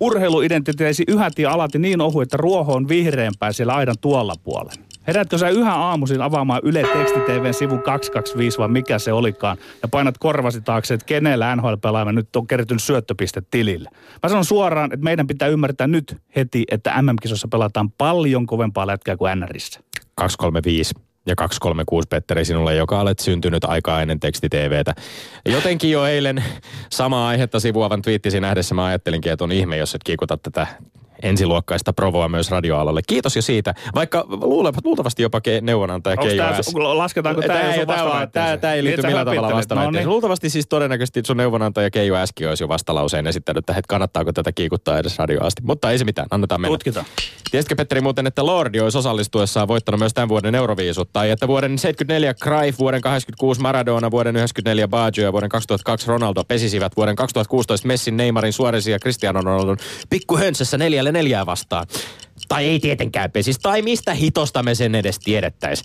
urheiluidentiteesi 0.00 1.04
yhäti 1.08 1.46
alati 1.46 1.78
niin 1.78 2.00
ohu, 2.00 2.20
että 2.20 2.36
ruoho 2.36 2.74
on 2.74 2.88
vihreämpää 2.88 3.52
siellä 3.52 3.74
aidan 3.74 3.96
tuolla 4.00 4.34
puolella? 4.44 4.89
Herätkö 5.10 5.38
sä 5.38 5.48
yhä 5.48 5.74
aamuisin 5.74 6.22
avaamaan 6.22 6.60
Yle 6.64 6.82
Teksti 6.82 7.20
TVn 7.20 7.54
sivun 7.54 7.82
225 7.82 8.58
vai 8.58 8.68
mikä 8.68 8.98
se 8.98 9.12
olikaan 9.12 9.56
ja 9.82 9.88
painat 9.88 10.18
korvasi 10.18 10.60
taakse, 10.60 10.94
että 10.94 11.06
kenellä 11.06 11.56
nhl 11.56 11.74
pelaamme 11.82 12.12
nyt 12.12 12.36
on 12.36 12.46
kertynyt 12.46 12.82
syöttöpiste 12.82 13.42
tilille. 13.50 13.90
Mä 14.22 14.28
sanon 14.28 14.44
suoraan, 14.44 14.92
että 14.92 15.04
meidän 15.04 15.26
pitää 15.26 15.48
ymmärtää 15.48 15.86
nyt 15.86 16.16
heti, 16.36 16.64
että 16.70 17.02
MM-kisossa 17.02 17.48
pelataan 17.48 17.90
paljon 17.90 18.46
kovempaa 18.46 18.86
lätkää 18.86 19.16
kuin 19.16 19.40
NRissä. 19.40 19.80
235 20.14 20.94
ja 21.26 21.36
236 21.36 22.08
Petteri 22.08 22.44
sinulle, 22.44 22.74
joka 22.74 23.00
olet 23.00 23.18
syntynyt 23.18 23.64
aikaa 23.64 24.02
ennen 24.02 24.20
teksti-TVtä. 24.20 24.94
Jotenkin 25.46 25.90
jo 25.90 26.06
eilen 26.06 26.44
sama 26.90 27.28
aihetta 27.28 27.60
sivuavan 27.60 28.02
twiittisi 28.02 28.40
nähdessä 28.40 28.74
mä 28.74 28.84
ajattelinkin, 28.84 29.32
että 29.32 29.44
on 29.44 29.52
ihme, 29.52 29.76
jos 29.76 29.94
et 29.94 30.04
kiikuta 30.04 30.36
tätä 30.36 30.66
ensiluokkaista 31.22 31.92
provoa 31.92 32.28
myös 32.28 32.50
radioalalle. 32.50 33.00
Kiitos 33.06 33.36
jo 33.36 33.42
siitä, 33.42 33.74
vaikka 33.94 34.26
luultavasti 34.84 35.22
jopa 35.22 35.40
ke, 35.40 35.60
neuvonantaja 35.60 36.16
Keijo 36.16 36.42
tää, 36.42 36.60
Lasketaanko 36.94 37.42
tämä, 37.42 37.58
tämä, 37.58 37.86
tämä, 37.86 38.26
tämä, 38.32 38.56
tämä 38.56 38.74
ei 38.74 38.84
liity 38.84 39.02
millään 39.02 39.26
tavalla 39.26 39.56
vastaväitteeseen. 39.56 39.92
No 39.94 39.98
niin. 39.98 40.08
Luultavasti 40.08 40.50
siis 40.50 40.66
todennäköisesti 40.66 41.22
sun 41.26 41.36
neuvonantaja 41.36 41.90
Keijo 41.90 42.16
äsken 42.16 42.48
olisi 42.48 42.64
jo 42.64 42.68
vastalauseen 42.68 43.26
esittänyt, 43.26 43.58
että 43.70 43.82
kannattaako 43.88 44.32
tätä 44.32 44.52
kiikuttaa 44.52 44.98
edes 44.98 45.18
radioasti. 45.18 45.62
Mutta 45.64 45.90
ei 45.90 45.98
se 45.98 46.04
mitään, 46.04 46.26
annetaan 46.30 46.60
mennä. 46.60 46.74
Tutkitaan. 46.74 47.06
Tiesitkö 47.50 47.74
Petteri 47.76 48.00
muuten, 48.00 48.26
että 48.26 48.46
Lordi 48.46 48.80
olisi 48.80 48.98
osallistuessaan 48.98 49.68
voittanut 49.68 49.98
myös 49.98 50.14
tämän 50.14 50.28
vuoden 50.28 50.54
Euroviisut, 50.54 51.12
tai 51.12 51.30
että 51.30 51.48
vuoden 51.48 51.78
74 51.78 52.34
Cruyff, 52.34 52.78
vuoden 52.78 53.00
86 53.00 53.60
Maradona, 53.60 54.10
vuoden 54.10 54.36
94 54.36 54.88
Baggio 54.88 55.24
ja 55.24 55.32
vuoden 55.32 55.48
2002 55.48 56.08
Ronaldo 56.08 56.44
pesisivät 56.44 56.96
vuoden 56.96 57.16
2016 57.16 57.86
Messin, 57.86 58.16
Neymarin, 58.16 58.52
Suarezin 58.52 58.92
ja 58.92 58.98
Cristiano 58.98 59.40
Ronaldon 59.40 59.76
pikkuhönsässä 60.10 60.78
neljälle 60.78 61.09
neljää 61.12 61.46
vastaan. 61.46 61.86
Tai 62.48 62.64
ei 62.64 62.80
tietenkään 62.80 63.30
pesis. 63.30 63.58
Tai 63.58 63.82
mistä 63.82 64.14
hitosta 64.14 64.62
me 64.62 64.74
sen 64.74 64.94
edes 64.94 65.18
tiedettäis. 65.18 65.82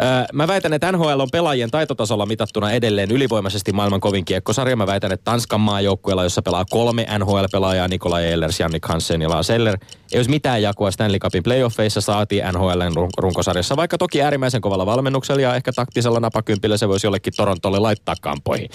Öö, 0.00 0.06
mä 0.32 0.46
väitän, 0.48 0.72
että 0.72 0.92
NHL 0.92 1.20
on 1.20 1.28
pelaajien 1.32 1.70
taitotasolla 1.70 2.26
mitattuna 2.26 2.72
edelleen 2.72 3.10
ylivoimaisesti 3.10 3.72
maailman 3.72 4.00
kovin 4.00 4.24
kiekkosarja. 4.24 4.76
Mä 4.76 4.86
väitän, 4.86 5.12
että 5.12 5.24
Tanskan 5.24 5.60
maajoukkueella, 5.60 6.22
jossa 6.24 6.42
pelaa 6.42 6.64
kolme 6.70 7.06
NHL-pelaajaa, 7.18 7.88
Nikolai 7.88 8.26
Ehlers, 8.26 8.60
Jannik 8.60 8.84
Hansen 8.84 9.22
ja 9.22 9.30
Lars 9.30 9.50
Eller, 9.50 9.78
ei 10.12 10.18
olisi 10.18 10.30
mitään 10.30 10.62
jakoa 10.62 10.90
Stanley 10.90 11.18
Cupin 11.18 11.42
playoffeissa 11.42 12.00
saatiin 12.00 12.44
NHLn 12.52 13.08
runkosarjassa, 13.18 13.76
vaikka 13.76 13.98
toki 13.98 14.22
äärimmäisen 14.22 14.60
kovalla 14.60 14.86
valmennuksella 14.86 15.42
ja 15.42 15.54
ehkä 15.54 15.72
taktisella 15.72 16.20
napakympillä 16.20 16.76
se 16.76 16.88
voisi 16.88 17.06
jollekin 17.06 17.32
Torontolle 17.36 17.78
laittaa 17.78 18.14
kampoihin. 18.20 18.68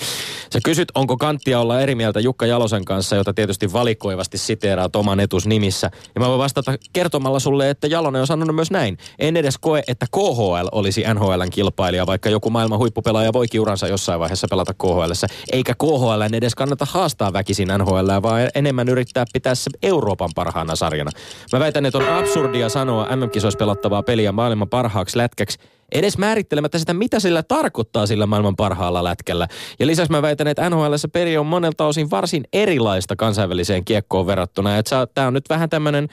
Sä 0.54 0.60
kysyt, 0.64 0.92
onko 0.96 1.18
kanttia 1.18 1.60
olla 1.60 1.82
eri 1.82 1.96
mieltä 1.96 2.20
Jukka 2.20 2.46
Jalosen 2.46 2.86
kanssa, 2.86 3.16
jota 3.16 3.34
tietysti 3.34 3.74
valikoivasti 3.74 4.38
siteeraa 4.38 4.90
oman 4.96 5.20
etus 5.20 5.48
nimissä. 5.48 5.92
Ja 6.16 6.22
mä 6.22 6.28
voin 6.28 6.40
vastata 6.40 6.76
kertomalla 7.20 7.40
sulle, 7.40 7.70
että 7.70 7.88
Jalonen 7.88 8.22
on 8.22 8.28
sanonut 8.28 8.56
myös 8.56 8.72
näin. 8.72 8.98
En 9.20 9.38
edes 9.38 9.58
koe, 9.58 9.84
että 9.88 10.06
KHL 10.12 10.68
olisi 10.72 11.04
NHLn 11.14 11.50
kilpailija, 11.52 12.06
vaikka 12.06 12.30
joku 12.30 12.50
maailman 12.50 12.80
huippupelaaja 12.80 13.34
voi 13.34 13.48
kiuransa 13.48 13.88
jossain 13.88 14.20
vaiheessa 14.20 14.48
pelata 14.50 14.74
KHL. 14.74 15.12
Eikä 15.52 15.74
KHL 15.74 16.34
edes 16.34 16.56
kannata 16.56 16.88
haastaa 16.90 17.34
väkisin 17.34 17.68
NHL, 17.78 18.10
vaan 18.24 18.50
enemmän 18.56 18.90
yrittää 18.90 19.26
pitää 19.34 19.56
se 19.56 19.70
Euroopan 19.84 20.30
parhaana 20.36 20.76
sarjana. 20.76 21.12
Mä 21.54 21.60
väitän, 21.60 21.86
että 21.86 21.98
on 21.98 22.10
absurdia 22.10 22.70
sanoa 22.70 23.16
MM-kisoissa 23.16 23.58
pelattavaa 23.58 24.04
peliä 24.04 24.32
maailman 24.32 24.70
parhaaksi 24.70 25.18
lätkäksi, 25.18 25.60
edes 25.92 26.18
määrittelemättä 26.18 26.80
sitä, 26.80 26.94
mitä 26.94 27.20
sillä 27.20 27.44
tarkoittaa 27.44 28.06
sillä 28.08 28.26
maailman 28.26 28.56
parhaalla 28.56 29.04
lätkällä. 29.04 29.48
Ja 29.80 29.88
lisäksi 29.88 30.12
mä 30.12 30.22
väitän, 30.22 30.48
että 30.48 30.70
NHL 30.70 30.94
peli 31.14 31.38
on 31.38 31.46
monelta 31.46 31.86
osin 31.86 32.12
varsin 32.12 32.44
erilaista 32.54 33.16
kansainväliseen 33.16 33.86
kiekkoon 33.86 34.28
verrattuna. 34.28 34.70
Tämä 35.14 35.28
on 35.28 35.34
nyt 35.34 35.50
vähän 35.50 35.70
tämmöinen 35.70 36.08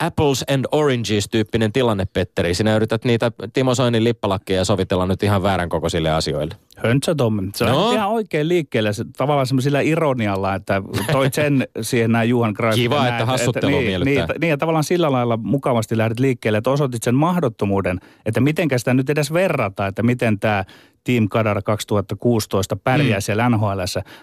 apples 0.00 0.44
and 0.54 0.64
oranges 0.72 1.28
tyyppinen 1.30 1.72
tilanne, 1.72 2.04
Petteri. 2.04 2.54
Sinä 2.54 2.76
yrität 2.76 3.04
niitä 3.04 3.32
Timo 3.52 3.74
Soinin 3.74 4.04
lippalakkeja 4.04 4.64
sovitella 4.64 5.06
nyt 5.06 5.22
ihan 5.22 5.42
väärän 5.42 5.68
kokoisille 5.68 6.10
asioille. 6.10 6.54
Höntsä 6.76 7.14
Tom. 7.14 7.50
Se 7.54 7.64
on 7.64 7.70
no. 7.70 7.92
ihan 7.92 8.08
oikein 8.08 8.48
liikkeelle 8.48 8.92
se, 8.92 9.04
tavallaan 9.16 9.46
semmoisella 9.46 9.80
ironialla, 9.80 10.54
että 10.54 10.82
toi 11.12 11.28
sen 11.32 11.68
siihen 11.80 12.12
näin 12.12 12.28
Juhan. 12.28 12.54
Kiva, 12.74 13.08
että 13.08 13.26
hassuttelu 13.26 13.78
että, 13.78 13.88
niin, 13.88 14.00
niin, 14.04 14.24
niin, 14.40 14.50
ja 14.50 14.56
tavallaan 14.56 14.84
sillä 14.84 15.12
lailla 15.12 15.36
mukavasti 15.36 15.98
lähdet 15.98 16.20
liikkeelle, 16.20 16.58
että 16.58 16.70
osoitit 16.70 17.02
sen 17.02 17.14
mahdottomuuden, 17.14 18.00
että 18.26 18.40
miten 18.40 18.68
sitä 18.76 18.94
nyt 18.94 19.10
edes 19.10 19.32
verrata, 19.32 19.86
että 19.86 20.02
miten 20.02 20.38
tämä 20.38 20.64
Team 21.04 21.28
Kadar 21.28 21.62
2016 21.62 22.76
pärjää 22.76 23.18
mm. 23.18 23.22
siellä 23.22 23.48
nhl 23.48 23.80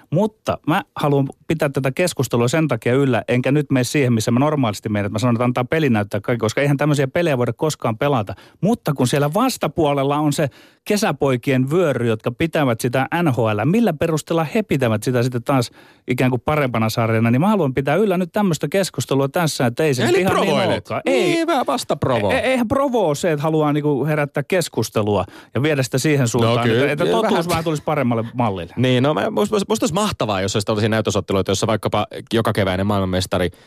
Mutta 0.09 0.57
mä 0.67 0.83
haluan 0.95 1.27
pitää 1.47 1.69
tätä 1.69 1.91
keskustelua 1.91 2.47
sen 2.47 2.67
takia 2.67 2.93
yllä, 2.93 3.23
enkä 3.27 3.51
nyt 3.51 3.71
mene 3.71 3.83
siihen, 3.83 4.13
missä 4.13 4.31
mä 4.31 4.39
normaalisti 4.39 4.89
menen, 4.89 5.05
että 5.05 5.13
mä 5.13 5.19
sanon, 5.19 5.35
että 5.35 5.43
antaa 5.43 5.65
peli 5.65 5.89
näyttää 5.89 6.21
kaikki, 6.21 6.39
koska 6.39 6.61
eihän 6.61 6.77
tämmöisiä 6.77 7.07
pelejä 7.07 7.37
voida 7.37 7.53
koskaan 7.53 7.97
pelata. 7.97 8.33
Mutta 8.61 8.93
kun 8.93 9.07
siellä 9.07 9.33
vastapuolella 9.33 10.17
on 10.17 10.33
se 10.33 10.49
kesäpoikien 10.87 11.71
vyöry, 11.71 12.07
jotka 12.07 12.31
pitävät 12.31 12.81
sitä 12.81 13.07
NHL, 13.23 13.59
millä 13.65 13.93
perusteella 13.93 14.43
he 14.43 14.63
pitävät 14.63 15.03
sitä 15.03 15.23
sitten 15.23 15.43
taas 15.43 15.71
ikään 16.07 16.29
kuin 16.29 16.41
parempana 16.41 16.89
sarjana, 16.89 17.31
niin 17.31 17.41
mä 17.41 17.47
haluan 17.47 17.73
pitää 17.73 17.95
yllä 17.95 18.17
nyt 18.17 18.31
tämmöistä 18.31 18.67
keskustelua 18.67 19.29
tässä, 19.29 19.65
että 19.65 19.83
ei 19.83 19.93
se 19.93 20.05
Eli 20.05 20.19
ihan 20.19 20.41
niin 20.41 20.81
Ei, 21.05 21.23
niin, 21.23 21.47
vähän 21.47 21.65
vasta 21.67 21.95
provo. 21.95 22.31
E- 22.31 22.39
eihän 22.39 22.67
provo 22.67 23.15
se, 23.15 23.31
että 23.31 23.43
haluaa 23.43 23.73
niinku 23.73 24.05
herättää 24.05 24.43
keskustelua 24.43 25.25
ja 25.55 25.63
viedä 25.63 25.83
sitä 25.83 25.97
siihen 25.97 26.27
suuntaan, 26.27 26.57
no, 26.57 26.63
kyllä, 26.63 26.76
että, 26.81 26.91
että 27.03 27.05
totuus 27.05 27.31
vähän... 27.31 27.49
vähän 27.49 27.63
tulisi 27.63 27.83
paremmalle 27.83 28.25
mallille. 28.33 28.73
Niin, 28.77 29.03
no 29.03 29.15
musta, 29.31 29.57
musta 29.69 29.83
olisi 29.83 29.93
mahtavaa, 29.93 30.41
jos 30.41 30.55
olisi 30.55 30.65
tällaisia 30.65 30.89
näytösotteluita, 30.89 31.51
jossa 31.51 31.67
vaikkapa 31.67 32.07
joka 32.33 32.53
keväinen 32.53 32.87
maailmanmestari– 32.87 33.49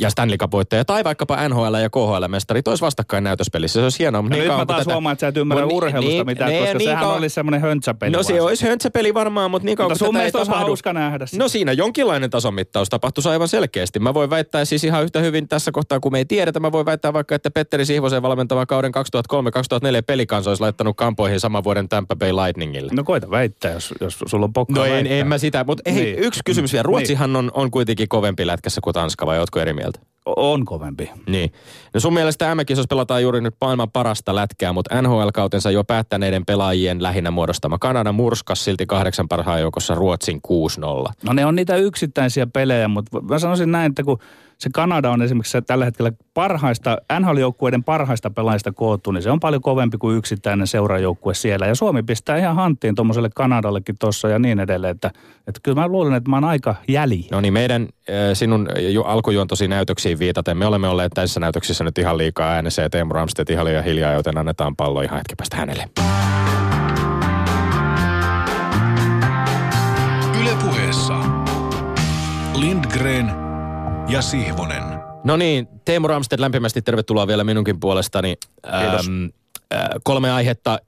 ja 0.00 0.10
Stanley 0.10 0.36
Cup 0.36 0.52
tai 0.86 1.04
vaikkapa 1.04 1.48
NHL 1.48 1.74
ja 1.74 1.90
KHL-mestari 1.90 2.62
tois 2.62 2.80
vastakkain 2.80 3.24
näytöspelissä. 3.24 3.80
Se 3.80 3.82
olisi 3.82 3.98
hienoa. 3.98 4.22
Mutta 4.22 4.38
niin 4.38 4.48
nyt 4.48 4.56
mä 4.56 4.66
taas 4.66 4.78
tätä... 4.78 4.92
huomaan, 4.92 5.12
että 5.12 5.20
sä 5.20 5.28
et 5.28 5.36
ymmärrä 5.36 5.64
niin, 5.64 5.74
urheilusta 5.76 6.10
niin, 6.10 6.26
mitään, 6.26 6.50
ne, 6.50 6.58
koska 6.58 6.78
niin 6.78 6.88
sehän 6.88 7.02
kauan... 7.02 7.18
olisi 7.18 7.34
semmoinen 7.34 7.60
höntsäpeli. 7.60 8.12
No 8.12 8.22
se 8.22 8.40
olisi 8.40 8.66
höntsäpeli 8.66 9.14
varmaan, 9.14 9.50
mutta 9.50 9.66
niin 9.66 9.76
kauan 9.76 9.90
mutta 9.90 10.04
sun 10.04 10.14
mielestä 10.14 10.38
olisi 10.38 10.52
hauska 10.52 10.92
nähdä 10.92 11.26
sitä. 11.26 11.42
No 11.42 11.48
siinä 11.48 11.72
jonkinlainen 11.72 12.30
tasomittaus 12.30 12.88
tapahtuisi 12.88 13.28
aivan 13.28 13.48
selkeästi. 13.48 13.98
Mä 13.98 14.14
voin 14.14 14.30
väittää 14.30 14.64
siis 14.64 14.84
ihan 14.84 15.04
yhtä 15.04 15.20
hyvin 15.20 15.48
tässä 15.48 15.72
kohtaa, 15.72 16.00
kun 16.00 16.12
me 16.12 16.18
ei 16.18 16.24
tiedetä. 16.24 16.60
Mä 16.60 16.72
voin 16.72 16.86
väittää 16.86 17.12
vaikka, 17.12 17.34
että 17.34 17.50
Petteri 17.50 17.86
Sihvosen 17.86 18.22
valmentava 18.22 18.66
kauden 18.66 18.92
2003-2004 18.94 20.02
pelikansa 20.06 20.50
olisi 20.50 20.60
laittanut 20.60 20.96
kampoihin 20.96 21.40
saman 21.40 21.64
vuoden 21.64 21.88
Tampa 21.88 22.16
Bay 22.16 22.32
Lightningille. 22.32 22.92
No 22.94 23.04
koita 23.04 23.30
väittää, 23.30 23.72
jos, 23.72 23.94
jos 24.00 24.18
sulla 24.26 24.44
on 24.44 24.52
pokka 24.52 24.74
No 24.74 24.84
en, 24.84 25.06
en, 25.06 25.26
mä 25.26 25.38
sitä, 25.38 25.64
mutta 25.64 25.90
niin. 25.90 26.18
yksi 26.18 26.40
kysymys 26.44 26.72
vielä. 26.72 26.82
Ruotsihan 26.82 27.32
niin. 27.32 27.36
on, 27.36 27.50
on 27.54 27.70
kuitenkin 27.70 28.08
kovempi 28.08 28.46
lätkässä 28.46 28.80
kuin 28.80 28.94
Tanska, 28.94 29.26
vai 29.26 29.38
ootko 29.38 29.60
eri 29.60 29.73
mieltä? 29.74 30.00
on 30.26 30.64
kovempi. 30.64 31.10
Niin. 31.26 31.52
No 31.94 32.00
sun 32.00 32.14
mielestä 32.14 32.50
mm 32.50 32.88
pelataan 32.88 33.22
juuri 33.22 33.40
nyt 33.40 33.54
maailman 33.60 33.90
parasta 33.90 34.34
lätkää, 34.34 34.72
mutta 34.72 35.02
NHL-kautensa 35.02 35.70
jo 35.70 35.84
päättäneiden 35.84 36.46
pelaajien 36.46 37.02
lähinnä 37.02 37.30
muodostama 37.30 37.78
Kanada 37.78 38.12
murskas 38.12 38.64
silti 38.64 38.86
kahdeksan 38.86 39.28
parhaan 39.28 39.60
joukossa 39.60 39.94
Ruotsin 39.94 40.40
6-0. 41.08 41.12
No 41.22 41.32
ne 41.32 41.46
on 41.46 41.54
niitä 41.54 41.76
yksittäisiä 41.76 42.46
pelejä, 42.46 42.88
mutta 42.88 43.20
mä 43.20 43.38
sanoisin 43.38 43.72
näin, 43.72 43.90
että 43.90 44.02
kun 44.02 44.18
se 44.58 44.70
Kanada 44.72 45.10
on 45.10 45.22
esimerkiksi 45.22 45.62
tällä 45.62 45.84
hetkellä 45.84 46.12
parhaista, 46.34 46.98
NHL-joukkueiden 47.20 47.84
parhaista 47.84 48.30
pelaajista 48.30 48.72
koottu, 48.72 49.10
niin 49.10 49.22
se 49.22 49.30
on 49.30 49.40
paljon 49.40 49.62
kovempi 49.62 49.98
kuin 49.98 50.16
yksittäinen 50.16 50.66
seurajoukkue 50.66 51.34
siellä. 51.34 51.66
Ja 51.66 51.74
Suomi 51.74 52.02
pistää 52.02 52.36
ihan 52.36 52.56
hanttiin 52.56 52.94
tuommoiselle 52.94 53.30
Kanadallekin 53.34 53.96
tuossa 54.00 54.28
ja 54.28 54.38
niin 54.38 54.60
edelleen, 54.60 54.90
että, 54.90 55.10
että 55.46 55.60
kyllä 55.62 55.80
mä 55.80 55.88
luulen, 55.88 56.14
että 56.14 56.30
mä 56.30 56.36
oon 56.36 56.44
aika 56.44 56.74
jäli. 56.88 57.26
No 57.30 57.40
niin, 57.40 57.52
meidän 57.52 57.88
sinun 58.34 58.68
alkujuontosi 59.04 59.68
näytöksiin 59.68 60.18
viitaten, 60.18 60.56
me 60.56 60.66
olemme 60.66 60.88
olleet 60.88 61.12
tässä 61.14 61.40
näytöksissä 61.40 61.84
nyt 61.84 61.98
ihan 61.98 62.18
liikaa 62.18 62.50
äänessä 62.50 62.82
ja 62.82 62.90
Teemu 62.90 63.12
Ramstedt 63.12 63.50
ihan 63.50 63.64
liian 63.64 63.84
hiljaa, 63.84 64.12
joten 64.12 64.38
annetaan 64.38 64.76
pallo 64.76 65.02
ihan 65.02 65.18
hetki 65.18 65.34
päästä 65.36 65.56
hänelle. 65.56 65.88
Ylepuheessa 70.40 71.18
Lindgren 72.54 73.43
ja 74.08 74.22
Sihvonen. 74.22 74.82
No 75.24 75.36
niin, 75.36 75.68
Teemu 75.84 76.08
Ramstedt, 76.08 76.40
lämpimästi 76.40 76.82
tervetuloa 76.82 77.26
vielä 77.26 77.44
minunkin 77.44 77.80
puolestani. 77.80 78.34
Ähm, 78.66 79.24
äh, 79.74 79.88
kolme 80.02 80.30
aihetta, 80.30 80.78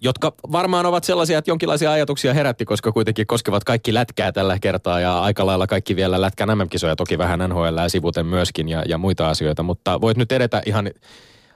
jotka 0.00 0.32
varmaan 0.52 0.86
ovat 0.86 1.04
sellaisia, 1.04 1.38
että 1.38 1.50
jonkinlaisia 1.50 1.92
ajatuksia 1.92 2.34
herätti, 2.34 2.64
koska 2.64 2.92
kuitenkin 2.92 3.26
koskevat 3.26 3.64
kaikki 3.64 3.94
lätkää 3.94 4.32
tällä 4.32 4.58
kertaa 4.58 5.00
ja 5.00 5.20
aika 5.20 5.46
lailla 5.46 5.66
kaikki 5.66 5.96
vielä 5.96 6.20
lätkän 6.20 6.58
MM-kisoja, 6.58 6.96
toki 6.96 7.18
vähän 7.18 7.40
NHL 7.48 7.78
sivuten 7.88 8.26
myöskin 8.26 8.68
ja, 8.68 8.82
ja 8.88 8.98
muita 8.98 9.28
asioita, 9.28 9.62
mutta 9.62 10.00
voit 10.00 10.16
nyt 10.16 10.32
edetä 10.32 10.62
ihan 10.66 10.90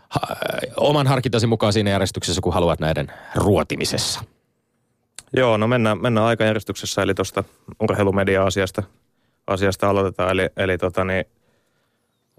ha, 0.08 0.20
oman 0.76 1.06
harkintasi 1.06 1.46
mukaan 1.46 1.72
siinä 1.72 1.90
järjestyksessä, 1.90 2.40
kun 2.40 2.54
haluat 2.54 2.80
näiden 2.80 3.12
ruotimisessa. 3.34 4.20
Joo, 5.36 5.56
no 5.56 5.68
mennään, 5.68 6.02
mennään 6.02 6.26
aikajärjestyksessä, 6.26 7.02
eli 7.02 7.14
tuosta 7.14 7.44
urheilumedia-asiasta 7.80 8.80
asiasta 8.80 9.07
aloitetaan. 9.88 10.30
Eli, 10.30 10.48
eli 10.56 10.78
tota 10.78 11.04
niin, 11.04 11.24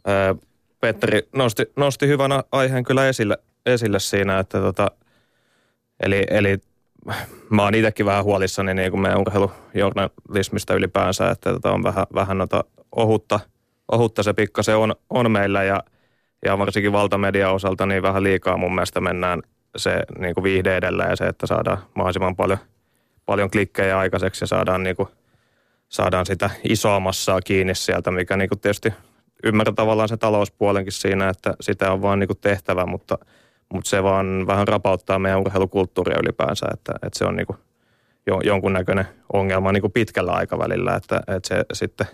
ää, 0.05 0.35
Petteri 0.81 1.21
nosti, 1.35 1.71
nosti 1.75 2.07
hyvän 2.07 2.31
aiheen 2.51 2.83
kyllä 2.83 3.07
esille, 3.07 3.37
esille 3.65 3.99
siinä, 3.99 4.39
että 4.39 4.59
tota, 4.59 4.91
eli, 6.03 6.23
eli 6.29 6.57
mä 7.49 7.63
oon 7.63 7.75
itsekin 7.75 8.05
vähän 8.05 8.23
huolissani 8.23 8.73
niin 8.73 8.91
kuin 8.91 9.01
meidän 9.01 9.19
urheilujournalismista 9.19 10.73
ylipäänsä, 10.73 11.29
että 11.29 11.53
tota 11.53 11.71
on 11.71 11.83
vähän, 11.83 12.05
vähän 12.13 12.37
noita 12.37 12.63
ohutta, 12.95 13.39
ohutta 13.91 14.23
se 14.23 14.33
pikkasen 14.33 14.77
on, 14.77 14.95
on 15.09 15.31
meillä 15.31 15.63
ja, 15.63 15.83
ja 16.45 16.57
varsinkin 16.57 16.91
valtamedian 16.91 17.53
osalta 17.53 17.85
niin 17.85 18.01
vähän 18.01 18.23
liikaa 18.23 18.57
mun 18.57 18.75
mielestä 18.75 19.01
mennään 19.01 19.41
se 19.75 20.03
niin 20.19 20.35
kuin 20.35 20.43
viihde 20.43 20.77
edellä 20.77 21.03
ja 21.03 21.15
se, 21.15 21.27
että 21.27 21.47
saadaan 21.47 21.77
mahdollisimman 21.95 22.35
paljon, 22.35 22.59
paljon 23.25 23.51
klikkejä 23.51 23.99
aikaiseksi 23.99 24.43
ja 24.43 24.47
saadaan, 24.47 24.83
niin 24.83 24.95
kuin, 24.95 25.09
saadaan 25.89 26.25
sitä 26.25 26.49
isoa 26.63 26.99
massaa 26.99 27.41
kiinni 27.41 27.75
sieltä, 27.75 28.11
mikä 28.11 28.37
niin 28.37 28.49
kuin 28.49 28.59
tietysti 28.59 28.93
ymmärrän 29.43 29.75
tavallaan 29.75 30.09
se 30.09 30.17
talouspuolenkin 30.17 30.93
siinä, 30.93 31.29
että 31.29 31.53
sitä 31.61 31.91
on 31.91 32.01
vaan 32.01 32.19
niin 32.19 32.27
kuin 32.27 32.39
tehtävä, 32.41 32.85
mutta, 32.85 33.17
mutta 33.73 33.89
se 33.89 34.03
vaan 34.03 34.47
vähän 34.47 34.67
rapauttaa 34.67 35.19
meidän 35.19 35.39
urheilukulttuuria 35.39 36.19
ylipäänsä, 36.23 36.65
että, 36.73 36.93
että 37.03 37.19
se 37.19 37.25
on 37.25 37.35
niin 37.35 37.47
kuin 37.47 37.57
jonkunnäköinen 38.43 39.05
ongelma 39.33 39.71
niin 39.71 39.81
kuin 39.81 39.93
pitkällä 39.93 40.31
aikavälillä, 40.31 40.95
että, 40.95 41.21
että 41.27 41.47
se 41.47 41.65
sitten, 41.73 42.07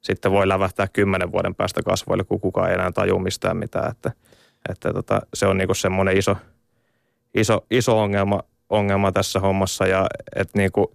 sitten 0.00 0.32
voi 0.32 0.48
lävähtää 0.48 0.88
kymmenen 0.88 1.32
vuoden 1.32 1.54
päästä 1.54 1.82
kasvoille, 1.82 2.24
kun 2.24 2.40
kukaan 2.40 2.68
ei 2.68 2.74
enää 2.74 2.92
tajua 2.92 3.18
mistään 3.18 3.56
mitään, 3.56 3.90
että, 3.90 4.12
että 4.68 4.92
tota, 4.92 5.20
se 5.34 5.46
on 5.46 5.58
niin 5.58 5.68
kuin 5.68 5.76
semmoinen 5.76 6.16
iso, 6.16 6.36
iso, 7.34 7.66
iso 7.70 8.00
ongelma, 8.00 8.42
ongelma 8.70 9.12
tässä 9.12 9.40
hommassa 9.40 9.86
ja 9.86 10.06
että 10.36 10.58
niin 10.58 10.72
kuin 10.72 10.86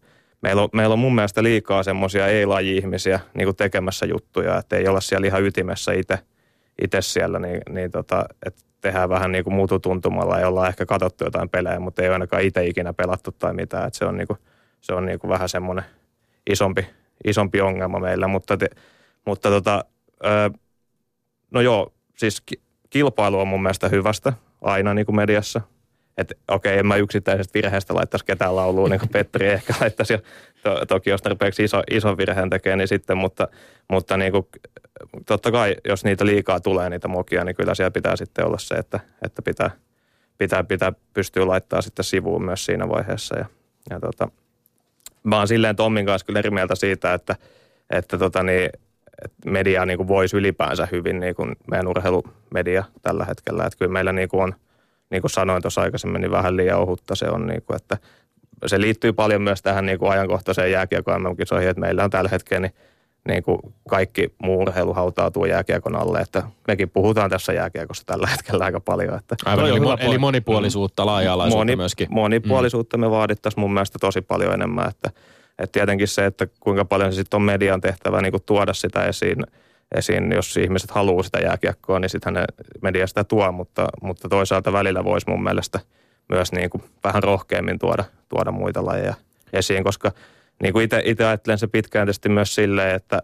meillä 0.46 0.62
on, 0.62 0.70
meillä 0.74 0.94
on 0.94 1.00
mun 1.00 1.16
mielestä 1.16 1.44
liikaa 1.44 1.84
semmoisia 1.84 2.28
ei-laji-ihmisiä 2.28 3.20
niin 3.34 3.46
kuin 3.46 3.56
tekemässä 3.56 4.06
juttuja, 4.06 4.58
että 4.58 4.76
ei 4.76 4.88
olla 4.88 5.02
siellä 5.02 5.28
ihan 5.28 5.44
ytimessä 5.44 5.94
itse, 5.94 6.20
itse 6.84 7.02
siellä, 7.02 7.40
niin, 7.40 7.62
niin 7.70 7.92
tota, 7.92 8.26
että 8.46 8.62
tehdään 8.82 9.10
vähän 9.10 9.32
niin 9.32 9.44
kuin 9.44 9.54
mututuntumalla 9.54 10.40
ja 10.40 10.48
ollaan 10.48 10.68
ehkä 10.68 10.86
katsottu 10.86 11.24
jotain 11.24 11.50
pelejä, 11.50 11.80
mutta 11.80 12.04
ei 12.04 12.10
ainakaan 12.10 12.44
itse 12.44 12.66
ikinä 12.66 12.94
pelattu 12.94 13.32
tai 13.32 13.54
mitään, 13.54 13.88
että 13.88 14.00
se 14.00 14.06
on, 14.06 14.18
niin 14.18 14.28
kuin, 14.28 14.40
se 14.82 14.94
on 14.94 15.06
niin 15.06 15.20
kuin 15.20 15.30
vähän 15.30 15.50
semmoinen 15.50 15.86
isompi, 16.50 16.86
isompi 17.28 17.62
ongelma 17.62 18.00
meillä, 18.00 18.28
mutta, 18.28 18.58
te, 18.58 18.70
mutta 19.26 19.50
tota, 19.50 19.86
no 21.52 21.62
joo, 21.62 21.94
siis 22.18 22.44
kilpailu 22.90 23.40
on 23.40 23.48
mun 23.48 23.62
mielestä 23.62 23.90
hyvästä 23.90 24.34
aina 24.62 24.94
niin 24.94 25.06
kuin 25.06 25.16
mediassa, 25.16 25.62
että 26.18 26.36
okei, 26.48 26.78
en 26.78 26.88
mä 26.88 26.96
yksittäisestä 26.96 27.54
virheestä 27.54 27.96
laittaisi 27.96 28.26
ketään 28.26 28.56
lauluun, 28.56 28.90
niin 28.90 29.00
kuin 29.00 29.10
Petteri 29.10 29.48
ehkä 29.48 29.74
laittaisi. 29.82 30.14
Ja 30.14 30.20
to, 30.64 30.86
toki 30.86 31.10
jos 31.10 31.22
tarpeeksi 31.22 31.64
iso, 31.64 31.82
iso 31.92 32.18
virheen 32.18 32.50
tekee, 32.50 32.76
niin 32.76 32.88
sitten, 32.88 33.18
mutta, 33.18 33.48
mutta 33.90 34.18
niin 34.18 34.32
kuin, 34.32 34.48
totta 35.26 35.52
kai, 35.52 35.76
jos 35.86 36.04
niitä 36.04 36.26
liikaa 36.26 36.60
tulee, 36.60 36.90
niitä 36.90 37.08
mokia, 37.08 37.44
niin 37.44 37.56
kyllä 37.56 37.76
siellä 37.76 37.92
pitää 37.92 38.16
sitten 38.16 38.46
olla 38.46 38.58
se, 38.58 38.76
että, 38.76 39.00
että 39.26 39.42
pitää, 39.42 39.72
pitää, 40.38 40.64
pitää 40.64 40.94
pystyä 41.14 41.48
laittaa 41.48 41.82
sitten 41.82 42.06
sivuun 42.06 42.46
myös 42.46 42.66
siinä 42.66 42.90
vaiheessa. 42.90 43.38
Ja, 43.38 43.46
ja 43.90 44.00
tota, 44.00 44.28
mä 45.24 45.38
oon 45.38 45.48
silleen 45.48 45.76
Tommin 45.76 46.06
kanssa 46.06 46.26
kyllä 46.26 46.40
eri 46.40 46.50
mieltä 46.50 46.76
siitä, 46.76 47.14
että, 47.14 47.36
että 47.90 48.18
tota 48.18 48.44
niin, 48.44 48.70
että 49.26 49.50
media 49.50 49.86
niin 49.86 49.98
kuin 49.98 50.08
voisi 50.08 50.38
ylipäänsä 50.38 50.88
hyvin, 50.92 51.20
niin 51.20 51.36
kuin 51.36 51.56
meidän 51.72 51.88
urheilumedia 51.88 52.84
tällä 53.02 53.26
hetkellä. 53.26 53.66
Että 53.66 53.78
kyllä 53.78 53.92
meillä 53.92 54.14
niin 54.14 54.30
kuin 54.30 54.44
on– 54.44 54.56
niin 55.10 55.22
kuin 55.22 55.32
sanoin 55.32 55.62
tuossa 55.62 55.82
aikaisemmin, 55.82 56.22
niin 56.22 56.32
vähän 56.32 56.58
liian 56.58 56.80
ohutta 56.80 57.16
se 57.16 57.30
on, 57.30 57.48
niin 57.48 57.62
kuin, 57.62 57.76
että 57.76 57.98
se 58.66 58.82
liittyy 58.82 59.14
paljon 59.14 59.42
myös 59.42 59.62
tähän 59.62 59.86
niin 59.86 60.00
kuin 60.00 60.12
ajankohtaiseen 60.12 60.72
jääkiekon 60.72 61.22
MM-kisoihin, 61.22 61.70
että 61.70 61.82
meillä 61.82 62.04
on 62.04 62.10
tällä 62.10 62.30
hetkellä 62.30 62.68
niin, 62.68 62.76
niin 63.28 63.44
kuin 63.44 63.60
kaikki 63.90 64.34
muu 64.44 64.62
urheilu 64.62 64.94
hautautuu 64.94 65.46
jääkiekon 65.46 65.96
alle, 65.96 66.20
että 66.20 66.44
mekin 66.68 66.90
puhutaan 66.90 67.30
tässä 67.30 67.54
jääkiekossa 67.54 68.04
tällä 68.06 68.28
hetkellä 68.28 68.66
aika 68.66 68.80
paljon. 68.80 69.16
Että 69.18 69.36
Aivan, 69.46 69.70
eli, 69.70 69.80
eli 70.00 70.18
monipuolisuutta, 70.18 71.06
laaja-alaisuutta 71.06 71.60
moni, 71.60 71.76
myöskin. 71.76 72.08
Monipuolisuutta 72.10 72.98
mm. 72.98 73.02
me 73.02 73.12
vaadittaisiin 73.12 73.62
mun 73.62 73.74
mielestä 73.74 74.00
tosi 74.00 74.22
paljon 74.22 74.54
enemmän, 74.54 74.90
että, 74.90 75.10
että 75.60 75.72
tietenkin 75.72 76.08
se, 76.08 76.26
että 76.26 76.48
kuinka 76.60 76.86
paljon 76.86 77.14
se 77.14 77.16
sitten 77.16 77.38
on 77.38 77.42
median 77.42 77.82
tehtävä 77.82 78.22
niin 78.22 78.32
kuin 78.32 78.44
tuoda 78.46 78.74
sitä 78.74 79.06
esiin– 79.06 79.38
esiin, 79.96 80.32
jos 80.32 80.58
ihmiset 80.58 80.92
haluaa 80.92 81.24
sitä 81.24 81.40
jääkiekkoa, 81.40 82.00
niin 82.00 82.10
sitten 82.10 82.34
ne 82.34 82.46
media 82.82 83.08
sitä 83.08 83.24
tuo, 83.24 83.52
mutta, 83.52 83.88
mutta 84.02 84.30
toisaalta 84.30 84.74
välillä 84.74 85.04
voisi 85.04 85.30
mun 85.30 85.44
mielestä 85.44 85.80
myös 86.30 86.52
niin 86.52 86.70
kuin 86.70 86.84
vähän 87.04 87.24
rohkeammin 87.24 87.80
tuoda, 87.80 88.04
tuoda 88.30 88.52
muita 88.52 88.86
lajeja 88.86 89.14
esiin, 89.54 89.84
koska 89.84 90.12
niin 90.64 90.74
kuin 90.74 90.90
itse 91.04 91.26
ajattelen 91.26 91.58
se 91.58 91.68
pitkään 91.68 92.08
myös 92.28 92.56
silleen, 92.56 92.96
että, 92.96 93.22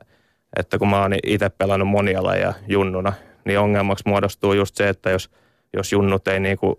että 0.59 0.77
kun 0.77 0.89
mä 0.89 1.01
oon 1.01 1.13
itse 1.23 1.49
pelannut 1.49 1.87
monia 1.87 2.23
lajeja 2.23 2.53
junnuna, 2.67 3.13
niin 3.45 3.59
ongelmaksi 3.59 4.03
muodostuu 4.07 4.53
just 4.53 4.75
se, 4.75 4.89
että 4.89 5.09
jos, 5.09 5.29
jos 5.73 5.91
junnut 5.91 6.27
ei 6.27 6.39
niin 6.39 6.57
kuin 6.57 6.75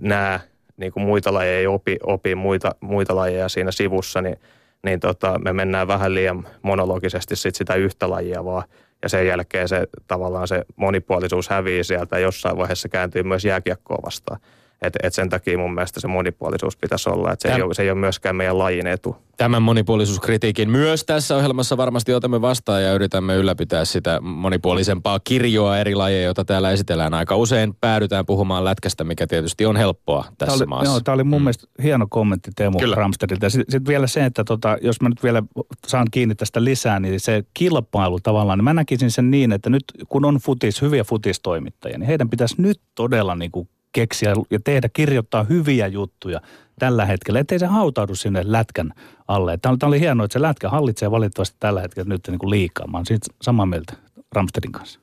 näe 0.00 0.40
niin 0.76 0.92
kuin 0.92 1.04
muita 1.04 1.34
lajeja, 1.34 1.58
ei 1.58 1.66
opi, 1.66 1.96
opi 2.02 2.34
muita, 2.34 2.74
muita 2.80 3.16
lajeja 3.16 3.48
siinä 3.48 3.72
sivussa, 3.72 4.20
niin, 4.20 4.36
niin 4.84 5.00
tota, 5.00 5.38
me 5.38 5.52
mennään 5.52 5.88
vähän 5.88 6.14
liian 6.14 6.48
monologisesti 6.62 7.36
sit 7.36 7.54
sitä 7.54 7.74
yhtä 7.74 8.10
lajia 8.10 8.44
vaan 8.44 8.64
ja 9.04 9.08
sen 9.08 9.26
jälkeen 9.26 9.68
se 9.68 9.86
tavallaan 10.06 10.48
se 10.48 10.62
monipuolisuus 10.76 11.48
hävii 11.48 11.84
sieltä 11.84 12.18
jossain 12.18 12.56
vaiheessa 12.56 12.88
kääntyy 12.88 13.22
myös 13.22 13.44
jääkiekkoa 13.44 13.98
vastaan. 14.04 14.40
Et, 14.86 14.96
et 15.02 15.14
sen 15.14 15.28
takia 15.28 15.58
mun 15.58 15.74
mielestä 15.74 16.00
se 16.00 16.08
monipuolisuus 16.08 16.76
pitäisi 16.76 17.10
olla, 17.10 17.32
että 17.32 17.42
se, 17.42 17.48
Täm, 17.48 17.56
ei 17.56 17.62
ole, 17.62 17.74
se 17.74 17.82
ei 17.82 17.90
ole 17.90 17.98
myöskään 17.98 18.36
meidän 18.36 18.58
lajin 18.58 18.86
etu. 18.86 19.16
Tämän 19.36 19.62
monipuolisuuskritiikin 19.62 20.70
myös 20.70 21.04
tässä 21.04 21.36
ohjelmassa 21.36 21.76
varmasti 21.76 22.14
otamme 22.14 22.40
vastaan 22.40 22.82
ja 22.82 22.92
yritämme 22.92 23.34
ylläpitää 23.36 23.84
sitä 23.84 24.20
monipuolisempaa 24.20 25.20
kirjoa 25.20 25.78
eri 25.78 25.94
lajeja, 25.94 26.24
joita 26.24 26.44
täällä 26.44 26.70
esitellään. 26.70 27.14
Aika 27.14 27.36
usein 27.36 27.74
päädytään 27.80 28.26
puhumaan 28.26 28.64
lätkästä, 28.64 29.04
mikä 29.04 29.26
tietysti 29.26 29.66
on 29.66 29.76
helppoa 29.76 30.24
tässä 30.38 30.46
tämä 30.46 30.56
oli, 30.56 30.66
maassa. 30.66 30.90
Joo, 30.90 31.00
tämä 31.00 31.14
oli 31.14 31.24
mun 31.24 31.40
mm. 31.40 31.44
mielestä 31.44 31.66
hieno 31.82 32.06
kommentti 32.10 32.50
Teemu 32.56 32.78
Kyllä. 32.78 32.96
Ramstedilta. 32.96 33.50
Sitten 33.50 33.72
sit 33.72 33.88
vielä 33.88 34.06
se, 34.06 34.24
että 34.24 34.44
tota, 34.44 34.78
jos 34.82 35.00
mä 35.00 35.08
nyt 35.08 35.22
vielä 35.22 35.42
saan 35.86 36.06
kiinni 36.10 36.34
tästä 36.34 36.64
lisää, 36.64 37.00
niin 37.00 37.20
se 37.20 37.44
kilpailu 37.54 38.20
tavallaan, 38.20 38.58
niin 38.58 38.64
mä 38.64 38.74
näkisin 38.74 39.10
sen 39.10 39.30
niin, 39.30 39.52
että 39.52 39.70
nyt 39.70 39.84
kun 40.08 40.24
on 40.24 40.36
futis, 40.36 40.82
hyviä 40.82 41.04
futistoimittajia, 41.04 41.98
niin 41.98 42.06
heidän 42.06 42.30
pitäisi 42.30 42.54
nyt 42.58 42.80
todella 42.94 43.34
niin 43.34 43.50
kuin 43.50 43.68
keksiä 43.94 44.32
ja 44.50 44.58
tehdä, 44.64 44.88
kirjoittaa 44.92 45.44
hyviä 45.44 45.86
juttuja 45.86 46.40
tällä 46.78 47.06
hetkellä, 47.06 47.40
ettei 47.40 47.58
se 47.58 47.66
hautaudu 47.66 48.14
sinne 48.14 48.42
lätkän 48.44 48.92
alle. 49.28 49.58
Tämä 49.62 49.76
oli 49.82 50.00
hienoa, 50.00 50.24
että 50.24 50.32
se 50.32 50.42
lätkä 50.42 50.68
hallitsee 50.68 51.10
valitettavasti 51.10 51.56
tällä 51.60 51.80
hetkellä 51.80 52.08
nyt 52.08 52.28
niin 52.28 52.38
kuin 52.38 52.50
liikaa. 52.50 52.86
Mä 52.86 52.96
olen 52.96 53.06
siitä 53.06 53.26
samaa 53.42 53.66
mieltä 53.66 53.94
Ramstedin 54.32 54.72
kanssa. 54.72 55.00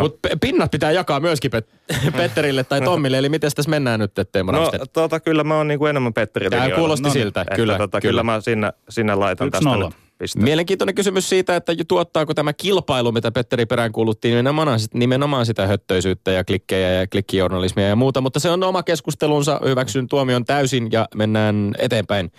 Mutta 0.00 0.28
pinnat 0.40 0.70
pitää 0.70 0.90
jakaa 0.90 1.20
myöskin 1.20 1.50
Pet- 1.56 2.12
Petterille 2.16 2.64
tai 2.64 2.80
Tommille, 2.80 3.18
eli 3.18 3.28
miten 3.28 3.50
tässä 3.56 3.70
mennään 3.70 4.00
nyt, 4.00 4.12
Teemu 4.32 4.52
No 4.52 4.70
tota, 4.92 5.20
kyllä 5.20 5.44
mä 5.44 5.56
oon 5.56 5.68
niinku 5.68 5.86
enemmän 5.86 6.14
Petterille. 6.14 6.56
Tämä 6.56 6.76
kuulosti 6.76 7.08
no, 7.08 7.12
siltä, 7.12 7.40
että, 7.40 7.54
kyllä, 7.54 7.78
tota, 7.78 8.00
kyllä. 8.00 8.10
kyllä. 8.10 8.22
mä 8.22 8.40
sinne, 8.40 8.72
sinne 8.88 9.14
laitan 9.14 9.46
Yksi 9.46 9.58
tästä 9.58 9.70
nolla. 9.70 9.92
Piste. 10.20 10.40
Mielenkiintoinen 10.40 10.94
kysymys 10.94 11.28
siitä, 11.28 11.56
että 11.56 11.72
tuottaako 11.88 12.34
tämä 12.34 12.52
kilpailu, 12.52 13.12
mitä 13.12 13.32
Petteri 13.32 13.66
perään 13.66 13.92
kuuluttiin, 13.92 14.32
nimenomaan, 14.32 14.80
nimenomaan 14.94 15.46
sitä 15.46 15.66
höttöisyyttä 15.66 16.30
ja 16.30 16.44
klikkejä 16.44 16.90
ja 16.90 17.06
klikkijournalismia 17.06 17.88
ja 17.88 17.96
muuta, 17.96 18.20
mutta 18.20 18.40
se 18.40 18.50
on 18.50 18.62
oma 18.62 18.82
keskustelunsa, 18.82 19.60
hyväksyn 19.64 20.08
tuomion 20.08 20.44
täysin 20.44 20.88
ja 20.92 21.08
mennään 21.14 21.74
eteenpäin 21.78 22.32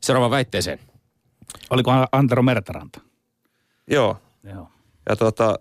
seuraavaan 0.00 0.30
väitteeseen. 0.30 0.78
Oliko 1.70 1.92
Antero 2.12 2.42
Mertaranta? 2.42 3.00
Joo. 3.90 4.16
Joo. 4.54 4.68
Ja 5.08 5.16
tota, 5.16 5.58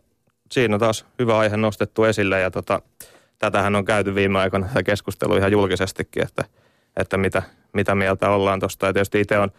siinä 0.51 0.75
on 0.75 0.79
taas 0.79 1.05
hyvä 1.19 1.37
aihe 1.37 1.57
nostettu 1.57 2.03
esille 2.03 2.39
ja 2.39 2.51
tota, 2.51 2.81
tätähän 3.39 3.75
on 3.75 3.85
käyty 3.85 4.15
viime 4.15 4.39
aikoina 4.39 4.67
tätä 4.67 4.83
keskustelua 4.83 5.37
ihan 5.37 5.51
julkisestikin, 5.51 6.23
että, 6.23 6.43
että 6.97 7.17
mitä, 7.17 7.43
mitä 7.73 7.95
mieltä 7.95 8.29
ollaan 8.29 8.59
tuosta. 8.59 8.85
Ja 8.85 8.93
tietysti 8.93 9.21
itse 9.21 9.39
on, 9.39 9.51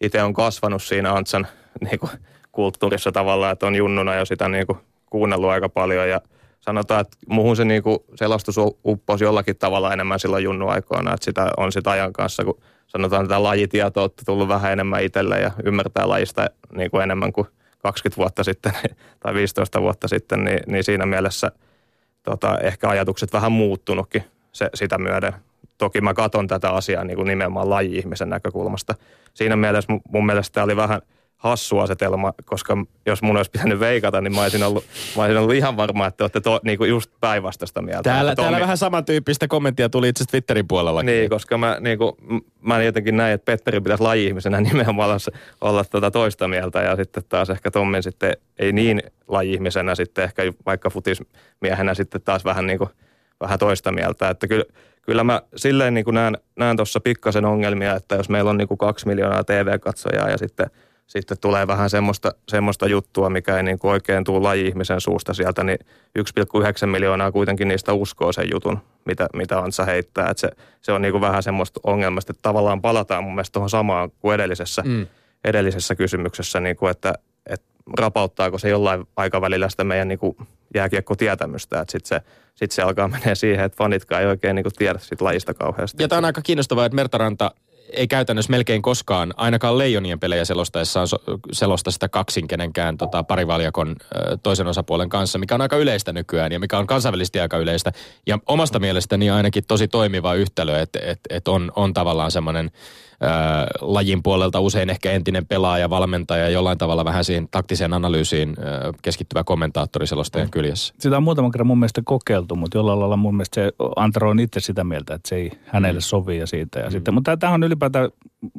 itse 0.00 0.22
on 0.22 0.34
kasvanut 0.34 0.82
siinä 0.82 1.12
Antsan 1.12 1.46
niin 1.80 1.98
kuin, 1.98 2.10
kulttuurissa 2.52 3.12
tavallaan, 3.12 3.52
että 3.52 3.66
on 3.66 3.76
junnuna 3.76 4.14
jo 4.14 4.24
sitä 4.24 4.48
niin 4.48 4.66
kuin, 4.66 4.78
kuunnellut 5.10 5.50
aika 5.50 5.68
paljon 5.68 6.08
ja 6.08 6.20
sanotaan, 6.60 7.00
että 7.00 7.16
muuhun 7.28 7.56
se 7.56 7.64
niin 7.64 7.82
kuin, 7.82 7.98
selostus 8.14 8.56
upposi 8.84 9.24
jollakin 9.24 9.56
tavalla 9.56 9.92
enemmän 9.92 10.20
silloin 10.20 10.44
junnu 10.44 10.68
aikoina, 10.68 11.14
että 11.14 11.24
sitä 11.24 11.50
on 11.56 11.72
sitä 11.72 11.90
ajan 11.90 12.12
kanssa, 12.12 12.44
kun 12.44 12.60
sanotaan, 12.86 13.24
että 13.24 13.42
lajitietoa 13.42 14.04
on 14.04 14.10
tullut 14.26 14.48
vähän 14.48 14.72
enemmän 14.72 15.04
itselle 15.04 15.40
ja 15.40 15.50
ymmärtää 15.64 16.08
lajista 16.08 16.50
niin 16.76 16.90
kuin 16.90 17.02
enemmän 17.02 17.32
kuin 17.32 17.46
20 17.78 18.16
vuotta 18.16 18.44
sitten 18.44 18.72
tai 19.20 19.34
15 19.34 19.82
vuotta 19.82 20.08
sitten, 20.08 20.44
niin, 20.44 20.60
niin 20.66 20.84
siinä 20.84 21.06
mielessä 21.06 21.52
tota, 22.22 22.58
ehkä 22.58 22.88
ajatukset 22.88 23.32
vähän 23.32 23.52
muuttunutkin 23.52 24.24
se, 24.52 24.70
sitä 24.74 24.98
myöden. 24.98 25.32
Toki 25.78 26.00
mä 26.00 26.14
katson 26.14 26.46
tätä 26.46 26.70
asiaa 26.70 27.04
niin 27.04 27.16
kuin 27.16 27.28
nimenomaan 27.28 27.70
laji-ihmisen 27.70 28.30
näkökulmasta. 28.30 28.94
Siinä 29.34 29.56
mielessä 29.56 29.92
mun 30.08 30.26
mielestä 30.26 30.54
tämä 30.54 30.64
oli 30.64 30.76
vähän– 30.76 31.02
hassu 31.36 31.78
asetelma, 31.78 32.32
koska 32.44 32.76
jos 33.06 33.22
mun 33.22 33.36
olisi 33.36 33.50
pitänyt 33.50 33.80
veikata, 33.80 34.20
niin 34.20 34.34
mä 34.34 34.42
olisin 34.42 34.62
ollut, 34.62 34.84
mä 35.16 35.22
olisin 35.22 35.38
ollut 35.38 35.54
ihan 35.54 35.76
varma, 35.76 36.06
että 36.06 36.24
olette 36.24 36.40
to, 36.40 36.60
niin 36.64 36.78
kuin 36.78 36.90
just 36.90 37.10
päinvastaista 37.20 37.82
mieltä. 37.82 38.02
Täällä, 38.02 38.34
Tommi... 38.34 38.44
täällä 38.44 38.60
vähän 38.60 38.78
samantyyppistä 38.78 39.48
kommenttia 39.48 39.88
tuli 39.88 40.08
itse 40.08 40.24
Twitterin 40.24 40.68
puolella. 40.68 41.02
Niin, 41.02 41.30
koska 41.30 41.58
mä, 41.58 41.76
niin 41.80 41.98
kuin, 41.98 42.12
mä 42.60 42.82
jotenkin 42.82 43.16
näin, 43.16 43.34
että 43.34 43.44
Petteri 43.44 43.80
pitäisi 43.80 44.02
laji-ihmisenä 44.02 44.60
nimenomaan 44.70 45.08
olla, 45.08 45.18
olla 45.60 45.84
tuota 45.84 46.10
toista 46.10 46.48
mieltä 46.48 46.82
ja 46.82 46.96
sitten 46.96 47.22
taas 47.28 47.50
ehkä 47.50 47.70
Tommin 47.70 48.02
sitten 48.02 48.36
ei 48.58 48.72
niin 48.72 49.02
laji-ihmisenä 49.28 49.94
sitten 49.94 50.24
ehkä 50.24 50.42
vaikka 50.66 50.90
futismiehenä 50.90 51.94
sitten 51.94 52.22
taas 52.22 52.44
vähän 52.44 52.66
niin 52.66 52.78
kuin 52.78 52.90
vähän 53.40 53.58
toista 53.58 53.92
mieltä. 53.92 54.30
Että 54.30 54.48
kyllä, 54.48 54.64
kyllä 55.06 55.24
mä 55.24 55.42
silleen 55.56 55.94
niin 55.94 56.04
kuin 56.04 56.14
näen, 56.14 56.38
näen 56.56 56.76
tuossa 56.76 57.00
pikkasen 57.00 57.44
ongelmia, 57.44 57.94
että 57.94 58.14
jos 58.14 58.28
meillä 58.28 58.50
on 58.50 58.56
niin 58.56 58.68
kuin 58.68 58.78
kaksi 58.78 59.06
miljoonaa 59.06 59.44
TV-katsojaa 59.44 60.30
ja 60.30 60.38
sitten– 60.38 60.66
sitten 61.06 61.38
tulee 61.40 61.66
vähän 61.66 61.90
semmoista, 61.90 62.32
semmoista 62.48 62.86
juttua, 62.86 63.30
mikä 63.30 63.56
ei 63.56 63.62
niin 63.62 63.78
kuin 63.78 63.90
oikein 63.90 64.24
tule 64.24 64.40
laji-ihmisen 64.40 65.00
suusta 65.00 65.34
sieltä, 65.34 65.64
niin 65.64 65.78
1,9 66.18 66.86
miljoonaa 66.86 67.32
kuitenkin 67.32 67.68
niistä 67.68 67.92
uskoo 67.92 68.32
sen 68.32 68.50
jutun, 68.52 68.78
mitä, 69.04 69.26
mitä 69.34 69.58
Antsa 69.58 69.84
heittää. 69.84 70.30
Että 70.30 70.40
se, 70.40 70.50
se 70.82 70.92
on 70.92 71.02
niin 71.02 71.12
kuin 71.12 71.20
vähän 71.20 71.42
semmoista 71.42 71.80
ongelmasta, 71.84 72.32
että 72.32 72.42
tavallaan 72.42 72.82
palataan 72.82 73.24
mun 73.24 73.34
mielestä 73.34 73.52
tuohon 73.52 73.70
samaan 73.70 74.10
kuin 74.18 74.34
edellisessä, 74.34 74.82
mm. 74.82 75.06
edellisessä 75.44 75.94
kysymyksessä, 75.94 76.60
niin 76.60 76.76
kuin 76.76 76.90
että, 76.90 77.14
että 77.50 77.66
rapauttaako 77.98 78.58
se 78.58 78.68
jollain 78.68 79.04
aikavälillä 79.16 79.68
sitä 79.68 79.84
meidän 79.84 80.08
niin 80.08 80.18
kuin 80.18 80.36
jääkiekkotietämystä, 80.74 81.80
että 81.80 81.92
sitten 81.92 82.08
se, 82.08 82.20
sit 82.54 82.70
se 82.70 82.82
alkaa 82.82 83.08
menee 83.18 83.34
siihen, 83.34 83.64
että 83.64 83.76
fanitkaan 83.76 84.22
ei 84.22 84.28
oikein 84.28 84.54
niin 84.54 84.64
kuin 84.64 84.74
tiedä 84.78 84.98
siitä 84.98 85.24
lajista 85.24 85.54
kauheasti. 85.54 86.02
Ja 86.02 86.08
tämä 86.08 86.18
on 86.18 86.24
aika 86.24 86.42
kiinnostavaa, 86.42 86.86
että 86.86 86.96
Mertaranta 86.96 87.50
ei 87.92 88.08
käytännössä 88.08 88.50
melkein 88.50 88.82
koskaan, 88.82 89.34
ainakaan 89.36 89.78
Leijonien 89.78 90.20
pelejä 90.20 90.44
selostaessaan 90.44 91.08
selosta 91.52 91.90
sitä 91.90 92.08
kaksin 92.08 92.48
kenenkään 92.48 92.96
tota, 92.96 93.22
parivaljakon 93.22 93.96
toisen 94.42 94.66
osapuolen 94.66 95.08
kanssa, 95.08 95.38
mikä 95.38 95.54
on 95.54 95.60
aika 95.60 95.76
yleistä 95.76 96.12
nykyään 96.12 96.52
ja 96.52 96.60
mikä 96.60 96.78
on 96.78 96.86
kansainvälisesti 96.86 97.40
aika 97.40 97.58
yleistä. 97.58 97.92
Ja 98.26 98.38
omasta 98.46 98.78
mielestäni 98.78 99.30
ainakin 99.30 99.64
tosi 99.68 99.88
toimiva 99.88 100.34
yhtälö, 100.34 100.80
että 100.80 100.98
et, 101.02 101.20
et 101.30 101.48
on, 101.48 101.72
on 101.76 101.94
tavallaan 101.94 102.30
semmoinen 102.30 102.70
ää, 103.20 103.66
lajin 103.80 104.22
puolelta 104.22 104.60
usein 104.60 104.90
ehkä 104.90 105.12
entinen 105.12 105.46
pelaaja, 105.46 105.90
valmentaja, 105.90 106.48
jollain 106.48 106.78
tavalla 106.78 107.04
vähän 107.04 107.24
siihen 107.24 107.48
taktiseen 107.50 107.92
analyysiin 107.92 108.56
ää, 108.58 108.92
keskittyvä 109.02 109.44
kommentaattori 109.44 110.06
selostajan 110.06 110.48
mm. 110.48 110.50
kyljessä. 110.50 110.94
Sitä 110.98 111.16
on 111.16 111.22
muutaman 111.22 111.52
kerran 111.52 111.66
mun 111.66 111.78
mielestä 111.78 112.02
kokeiltu, 112.04 112.56
mutta 112.56 112.78
jollain 112.78 113.00
lailla 113.00 113.16
mun 113.16 113.34
mielestä 113.34 113.54
se 113.54 113.72
Antero 113.96 114.30
on 114.30 114.38
itse 114.38 114.60
sitä 114.60 114.84
mieltä, 114.84 115.14
että 115.14 115.28
se 115.28 115.36
ei 115.36 115.50
hänelle 115.66 116.00
mm. 116.00 116.02
sovi 116.02 116.38
ja 116.38 116.46
siitä. 116.46 116.78
Ja 116.78 116.86
mm. 116.86 116.92
sitten, 116.92 117.14
mutta 117.14 117.36
tämä 117.36 117.52
on 117.52 117.62
ylipäätään, 117.62 118.10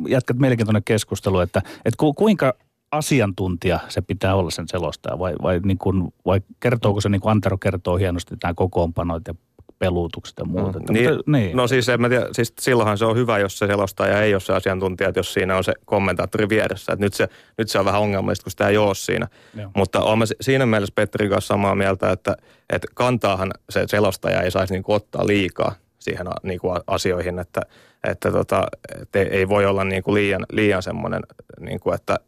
jatkat 0.08 0.38
mielenkiintoinen 0.38 0.84
keskustelu, 0.86 1.39
että, 1.39 1.60
että 1.60 1.98
ku, 1.98 2.13
kuinka 2.13 2.54
asiantuntija 2.91 3.80
se 3.89 4.02
pitää 4.02 4.36
olla 4.36 4.52
sen 4.52 4.67
selostaja 4.67 5.20
vai, 5.20 5.36
vai, 5.43 5.60
niin 5.63 5.78
kuin, 5.78 6.13
vai 6.26 6.41
kertooko 6.60 7.02
se 7.02 7.10
niin 7.10 7.22
kuin 7.22 7.32
Antero 7.32 7.58
kertoo 7.58 7.98
hienosti 7.98 8.36
nämä 8.43 8.54
kokoonpanot 8.54 9.28
ja 9.28 9.34
peluutukset 9.80 10.38
ja 10.40 10.46
muut. 10.46 10.76
Mm, 10.76 10.94
niin, 10.94 11.13
mutta, 11.13 11.32
niin. 11.32 11.58
No 11.58 11.68
siis, 11.68 11.90
en 11.90 12.02
mä 12.02 12.10
tiedä, 12.10 12.28
siis 12.32 12.54
silloinhan 12.60 12.98
se 12.98 13.06
on 13.06 13.16
hyvä, 13.16 13.38
jos 13.38 13.60
se 13.60 13.68
selostaja 13.68 14.22
ei 14.22 14.34
ole 14.34 14.40
se 14.40 14.54
asiantuntija, 14.54 15.12
jos 15.16 15.34
siinä 15.34 15.58
on 15.58 15.63
se 15.63 15.74
kommentaattori 15.86 16.50
vieressä. 16.50 16.94
Et 16.94 17.00
nyt, 17.00 17.13
se, 17.13 17.28
nyt 17.58 17.70
se 17.70 17.80
on 17.80 17.86
vähän 17.86 18.02
ongelmallista, 18.02 18.44
kun 18.44 18.52
sitä 18.52 18.68
ei 18.68 18.78
ole 18.78 18.96
siinä. 18.96 19.28
Joo. 19.56 19.72
Mutta 19.76 20.02
olen 20.02 20.28
siinä 20.42 20.66
mielessä 20.66 20.94
Petterin 20.96 21.30
kanssa 21.30 21.48
samaa 21.48 21.76
mieltä, 21.76 22.12
että, 22.12 22.38
että 22.70 22.88
kantaahan 22.94 23.52
se 23.70 23.84
selostaja 23.88 24.42
ei 24.42 24.52
saisi 24.52 24.74
niinku 24.74 24.94
ottaa 24.94 25.28
liikaa 25.28 25.76
siihen 26.00 26.28
niinku 26.44 26.74
asioihin, 26.88 27.40
että, 27.40 27.62
että 28.04 28.32
tota, 28.32 28.68
että 29.02 29.20
ei 29.20 29.50
voi 29.50 29.66
olla 29.66 29.84
niinku 29.84 30.13
liian, 30.13 30.46
liian 30.52 30.84
semmoinen, 30.84 31.22
niinku, 31.60 31.92
että, 31.92 32.20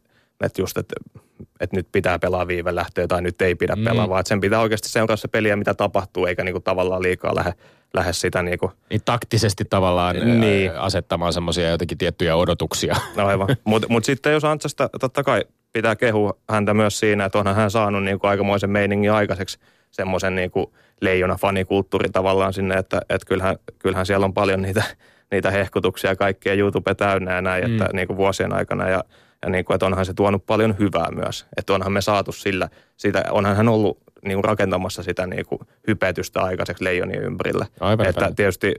että 0.44 0.62
just, 0.62 0.78
että 0.78 0.94
että 1.60 1.76
nyt 1.76 1.88
pitää 1.92 2.18
pelaa 2.18 2.48
viive 2.48 2.74
lähtöä 2.74 3.06
tai 3.06 3.22
nyt 3.22 3.42
ei 3.42 3.54
pidä 3.54 3.76
mm. 3.76 3.84
pelaa, 3.84 4.08
vaan 4.08 4.20
että 4.20 4.28
sen 4.28 4.40
pitää 4.40 4.60
oikeasti 4.60 4.88
seurata 4.88 5.16
se 5.16 5.28
peliä, 5.28 5.56
mitä 5.56 5.74
tapahtuu, 5.74 6.26
eikä 6.26 6.44
niinku 6.44 6.60
tavallaan 6.60 7.02
liikaa 7.02 7.34
lähde, 7.34 7.54
lähde 7.94 8.12
sitä 8.12 8.42
niinku... 8.42 8.72
Niin 8.90 9.00
taktisesti 9.04 9.64
tavallaan 9.64 10.40
niin. 10.40 10.76
asettamaan 10.76 11.32
semmoisia 11.32 11.70
jotenkin 11.70 11.98
tiettyjä 11.98 12.36
odotuksia. 12.36 12.96
No 13.16 13.26
aivan. 13.26 13.48
Mutta 13.64 13.88
mut 13.90 14.04
sitten 14.04 14.32
jos 14.32 14.44
Antsasta 14.44 14.90
totta 15.00 15.22
kai 15.22 15.44
pitää 15.72 15.96
kehua 15.96 16.36
häntä 16.50 16.74
myös 16.74 16.98
siinä, 16.98 17.24
että 17.24 17.38
onhan 17.38 17.56
hän 17.56 17.70
saanut 17.70 18.04
niinku 18.04 18.26
aikamoisen 18.26 18.70
meiningin 18.70 19.12
aikaiseksi 19.12 19.58
semmoisen 19.90 20.34
niinku 20.34 20.74
leijona 21.00 21.36
fanikulttuurin 21.36 22.12
tavallaan 22.12 22.52
sinne, 22.52 22.74
että 22.74 23.00
et 23.08 23.24
kyllähän, 23.24 23.56
kyllähän 23.78 24.06
siellä 24.06 24.24
on 24.24 24.34
paljon 24.34 24.62
niitä, 24.62 24.82
niitä 25.30 25.50
hehkutuksia 25.50 26.16
kaikkia 26.16 26.54
YouTube 26.54 26.94
täynnä 26.94 27.34
ja 27.34 27.42
näin, 27.42 27.64
mm. 27.64 27.72
että 27.72 27.88
niinku 27.92 28.16
vuosien 28.16 28.52
aikana 28.52 28.88
ja 28.88 29.04
ja 29.42 29.50
niin 29.50 29.64
kuin, 29.64 29.74
että 29.74 29.86
onhan 29.86 30.06
se 30.06 30.14
tuonut 30.14 30.46
paljon 30.46 30.78
hyvää 30.78 31.10
myös. 31.10 31.46
Että 31.56 31.74
onhan 31.74 31.92
me 31.92 32.00
saatu 32.00 32.32
sillä, 32.32 32.68
sitä, 32.96 33.24
onhan 33.30 33.56
hän 33.56 33.68
ollut 33.68 33.98
niin 34.24 34.36
kuin 34.36 34.44
rakentamassa 34.44 35.02
sitä 35.02 35.26
niin 35.26 35.46
kuin 35.46 35.60
hypetystä 35.86 36.42
aikaiseksi 36.42 36.84
leijonien 36.84 37.22
ympärillä. 37.22 37.66
Aivan 37.80 38.06
että 38.06 38.20
aivan. 38.20 38.36
tietysti 38.36 38.74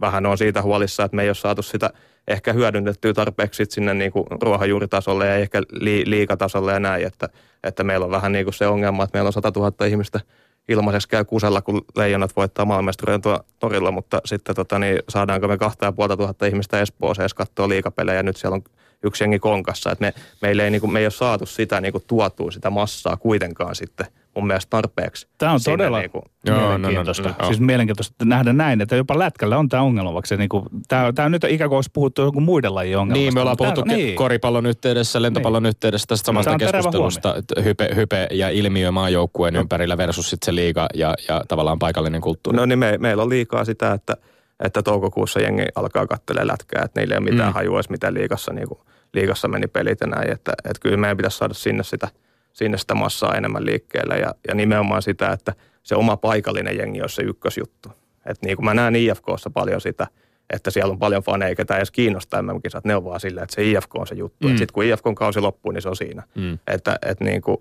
vähän 0.00 0.26
on 0.26 0.38
siitä 0.38 0.62
huolissa, 0.62 1.04
että 1.04 1.16
me 1.16 1.22
ei 1.22 1.28
ole 1.28 1.34
saatu 1.34 1.62
sitä 1.62 1.90
ehkä 2.28 2.52
hyödynnettyä 2.52 3.12
tarpeeksi 3.12 3.64
sinne 3.68 3.94
niin 3.94 4.12
kuin 4.12 4.26
ruohonjuuritasolle 4.42 5.26
ja 5.26 5.34
ehkä 5.34 5.62
li, 5.70 6.02
liikatasolle 6.06 6.72
ja 6.72 6.80
näin, 6.80 7.06
että, 7.06 7.28
että 7.64 7.84
meillä 7.84 8.04
on 8.04 8.10
vähän 8.10 8.32
niin 8.32 8.44
kuin 8.44 8.54
se 8.54 8.66
ongelma, 8.66 9.04
että 9.04 9.16
meillä 9.16 9.28
on 9.28 9.32
100 9.32 9.52
000 9.56 9.86
ihmistä 9.86 10.20
ilmaiseksi 10.68 11.08
käy 11.08 11.24
kusella, 11.24 11.62
kun 11.62 11.84
leijonat 11.96 12.36
voittaa 12.36 12.64
maailmansturien 12.64 13.20
torilla, 13.58 13.90
mutta 13.90 14.20
sitten 14.24 14.54
tota, 14.54 14.78
niin 14.78 14.98
saadaanko 15.08 15.48
me 15.48 15.58
kahta 15.58 15.84
ja 15.84 15.92
puolta 15.92 16.16
tuhatta 16.16 16.46
ihmistä 16.46 16.80
Espooseen, 16.80 17.24
jos 17.24 17.34
katsoo 17.34 17.68
liikapelejä, 17.68 18.22
nyt 18.22 18.36
siellä 18.36 18.54
on 18.54 18.62
yksi 19.02 19.24
jengi 19.24 19.38
konkassa. 19.38 19.90
Että 19.90 20.04
me, 20.04 20.14
meille 20.42 20.64
ei, 20.64 20.70
niin 20.70 20.80
kuin, 20.80 20.92
me 20.92 20.98
ei 20.98 21.04
ole 21.04 21.10
saatu 21.10 21.46
sitä 21.46 21.80
niin 21.80 21.92
kuin, 21.92 22.04
tuotua 22.06 22.50
sitä 22.50 22.70
massaa 22.70 23.16
kuitenkaan 23.16 23.74
sitten 23.74 24.06
mun 24.36 24.46
mielestä 24.46 24.70
tarpeeksi. 24.70 25.28
Tämä 25.38 25.52
on 25.52 25.60
todella 25.64 25.98
niin 25.98 26.10
kuin, 26.10 26.22
mielenkiintoista. 26.44 27.22
Joo, 27.22 27.32
no, 27.32 27.36
no, 27.38 27.42
no, 27.42 27.46
siis 27.46 27.60
mielenkiintoista 27.60 28.24
nähdä 28.24 28.52
näin, 28.52 28.80
että 28.80 28.96
jopa 28.96 29.18
lätkällä 29.18 29.58
on 29.58 29.68
tämä 29.68 29.82
ongelma, 29.82 30.14
vaikka 30.14 30.26
se 30.26 30.36
niin 30.36 30.48
kuin, 30.48 30.64
tämä, 30.88 31.12
tämä 31.12 31.28
nyt 31.28 31.44
ikään 31.44 31.70
kuin 31.70 31.76
olisi 31.76 31.90
puhuttu 31.92 32.22
joku 32.22 32.40
muiden 32.40 32.74
lajien 32.74 32.98
ongelmasta. 32.98 33.22
Niin, 33.22 33.34
me 33.34 33.40
ollaan 33.40 33.56
puhuttu 33.56 33.82
tämä, 33.82 33.96
niin. 33.96 34.14
koripallon 34.14 34.66
yhteydessä, 34.66 35.22
lentopallon 35.22 35.62
niin. 35.62 35.68
yhteydessä 35.68 36.06
tästä 36.06 36.26
samasta 36.26 36.58
keskustelusta, 36.58 37.34
hype, 37.64 37.88
hype 37.96 38.28
ja 38.30 38.50
ilmiö 38.50 38.90
maajoukkueen 38.90 39.54
no. 39.54 39.60
ympärillä 39.60 39.96
versus 39.96 40.30
sitten 40.30 40.46
se 40.46 40.54
liiga 40.54 40.86
ja, 40.94 41.14
ja 41.28 41.44
tavallaan 41.48 41.78
paikallinen 41.78 42.20
kulttuuri. 42.20 42.56
No 42.56 42.66
niin, 42.66 42.78
me, 42.78 42.98
meillä 42.98 43.22
on 43.22 43.28
liikaa 43.28 43.64
sitä, 43.64 43.92
että, 43.92 44.16
että 44.60 44.82
toukokuussa 44.82 45.40
jengi 45.40 45.62
alkaa 45.74 46.06
katselemaan 46.06 46.46
lätkää, 46.46 46.84
että 46.84 47.00
niillä 47.00 47.14
ei 47.14 47.18
ole 47.18 47.30
mitään 47.30 47.50
mm. 47.50 47.54
hajua 47.54 47.76
edes, 47.76 47.90
mitä 47.90 48.14
liigassa 48.14 48.52
niin 48.52 48.68
kuin, 48.68 48.80
liigassa 49.14 49.48
meni 49.48 49.66
pelit 49.66 50.00
ja 50.00 50.06
näin, 50.06 50.30
että, 50.32 50.52
että 50.64 50.80
kyllä 50.80 50.96
meidän 50.96 51.16
pitäisi 51.16 51.38
saada 51.38 51.54
sinne 51.54 51.82
sitä, 51.82 52.08
sinne 52.52 52.78
sitä 52.78 52.94
massaa 52.94 53.34
enemmän 53.34 53.66
liikkeelle 53.66 54.16
ja, 54.18 54.34
ja 54.48 54.54
nimenomaan 54.54 55.02
sitä, 55.02 55.32
että 55.32 55.52
se 55.82 55.94
oma 55.94 56.16
paikallinen 56.16 56.76
jengi 56.76 57.02
on 57.02 57.08
se 57.08 57.22
ykkösjuttu. 57.22 57.88
Että 58.26 58.46
niin 58.46 58.56
kuin 58.56 58.64
mä 58.64 58.74
näen 58.74 58.96
IFKssa 58.96 59.50
paljon 59.50 59.80
sitä, 59.80 60.06
että 60.50 60.70
siellä 60.70 60.92
on 60.92 60.98
paljon 60.98 61.22
faneja, 61.22 61.54
ketä 61.54 61.76
edes 61.76 61.90
kiinnostaa 61.90 62.42
MM-kisat. 62.42 62.84
Ne 62.84 62.96
on 62.96 63.04
vaan 63.04 63.20
sillä, 63.20 63.42
että 63.42 63.54
se 63.54 63.64
IFK 63.64 63.94
on 63.94 64.06
se 64.06 64.14
juttu. 64.14 64.48
Mm. 64.48 64.56
Sitten 64.56 64.72
kun 64.72 64.84
IFKn 64.84 65.14
kausi 65.14 65.40
loppuu, 65.40 65.72
niin 65.72 65.82
se 65.82 65.88
on 65.88 65.96
siinä. 65.96 66.22
Mm. 66.34 66.58
Että, 66.66 66.98
että, 67.02 67.24
niin 67.24 67.42
kuin, 67.42 67.56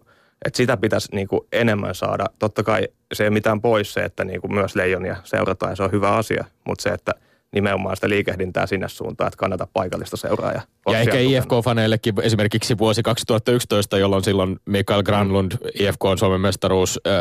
että 0.46 0.58
sitä 0.58 0.78
pitäisi 0.78 1.16
niin 1.16 1.28
kuin 1.28 1.42
enemmän 1.52 1.96
saada. 1.96 2.26
Totta 2.40 2.64
kai 2.64 2.88
se 3.14 3.24
ei 3.24 3.30
mitään 3.30 3.62
pois 3.62 3.94
se, 3.94 4.04
että 4.04 4.26
niin 4.26 4.42
kuin 4.42 4.54
myös 4.54 4.76
leijonia 4.76 5.16
seurataan 5.24 5.72
ja 5.72 5.76
se 5.76 5.84
on 5.84 5.92
hyvä 5.92 6.16
asia. 6.16 6.46
Mutta 6.64 6.82
se, 6.82 6.90
että 6.90 7.12
nimenomaan 7.56 7.98
sitä 7.98 8.10
liikehdintää 8.10 8.68
sinne 8.68 8.90
suuntaan, 8.90 9.28
että 9.28 9.38
kannata 9.38 9.68
paikallista 9.74 10.18
seuraa. 10.18 10.52
Ja, 10.52 10.62
ja 10.92 11.00
ehkä 11.00 11.18
IFK-faneillekin 11.18 12.22
esimerkiksi 12.24 12.78
vuosi 12.78 13.04
2011, 13.04 13.98
jolloin 13.98 14.24
silloin 14.24 14.60
Mikael 14.66 15.04
Granlund, 15.04 15.52
IFK 15.80 16.06
on 16.06 16.18
Suomen 16.18 16.42
mestaruus, 16.42 17.00
äh, 17.08 17.14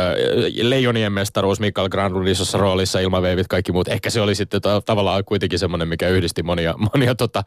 Leijonien 0.63 1.13
mestaruus, 1.13 1.61
Mikael 1.61 1.89
Granlund 1.89 2.29
isossa 2.29 2.59
roolissa, 2.59 3.01
ilmaveivit, 3.01 3.49
kaikki 3.49 3.73
muut. 3.73 3.89
Ehkä 3.89 4.11
se 4.11 4.21
oli 4.21 4.35
sitten 4.35 4.63
ta- 4.63 4.83
tavallaan 4.87 5.25
kuitenkin 5.25 5.59
semmoinen, 5.59 5.89
mikä 5.89 6.09
yhdisti 6.09 6.43
monia, 6.43 6.75
monia 6.95 7.15
tota, 7.15 7.43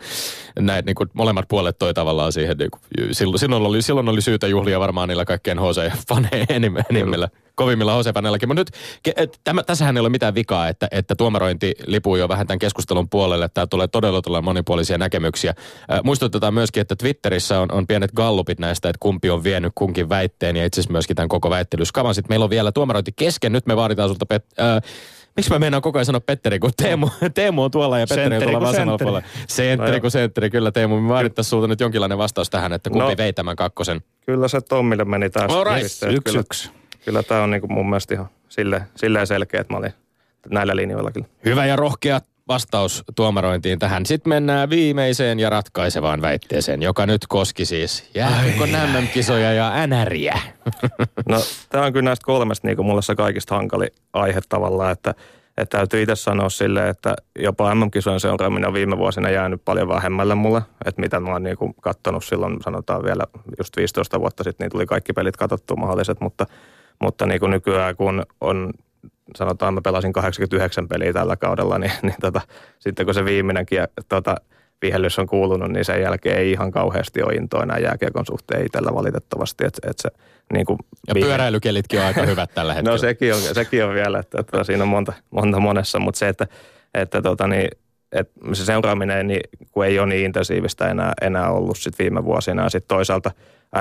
näitä 0.59 0.85
niin 0.85 0.95
kuin 0.95 1.09
molemmat 1.13 1.45
puolet 1.47 1.77
toi 1.77 1.93
tavallaan 1.93 2.31
siihen. 2.31 2.57
Niin 2.57 2.71
kuin, 2.71 2.81
silloin, 3.11 3.39
silloin, 3.39 3.63
oli, 3.63 3.81
silloin 3.81 4.09
oli 4.09 4.21
syytä 4.21 4.47
juhlia 4.47 4.79
varmaan 4.79 5.09
niillä 5.09 5.25
kaikkien 5.25 5.57
HC-faneja 5.57 6.45
enimmillä 6.89 7.29
kovimmilla 7.57 7.93
Hosepanellakin. 7.93 8.49
Mutta 8.49 8.59
nyt 8.59 8.69
et, 9.15 9.39
tämä, 9.43 9.63
tässähän 9.63 9.97
ei 9.97 10.01
ole 10.01 10.09
mitään 10.09 10.35
vikaa, 10.35 10.67
että, 10.67 10.87
että 10.91 11.15
tuomarointi 11.15 11.75
lipuu 11.85 12.15
jo 12.15 12.29
vähän 12.29 12.47
tämän 12.47 12.59
keskustelun 12.59 13.09
puolelle. 13.09 13.49
Tämä 13.53 13.67
tulee 13.67 13.87
todella 13.87 14.21
todella 14.21 14.41
monipuolisia 14.41 14.97
näkemyksiä. 14.97 15.53
Äh, 15.91 15.99
muistutetaan 16.03 16.53
myöskin, 16.53 16.81
että 16.81 16.95
Twitterissä 16.95 17.59
on, 17.59 17.71
on 17.71 17.87
pienet 17.87 18.11
gallupit 18.11 18.59
näistä, 18.59 18.89
että 18.89 18.99
kumpi 18.99 19.29
on 19.29 19.43
vienyt 19.43 19.71
kunkin 19.75 20.09
väitteen 20.09 20.55
ja 20.55 20.65
itse 20.65 20.81
asiassa 20.81 20.91
myöskin 20.91 21.15
tämän 21.15 21.29
koko 21.29 21.49
väittelyskavan. 21.49 22.15
Sitten 22.15 22.31
meillä 22.31 22.43
on 22.43 22.49
vielä 22.49 22.71
tuomarointi 22.71 23.11
kesken. 23.15 23.51
Nyt 23.51 23.65
me 23.65 23.75
vaaditaan 23.75 24.09
sulta, 24.09 24.25
Pet, 24.25 24.45
äh, 24.59 24.81
Miksi 25.35 25.51
mä 25.51 25.59
meinaan 25.59 25.81
koko 25.81 25.97
ajan 25.97 26.05
sanoa 26.05 26.19
Petteri, 26.19 26.59
kun 26.59 26.71
Teemu, 26.77 27.09
Teemu 27.33 27.63
on 27.63 27.71
tuolla 27.71 27.99
ja 27.99 28.07
Petteri 28.07 28.35
on 28.35 28.43
tuolla 28.43 28.61
vasemmalla 28.61 28.97
puolella. 28.97 29.27
Sentteri 29.47 29.91
no 29.91 30.01
kuin 30.01 30.11
sentteri, 30.11 30.49
kyllä 30.49 30.71
Teemu. 30.71 31.01
Me 31.01 31.09
vaadittaisiin 31.09 31.49
sulta 31.49 31.67
nyt 31.67 31.79
jonkinlainen 31.79 32.17
vastaus 32.17 32.49
tähän, 32.49 32.73
että 32.73 32.89
kumpi 32.89 33.11
no, 33.11 33.17
vei 33.17 33.33
tämän 33.33 33.55
kakkosen. 33.55 34.01
Kyllä 34.25 34.47
se 34.47 34.61
Tommille 34.61 35.05
meni 35.05 35.29
taas. 35.29 35.51
All 35.51 35.63
right. 35.63 35.83
Yksi, 36.11 36.37
yksi 36.37 36.69
kyllä 37.07 37.23
tämä 37.23 37.43
on 37.43 37.51
niinku 37.51 37.67
mun 37.67 37.89
mielestä 37.89 38.13
ihan 38.13 38.29
sille, 38.49 38.81
silleen 38.95 39.27
selkeä, 39.27 39.61
että 39.61 39.73
mä 39.73 39.77
olin 39.77 39.93
näillä 40.49 40.75
linjoilla 40.75 41.11
kyllä. 41.11 41.27
Hyvä 41.45 41.65
ja 41.65 41.75
rohkea 41.75 42.21
vastaus 42.47 43.03
tuomarointiin 43.15 43.79
tähän. 43.79 44.05
Sitten 44.05 44.29
mennään 44.29 44.69
viimeiseen 44.69 45.39
ja 45.39 45.49
ratkaisevaan 45.49 46.21
väitteeseen, 46.21 46.81
joka 46.81 47.05
nyt 47.05 47.27
koski 47.27 47.65
siis 47.65 48.09
jääkö 48.15 48.65
MM-kisoja 48.65 49.53
ja 49.53 49.87
NRiä. 49.87 50.39
No 51.29 51.37
tämä 51.69 51.85
on 51.85 51.93
kyllä 51.93 52.09
näistä 52.09 52.25
kolmesta 52.25 52.67
niin 52.67 52.85
mulla 52.85 53.01
se 53.01 53.15
kaikista 53.15 53.55
hankali 53.55 53.87
aihe 54.13 54.39
tavallaan, 54.49 54.91
että, 54.91 55.13
että 55.57 55.77
täytyy 55.77 56.01
itse 56.01 56.15
sanoa 56.15 56.49
sille, 56.49 56.89
että 56.89 57.15
jopa 57.39 57.75
MM-kisojen 57.75 58.19
seuraaminen 58.19 58.67
on 58.67 58.73
viime 58.73 58.97
vuosina 58.97 59.29
jäänyt 59.29 59.61
paljon 59.65 59.87
vähemmälle 59.87 60.35
mulle, 60.35 60.61
että 60.85 61.01
mitä 61.01 61.19
mä 61.19 61.31
oon 61.31 61.43
niin 61.43 61.57
katsonut 61.81 62.25
silloin, 62.25 62.57
sanotaan 62.63 63.03
vielä 63.03 63.23
just 63.59 63.77
15 63.77 64.19
vuotta 64.19 64.43
sitten, 64.43 64.65
niin 64.65 64.71
tuli 64.71 64.85
kaikki 64.85 65.13
pelit 65.13 65.37
katsottua 65.37 65.77
mahdolliset, 65.77 66.21
mutta– 66.21 66.45
mutta 66.99 67.25
niin 67.25 67.39
kuin 67.39 67.49
nykyään 67.49 67.95
kun 67.95 68.23
on 68.41 68.73
sanotaan 69.35 69.73
mä 69.73 69.81
pelasin 69.81 70.13
89 70.13 70.87
peliä 70.87 71.13
tällä 71.13 71.35
kaudella, 71.35 71.79
niin, 71.79 71.91
niin 72.01 72.15
tota, 72.21 72.41
sitten 72.79 73.05
kun 73.05 73.13
se 73.13 73.25
viimeinenkin 73.25 73.79
tota, 74.09 74.35
vihellys 74.81 75.19
on 75.19 75.27
kuulunut, 75.27 75.71
niin 75.71 75.85
sen 75.85 76.01
jälkeen 76.01 76.37
ei 76.37 76.51
ihan 76.51 76.71
kauheasti 76.71 77.23
ole 77.23 77.33
intoa 77.33 77.63
enää 77.63 77.79
jääkiekon 77.79 78.25
suhteen 78.25 78.65
itsellä 78.65 78.93
valitettavasti. 78.93 79.65
Että 79.65 79.89
et 79.89 79.99
se, 79.99 80.09
niin 80.53 80.65
kuin 80.65 80.79
ja 81.07 81.13
viime... 81.13 81.27
pyöräilykelitkin 81.27 81.99
on 81.99 82.05
aika 82.05 82.21
hyvät 82.21 82.51
tällä 82.53 82.73
hetkellä. 82.75 82.91
no 82.91 82.97
sekin 82.97 83.33
on, 83.33 83.41
sekin 83.41 83.85
on 83.85 83.93
vielä, 83.93 84.19
että, 84.19 84.39
että 84.39 84.63
siinä 84.63 84.83
on 84.83 84.89
monta, 84.89 85.13
monta 85.31 85.59
monessa, 85.59 85.99
mutta 85.99 86.19
se, 86.19 86.27
että, 86.27 86.47
että 86.93 87.21
tota, 87.21 87.47
niin, 87.47 87.69
että 88.11 88.39
se 88.53 88.65
seuraaminen, 88.65 89.27
niin, 89.27 89.41
kun 89.71 89.85
ei 89.85 89.99
ole 89.99 90.07
niin 90.07 90.25
intensiivistä 90.25 90.87
enää, 90.87 91.13
enää 91.21 91.51
ollut 91.51 91.77
sit 91.77 91.99
viime 91.99 92.23
vuosina. 92.23 92.63
Ja 92.63 92.69
sitten 92.69 92.95
toisaalta 92.97 93.31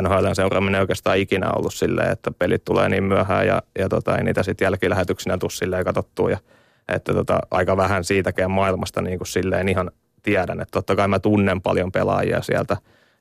NHL 0.03 0.33
seuraaminen 0.33 0.81
oikeastaan 0.81 1.19
ikinä 1.19 1.51
ollut 1.51 1.75
silleen, 1.75 2.13
että 2.13 2.31
pelit 2.31 2.65
tulee 2.65 2.89
niin 2.89 3.05
myöhään 3.05 3.47
ja, 3.47 3.63
ja 3.79 3.89
tota, 3.89 4.17
ei 4.17 4.25
niitä 4.25 4.43
sitten 4.43 4.67
jälkilähetyksinä 4.67 5.39
tule 5.39 5.51
silleen 5.51 5.85
katsottua. 5.85 6.31
Ja, 6.31 6.39
että 6.89 7.15
tota, 7.15 7.39
aika 7.51 7.77
vähän 7.77 8.05
siitäkään 8.05 8.51
maailmasta 8.51 9.03
niin 9.03 9.19
kuin 9.19 9.29
silleen 9.29 9.69
ihan 9.69 9.91
tiedän. 10.23 10.61
Että 10.61 10.73
totta 10.73 10.97
kai 10.97 11.09
mä 11.09 11.19
tunnen 11.19 11.63
paljon 11.63 11.93
pelaajia 11.93 12.43
sieltä 12.43 12.77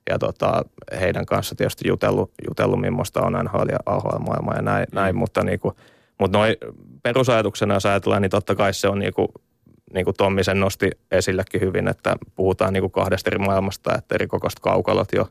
ja 0.09 0.19
tota, 0.19 0.65
heidän 0.99 1.25
kanssa 1.25 1.55
tietysti 1.55 1.87
jutellut, 1.87 2.31
jutellut 2.47 2.81
millaista 2.81 3.21
on 3.21 3.33
NHL 3.33 3.69
ja 3.71 3.79
AHL-maailma 3.85 4.53
ja 4.55 4.61
näin, 4.61 4.85
mm. 4.91 4.95
näin 4.95 5.15
mutta, 5.15 5.43
niin 5.43 5.59
kuin, 5.59 5.75
mutta 6.19 6.37
noin 6.37 6.55
perusajatuksena 7.03 7.73
jos 7.73 7.85
ajatellaan, 7.85 8.21
niin 8.21 8.29
totta 8.29 8.55
kai 8.55 8.73
se 8.73 8.87
on 8.87 8.99
niin 8.99 9.13
kuin 9.13 9.27
niin 9.93 10.05
kuin 10.05 10.15
Tommi 10.17 10.43
sen 10.43 10.59
nosti 10.59 10.91
esillekin 11.11 11.61
hyvin, 11.61 11.87
että 11.87 12.15
puhutaan 12.35 12.73
niin 12.73 12.81
kuin 12.81 12.91
kahdesta 12.91 13.29
eri 13.29 13.37
maailmasta, 13.37 13.95
että 13.97 14.15
eri 14.15 14.27
kokoista 14.27 14.61
kaukalot 14.61 15.13
jo, 15.13 15.27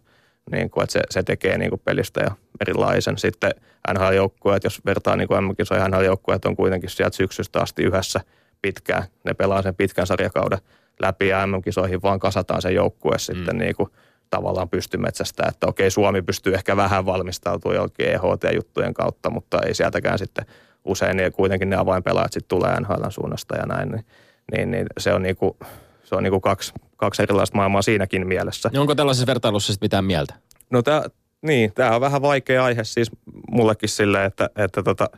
niin 0.50 0.70
kuin, 0.70 0.84
että 0.84 0.92
se, 0.92 1.00
se 1.10 1.22
tekee 1.22 1.58
niin 1.58 1.70
kuin 1.70 1.82
pelistä 1.84 2.20
jo 2.22 2.30
erilaisen. 2.60 3.18
Sitten 3.18 3.50
NHL-joukkueet, 3.94 4.64
jos 4.64 4.84
vertaa 4.86 5.16
niin 5.16 5.28
kuin 5.28 5.44
MM-kisoja, 5.44 5.88
NHL-joukkueet 5.88 6.44
on 6.44 6.56
kuitenkin 6.56 6.90
sieltä 6.90 7.16
syksystä 7.16 7.60
asti 7.60 7.82
yhdessä 7.82 8.20
pitkään. 8.62 9.04
Ne 9.24 9.34
pelaa 9.34 9.62
sen 9.62 9.74
pitkän 9.74 10.06
sarjakauden 10.06 10.58
läpi 11.02 11.28
ja 11.28 11.46
MM-kisoihin 11.46 12.02
vaan 12.02 12.18
kasataan 12.18 12.62
se 12.62 12.72
joukkue 12.72 13.14
mm. 13.14 13.18
sitten 13.18 13.58
niin 13.58 13.76
kuin 13.76 13.90
tavallaan 14.30 14.68
pystymetsästä, 14.68 15.42
että 15.48 15.66
okei 15.66 15.90
Suomi 15.90 16.22
pystyy 16.22 16.54
ehkä 16.54 16.76
vähän 16.76 17.06
valmistautumaan 17.06 17.76
jollekin 17.76 18.08
EHT-juttujen 18.08 18.94
kautta, 18.94 19.30
mutta 19.30 19.62
ei 19.66 19.74
sieltäkään 19.74 20.18
sitten 20.18 20.46
usein 20.84 21.16
niin 21.16 21.32
kuitenkin 21.32 21.70
ne 21.70 21.76
avainpelaajat 21.76 22.32
sitten 22.32 22.48
tulee 22.48 22.80
NHL 22.80 23.08
suunnasta 23.08 23.56
ja 23.56 23.66
näin, 23.66 23.88
niin 23.88 24.04
niin, 24.52 24.70
niin 24.70 24.86
se 24.98 25.12
on, 25.12 25.22
niinku, 25.22 25.56
se 26.04 26.14
on 26.14 26.22
niinku 26.22 26.40
kaksi, 26.40 26.72
kaksi 26.96 27.22
erilaista 27.22 27.56
maailmaa 27.56 27.82
siinäkin 27.82 28.26
mielessä. 28.26 28.70
Ja 28.72 28.80
onko 28.80 28.94
tällaisessa 28.94 29.26
vertailussa 29.26 29.72
sitten 29.72 29.86
mitään 29.86 30.04
mieltä? 30.04 30.34
No 30.70 30.82
tämä, 30.82 31.02
niin, 31.42 31.72
tämä 31.72 31.94
on 31.94 32.00
vähän 32.00 32.22
vaikea 32.22 32.64
aihe 32.64 32.84
siis 32.84 33.10
mullekin 33.50 33.88
sille, 33.88 34.24
että, 34.24 34.50
että, 34.56 34.82
tota, 34.82 35.10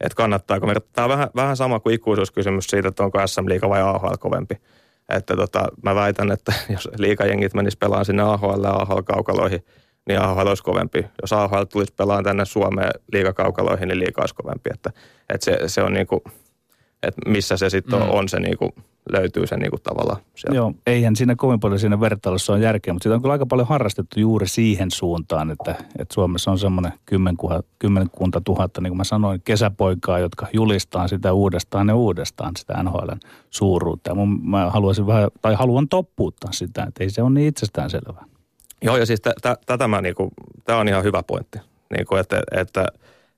että 0.00 0.16
kannattaako. 0.16 0.66
Tämä 0.92 1.04
on 1.04 1.10
vähän, 1.10 1.28
vähän 1.36 1.56
sama 1.56 1.80
kuin 1.80 1.94
ikuisuuskysymys 1.94 2.66
siitä, 2.66 2.88
että 2.88 3.04
onko 3.04 3.26
SM 3.26 3.48
Liiga 3.48 3.68
vai 3.68 3.82
AHL 3.82 4.14
kovempi. 4.18 4.54
Että 5.08 5.36
tota, 5.36 5.68
mä 5.82 5.94
väitän, 5.94 6.32
että 6.32 6.52
jos 6.74 6.88
liikajengit 6.98 7.54
menis 7.54 7.76
pelaamaan 7.76 8.04
sinne 8.04 8.22
AHL 8.22 8.64
ja 8.64 8.70
AHL-kaukaloihin, 8.70 9.64
niin 10.08 10.20
AHL 10.20 10.46
olisi 10.46 10.62
kovempi. 10.62 11.06
Jos 11.22 11.32
AHL 11.32 11.64
tulisi 11.72 11.94
pelaamaan 11.96 12.24
tänne 12.24 12.44
Suomeen 12.44 12.90
liikakaukaloihin, 13.12 13.88
niin 13.88 13.98
liika 13.98 14.22
olisi 14.22 14.34
kovempi. 14.34 14.70
Että, 14.74 14.90
että 15.28 15.44
se, 15.44 15.58
se 15.66 15.82
on 15.82 15.92
niin 15.92 16.06
kuin, 16.06 16.20
että 17.08 17.30
missä 17.30 17.56
se 17.56 17.70
sitten 17.70 17.98
mm. 17.98 18.10
on 18.10 18.28
se 18.28 18.40
niinku, 18.40 18.74
löytyy 19.12 19.46
se 19.46 19.56
niinku 19.56 19.78
tavalla 19.78 20.16
sieltä. 20.34 20.56
Joo, 20.56 20.72
eihän 20.86 21.16
siinä 21.16 21.36
kovin 21.36 21.60
paljon 21.60 21.78
siinä 21.80 22.00
vertailussa 22.00 22.52
on 22.52 22.60
järkeä, 22.60 22.92
mutta 22.92 23.02
sitä 23.02 23.14
on 23.14 23.22
kyllä 23.22 23.32
aika 23.32 23.46
paljon 23.46 23.68
harrastettu 23.68 24.20
juuri 24.20 24.48
siihen 24.48 24.90
suuntaan, 24.90 25.50
että, 25.50 25.74
että 25.98 26.14
Suomessa 26.14 26.50
on 26.50 26.58
semmoinen 26.58 26.92
kymmenkunta 27.78 28.40
tuhatta, 28.44 28.80
niin 28.80 28.90
kuin 28.90 28.96
mä 28.96 29.04
sanoin, 29.04 29.42
kesäpoikaa, 29.44 30.18
jotka 30.18 30.46
julistaa 30.52 31.08
sitä 31.08 31.32
uudestaan 31.32 31.88
ja 31.88 31.94
uudestaan 31.94 32.52
sitä 32.56 32.82
NHLn 32.82 33.20
suuruutta. 33.50 34.10
Ja 34.10 34.14
mun, 34.14 34.50
mä 34.50 34.70
haluaisin 34.70 35.06
vähän, 35.06 35.30
tai 35.42 35.54
haluan 35.54 35.88
toppuuttaa 35.88 36.52
sitä, 36.52 36.84
että 36.88 37.04
ei 37.04 37.10
se 37.10 37.22
ole 37.22 37.30
niin 37.30 37.48
itsestään 37.48 37.90
selvää. 37.90 38.24
Joo, 38.82 38.96
ja 38.96 39.06
siis 39.06 39.20
tätä 39.66 39.88
mä 39.88 40.00
niinku, 40.00 40.32
tämä 40.64 40.78
on 40.78 40.88
ihan 40.88 41.04
hyvä 41.04 41.22
pointti, 41.22 41.58
niinku, 41.90 42.16
että, 42.16 42.42
että– 42.52 42.86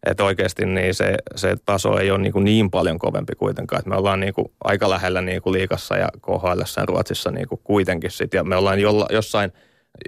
että 0.07 0.25
oikeasti 0.25 0.67
niin 0.67 0.95
se, 0.95 1.17
se 1.35 1.57
taso 1.67 1.99
ei 1.99 2.11
ole 2.11 2.19
niin, 2.19 2.33
kuin 2.33 2.45
niin 2.45 2.71
paljon 2.71 2.99
kovempi 2.99 3.33
kuitenkaan. 3.35 3.81
Että 3.81 3.91
me 3.91 3.97
ollaan 3.97 4.21
niin 4.21 4.35
kuin 4.35 4.53
aika 4.65 4.91
lähellä 4.91 5.21
niin 5.21 5.43
kuin 5.43 5.53
liikassa 5.53 5.97
ja 5.97 6.09
KHL 6.23 6.61
ja 6.77 6.87
Ruotsissa 6.87 7.31
niin 7.31 7.49
kuin 7.49 7.61
kuitenkin 7.65 8.11
sit. 8.11 8.35
Ja 8.35 8.45
me 8.45 8.57
ollaan 8.57 8.81
jolla, 8.81 9.07
jossain, 9.11 9.53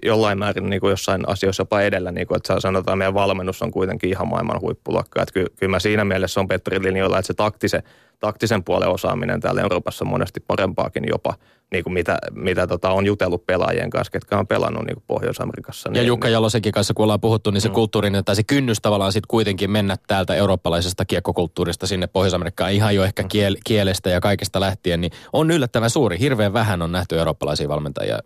jollain 0.02 0.38
määrin 0.38 0.70
niin 0.70 0.80
kuin 0.80 0.90
jossain 0.90 1.28
asioissa 1.28 1.60
jopa 1.60 1.80
edellä. 1.80 2.12
Niin 2.12 2.26
kuin, 2.26 2.36
että 2.36 2.60
sanotaan, 2.60 2.98
meidän 2.98 3.14
valmennus 3.14 3.62
on 3.62 3.70
kuitenkin 3.70 4.10
ihan 4.10 4.28
maailman 4.28 4.60
huippuluokka. 4.60 5.22
Että 5.22 5.32
kyllä, 5.32 5.48
kyllä 5.56 5.70
mä 5.70 5.78
siinä 5.78 6.04
mielessä 6.04 6.40
on 6.40 6.48
Petri 6.48 6.82
linjoilla, 6.82 7.18
että 7.18 7.26
se 7.26 7.34
taktisen, 7.34 7.82
taktisen 8.20 8.64
puolen 8.64 8.88
osaaminen 8.88 9.40
täällä 9.40 9.60
Euroopassa 9.60 10.04
on 10.04 10.10
monesti 10.10 10.40
parempaakin 10.40 11.04
jopa– 11.08 11.34
niin 11.72 11.84
kuin 11.84 11.94
mitä, 11.94 12.18
mitä 12.30 12.66
tota, 12.66 12.90
on 12.90 13.06
jutellut 13.06 13.46
pelaajien 13.46 13.90
kanssa, 13.90 14.10
ketkä 14.10 14.38
on 14.38 14.46
pelannut 14.46 14.86
niin 14.86 14.94
kuin 14.94 15.04
Pohjois-Amerikassa. 15.06 15.90
Niin, 15.90 15.96
ja 15.96 16.06
Jukka 16.06 16.28
Jalosenkin 16.28 16.72
kanssa, 16.72 16.94
kun 16.94 17.02
ollaan 17.02 17.20
puhuttu, 17.20 17.50
niin 17.50 17.60
se 17.60 17.68
mm. 17.68 17.74
kulttuurinen 17.74 18.24
tai 18.24 18.36
se 18.36 18.42
kynnys 18.42 18.78
tavallaan 18.82 19.12
sitten 19.12 19.28
kuitenkin 19.28 19.70
mennä 19.70 19.96
täältä 20.06 20.34
eurooppalaisesta 20.34 21.04
kiekkokulttuurista 21.04 21.86
sinne 21.86 22.06
Pohjois-Amerikkaan 22.06 22.72
ihan 22.72 22.94
jo 22.94 23.04
ehkä 23.04 23.22
mm. 23.22 23.28
kiel, 23.28 23.56
kielestä 23.64 24.10
ja 24.10 24.20
kaikesta 24.20 24.60
lähtien, 24.60 25.00
niin 25.00 25.12
on 25.32 25.50
yllättävän 25.50 25.90
suuri. 25.90 26.18
Hirveän 26.18 26.52
vähän 26.52 26.82
on 26.82 26.92
nähty 26.92 27.18
eurooppalaisia 27.18 27.68
valmentajia 27.68 28.18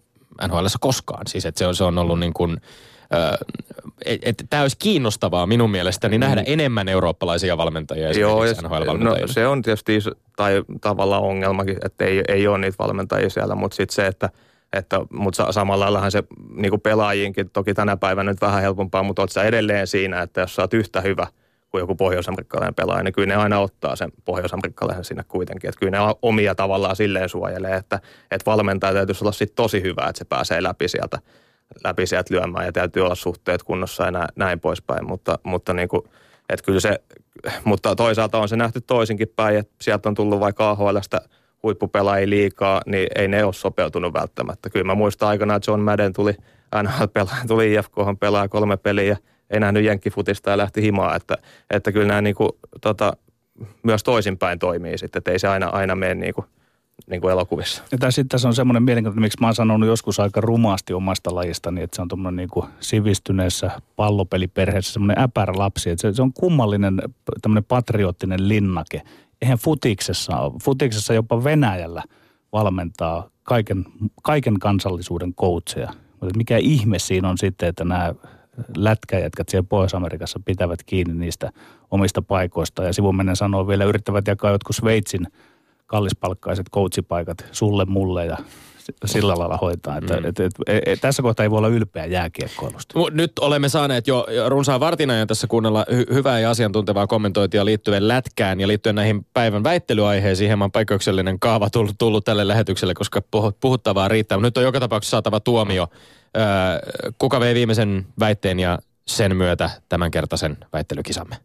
NHL 0.49 0.67
koskaan. 0.81 1.27
Siis 1.27 1.47
että 1.47 1.59
se 1.59 1.67
on, 1.67 1.75
se 1.75 1.85
on 1.85 1.99
ollut 1.99 2.19
niin 2.19 2.33
kuin, 2.33 2.61
että 4.07 4.31
et, 4.31 4.47
tämä 4.51 4.63
olisi 4.63 4.77
kiinnostavaa 4.79 5.47
minun 5.47 5.71
mielestäni 5.71 6.19
nähdä 6.19 6.41
mm. 6.41 6.47
enemmän 6.47 6.89
eurooppalaisia 6.89 7.57
valmentajia 7.57 8.13
Joo, 8.13 8.45
ja, 8.45 8.55
no, 8.99 9.17
se 9.27 9.47
on 9.47 9.63
tietysti 9.63 9.99
tai 10.37 10.63
tavallaan 10.81 11.23
ongelmakin, 11.23 11.77
että 11.85 12.05
ei, 12.05 12.23
ei 12.29 12.47
ole 12.47 12.59
niitä 12.59 12.79
valmentajia 12.79 13.31
siellä, 13.31 13.55
mutta 13.55 13.75
sitten 13.75 13.95
se, 13.95 14.07
että 14.07 14.31
että, 14.73 15.01
mutta 15.13 15.53
samalla 15.53 15.85
laillahan 15.85 16.11
se 16.11 16.23
niin 16.55 16.81
pelaajiinkin, 16.81 17.51
toki 17.51 17.75
tänä 17.75 17.97
päivänä 17.97 18.31
nyt 18.31 18.41
vähän 18.41 18.63
helpompaa, 18.63 19.03
mutta 19.03 19.23
oletko 19.23 19.41
edelleen 19.41 19.87
siinä, 19.87 20.23
että 20.23 20.41
jos 20.41 20.55
sä 20.55 20.63
oot 20.63 20.75
yhtä 20.75 21.01
hyvä 21.01 21.27
kuin 21.73 21.81
joku 21.81 21.95
pohjois-amerikkalainen 21.95 22.75
pelaaja, 22.75 23.03
niin 23.03 23.13
kyllä 23.13 23.29
ne 23.29 23.37
aina 23.37 23.59
ottaa 23.59 23.97
sen 23.97 24.13
pohjois-amerikkalaisen 24.25 25.05
sinne 25.05 25.25
kuitenkin. 25.29 25.69
Että 25.69 25.79
kyllä 25.79 25.91
ne 25.91 26.15
omia 26.23 26.55
tavallaan 26.55 26.97
silleen 26.97 27.29
suojelee, 27.29 27.77
että, 27.77 28.01
että 28.31 28.51
valmentaja 28.51 28.93
täytyisi 28.93 29.25
olla 29.25 29.33
sitten 29.33 29.57
tosi 29.57 29.83
hyvä, 29.83 30.07
että 30.09 30.19
se 30.19 30.25
pääsee 30.25 30.63
läpi 30.63 30.89
sieltä 30.89 31.19
läpi 31.85 32.07
sieltä 32.07 32.35
lyömään 32.35 32.67
ja 32.67 32.73
täytyy 32.73 33.05
olla 33.05 33.15
suhteet 33.15 33.63
kunnossa 33.63 34.05
ja 34.05 34.11
näin, 34.11 34.29
näin 34.37 34.61
poispäin. 34.61 35.07
Mutta, 35.07 35.39
mutta, 35.43 35.75
niin 35.75 35.89
kuin, 35.89 36.03
että 36.49 36.65
kyllä 36.65 36.81
se, 36.81 36.99
mutta 37.65 37.97
toisaalta 37.97 38.39
on 38.39 38.49
se 38.49 38.57
nähty 38.57 38.81
toisinkin 38.81 39.29
päin, 39.37 39.59
että 39.59 39.75
sieltä 39.81 40.09
on 40.09 40.15
tullut 40.15 40.41
vaikka 40.41 40.71
AHLstä 40.71 41.21
huippupelaajia 41.63 42.31
liikaa, 42.31 42.83
niin 42.87 43.09
ei 43.15 43.29
ne 43.29 43.45
ole 43.45 43.53
sopeutunut 43.53 44.13
välttämättä. 44.13 44.71
Kyllä 44.71 44.85
mä 44.85 44.95
muistan 44.95 45.29
aikanaan, 45.29 45.61
John 45.67 45.81
Madden 45.81 46.13
tuli 46.13 46.35
NHL-pelaaja, 46.83 47.45
tuli 47.49 47.75
IFK 47.75 47.95
pelaa 48.21 48.49
kolme 48.49 48.77
peliä 48.77 49.17
ei 49.53 49.61
nähnyt 49.61 49.85
jenkkifutista 49.85 50.51
ja 50.51 50.59
lähti 50.59 50.83
himaan, 50.83 51.17
että, 51.17 51.39
että 51.71 51.93
kyllä 51.93 52.07
nämä 52.07 52.23
niin 52.23 52.35
kuin, 52.35 52.51
tota, 52.81 53.13
myös 53.83 54.03
toisinpäin 54.03 54.59
toimii 54.59 54.99
sitten, 54.99 55.21
että 55.21 55.31
ei 55.31 55.39
se 55.39 55.49
aina, 55.49 55.67
aina 55.67 55.95
mene 55.95 56.15
niin 56.15 56.35
kuin– 56.35 56.47
niin 57.07 57.21
kuin 57.21 57.33
elokuvissa. 57.33 57.83
Ja 58.01 58.11
sitten 58.11 58.29
tässä 58.29 58.49
on 58.49 58.55
semmoinen 58.55 58.83
mielenkiintoinen, 58.83 59.23
miksi 59.23 59.39
mä 59.41 59.47
oon 59.47 59.55
sanonut 59.55 59.89
joskus 59.89 60.21
aika 60.21 60.41
rumaasti 60.41 60.93
omasta 60.93 61.35
lajistani, 61.35 61.83
että 61.83 61.97
se 61.97 62.03
on 62.03 62.09
tuommoinen 62.09 62.37
niin 62.37 62.49
kuin 62.49 62.67
sivistyneessä 62.81 63.71
pallopeliperheessä 63.97 64.93
semmoinen 64.93 65.19
äpärä 65.19 65.53
lapsi. 65.57 65.91
Että 65.91 66.03
se, 66.03 66.13
se 66.15 66.23
on 66.23 66.33
kummallinen 66.33 67.03
tämmöinen 67.43 67.65
patriottinen 67.65 68.49
linnake. 68.49 69.03
Eihän 69.43 69.59
futiksessa. 69.59 70.33
Futiksessa 70.63 71.15
jopa 71.15 71.45
Venäjällä 71.45 72.03
valmentaa 72.53 73.29
kaiken, 73.43 73.85
kaiken 74.23 74.59
kansallisuuden 74.59 75.35
coacheja. 75.35 75.93
Mutta 76.21 76.37
mikä 76.37 76.57
ihme 76.57 76.99
siinä 76.99 77.29
on 77.29 77.39
sitten, 77.39 77.69
että 77.69 77.85
nämä 77.85 78.15
lätkäjätkät 78.77 79.49
siellä 79.49 79.67
Pohjois-Amerikassa 79.69 80.41
pitävät 80.45 80.83
kiinni 80.87 81.15
niistä 81.15 81.51
omista 81.91 82.23
paikoista. 82.23 82.85
Ja 82.85 82.93
sivumennen 82.93 83.37
sanoo 83.37 83.69
vielä, 83.69 83.85
yrittävät 83.85 84.27
jakaa 84.27 84.51
jotkut 84.51 84.77
Sveitsin– 84.77 85.27
kallispalkkaiset 85.93 86.67
coachipaikat 86.71 87.45
sulle, 87.53 87.85
mulle 87.85 88.27
ja 88.27 88.37
sillä 89.05 89.39
lailla 89.39 89.57
hoitaa. 89.57 89.97
Että, 89.97 90.15
mm. 90.15 90.25
et, 90.25 90.41
et, 90.41 90.53
et, 90.67 90.83
et, 90.87 91.01
tässä 91.01 91.23
kohtaa 91.23 91.45
ei 91.45 91.51
voi 91.51 91.59
olla 91.59 91.69
ylpeä 91.69 92.07
jääkiekkoilusta. 92.07 92.95
Nyt 93.11 93.33
olemme 93.41 93.69
saaneet 93.69 94.07
jo 94.07 94.27
runsaan 94.49 94.81
vartin 94.81 95.11
ajan 95.11 95.29
tässä 95.29 95.47
kuunnella 95.47 95.87
hy- 95.91 96.15
hyvää 96.15 96.41
ja 96.41 96.51
asiantuntevaa 96.51 97.07
kommentointia 97.07 97.65
liittyen 97.65 98.09
lätkään 98.09 98.61
ja 98.61 98.69
liittyen 98.69 98.95
näihin 98.95 99.27
päivän 99.35 99.65
väittelyaiheisiin. 99.65 100.49
Hieman 100.49 100.73
poikkeuksellinen 100.73 101.41
kaava 101.41 101.71
tullut, 101.71 101.95
tullut 101.99 102.25
tälle 102.25 102.49
lähetykselle, 102.49 102.95
koska 102.95 103.23
puhuttavaa 103.61 104.09
riittää. 104.09 104.39
Nyt 104.39 104.57
on 104.57 104.65
joka 104.65 104.81
tapauksessa 104.81 105.11
saatava 105.11 105.41
tuomio. 105.41 105.89
Öö, 106.37 106.45
kuka 107.19 107.41
vei 107.41 107.55
viimeisen 107.55 108.07
väitteen 108.21 108.61
ja 108.61 108.79
sen 109.07 109.37
myötä 109.37 109.71
tämänkertaisen 109.89 110.57
väittelykisamme? 110.73 111.37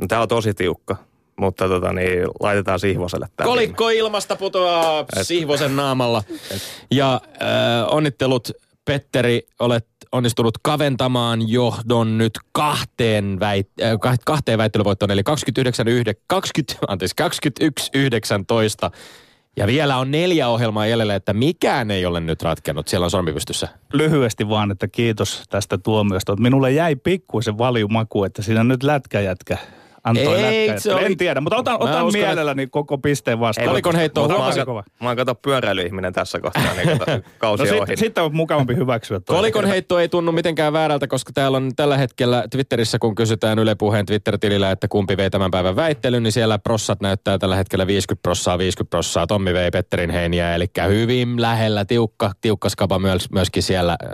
No, 0.00 0.06
Tämä 0.06 0.22
on 0.22 0.28
tosi 0.28 0.54
tiukka 0.54 0.96
mutta 1.36 1.68
tota, 1.68 1.92
niin, 1.92 2.26
laitetaan 2.40 2.80
Sihvoselle 2.80 3.28
tämä. 3.36 3.46
Kolikko 3.46 3.88
ilmasta 3.88 4.36
putoaa 4.36 5.00
Et. 5.00 5.26
Sihvosen 5.26 5.76
naamalla. 5.76 6.22
Et. 6.50 6.62
Ja 6.90 7.20
äh, 7.24 7.94
onnittelut 7.94 8.50
Petteri, 8.84 9.42
olet 9.58 9.86
onnistunut 10.12 10.58
kaventamaan 10.62 11.48
johdon 11.48 12.18
nyt 12.18 12.32
kahteen, 12.52 13.40
väit, 13.40 13.68
äh, 13.82 14.18
kahteen 14.24 14.58
väittelyvoittoon, 14.58 15.10
eli 15.10 15.22
29, 15.22 15.86
20, 16.26 16.86
anteeksi, 16.88 17.16
21 17.16 17.90
19. 17.94 18.90
Ja 19.56 19.66
vielä 19.66 19.96
on 19.96 20.10
neljä 20.10 20.48
ohjelmaa 20.48 20.86
jäljellä, 20.86 21.14
että 21.14 21.32
mikään 21.32 21.90
ei 21.90 22.06
ole 22.06 22.20
nyt 22.20 22.42
ratkennut. 22.42 22.88
Siellä 22.88 23.04
on 23.04 23.10
sormipystyssä. 23.10 23.68
Lyhyesti 23.92 24.48
vaan, 24.48 24.70
että 24.70 24.88
kiitos 24.88 25.42
tästä 25.50 25.78
tuomiosta. 25.78 26.36
Minulle 26.36 26.72
jäi 26.72 26.96
pikkuisen 26.96 27.58
valjumaku, 27.58 28.24
että 28.24 28.42
siinä 28.42 28.64
nyt 28.64 28.82
lätkäjätkä 28.82 29.58
antoi 30.04 30.42
Ei, 30.44 30.80
se 30.80 30.94
oli- 30.94 31.04
En 31.04 31.16
tiedä, 31.16 31.40
mutta 31.40 31.56
otan, 31.56 31.72
Mä 31.72 31.78
otan 31.78 32.04
uskon, 32.04 32.22
mielelläni 32.22 32.66
koko 32.66 32.98
pisteen 32.98 33.40
vastaan. 33.40 33.68
Kolikon 33.68 33.96
heitto 33.96 34.22
aika 34.44 34.64
kova. 34.64 34.84
Mä 35.00 35.08
oon 35.08 35.16
kato 35.16 35.34
pyöräilyihminen 35.34 36.12
tässä 36.12 36.40
kohtaa, 36.40 36.74
niin 36.76 36.98
kato, 36.98 37.12
kausi 37.38 37.62
No 37.64 37.68
ohi. 37.70 37.78
sitten 37.78 37.96
sit 37.98 38.18
on 38.18 38.36
mukavampi 38.36 38.74
hyväksyä. 38.76 39.20
toi. 39.20 39.36
Kolikon 39.36 39.64
heitto 39.74 39.98
ei 39.98 40.08
tunnu 40.08 40.32
mitenkään 40.32 40.72
väärältä, 40.72 41.06
koska 41.06 41.32
täällä 41.32 41.56
on 41.56 41.70
tällä 41.76 41.96
hetkellä 41.96 42.44
Twitterissä, 42.50 42.98
kun 42.98 43.14
kysytään 43.14 43.58
Yle 43.58 43.74
Puheen 43.74 44.06
Twitter-tilillä, 44.06 44.70
että 44.70 44.88
kumpi 44.88 45.16
vei 45.16 45.30
tämän 45.30 45.50
päivän 45.50 45.76
väittelyn, 45.76 46.22
niin 46.22 46.32
siellä 46.32 46.58
prossat 46.58 47.00
näyttää 47.00 47.38
tällä 47.38 47.56
hetkellä 47.56 47.86
50 47.86 48.22
prossaa, 48.22 48.58
50 48.58 48.90
prossaa. 48.90 49.26
Tommi 49.26 49.54
vei 49.54 49.70
Petterin 49.70 50.10
heiniä, 50.10 50.54
eli 50.54 50.66
hyvin 50.88 51.42
lähellä, 51.42 51.84
tiukka, 51.84 52.32
tiukka 52.40 52.68
skaba 52.68 52.98
myös, 52.98 53.30
myöskin 53.30 53.62
siellä 53.62 53.92
äh, 54.04 54.08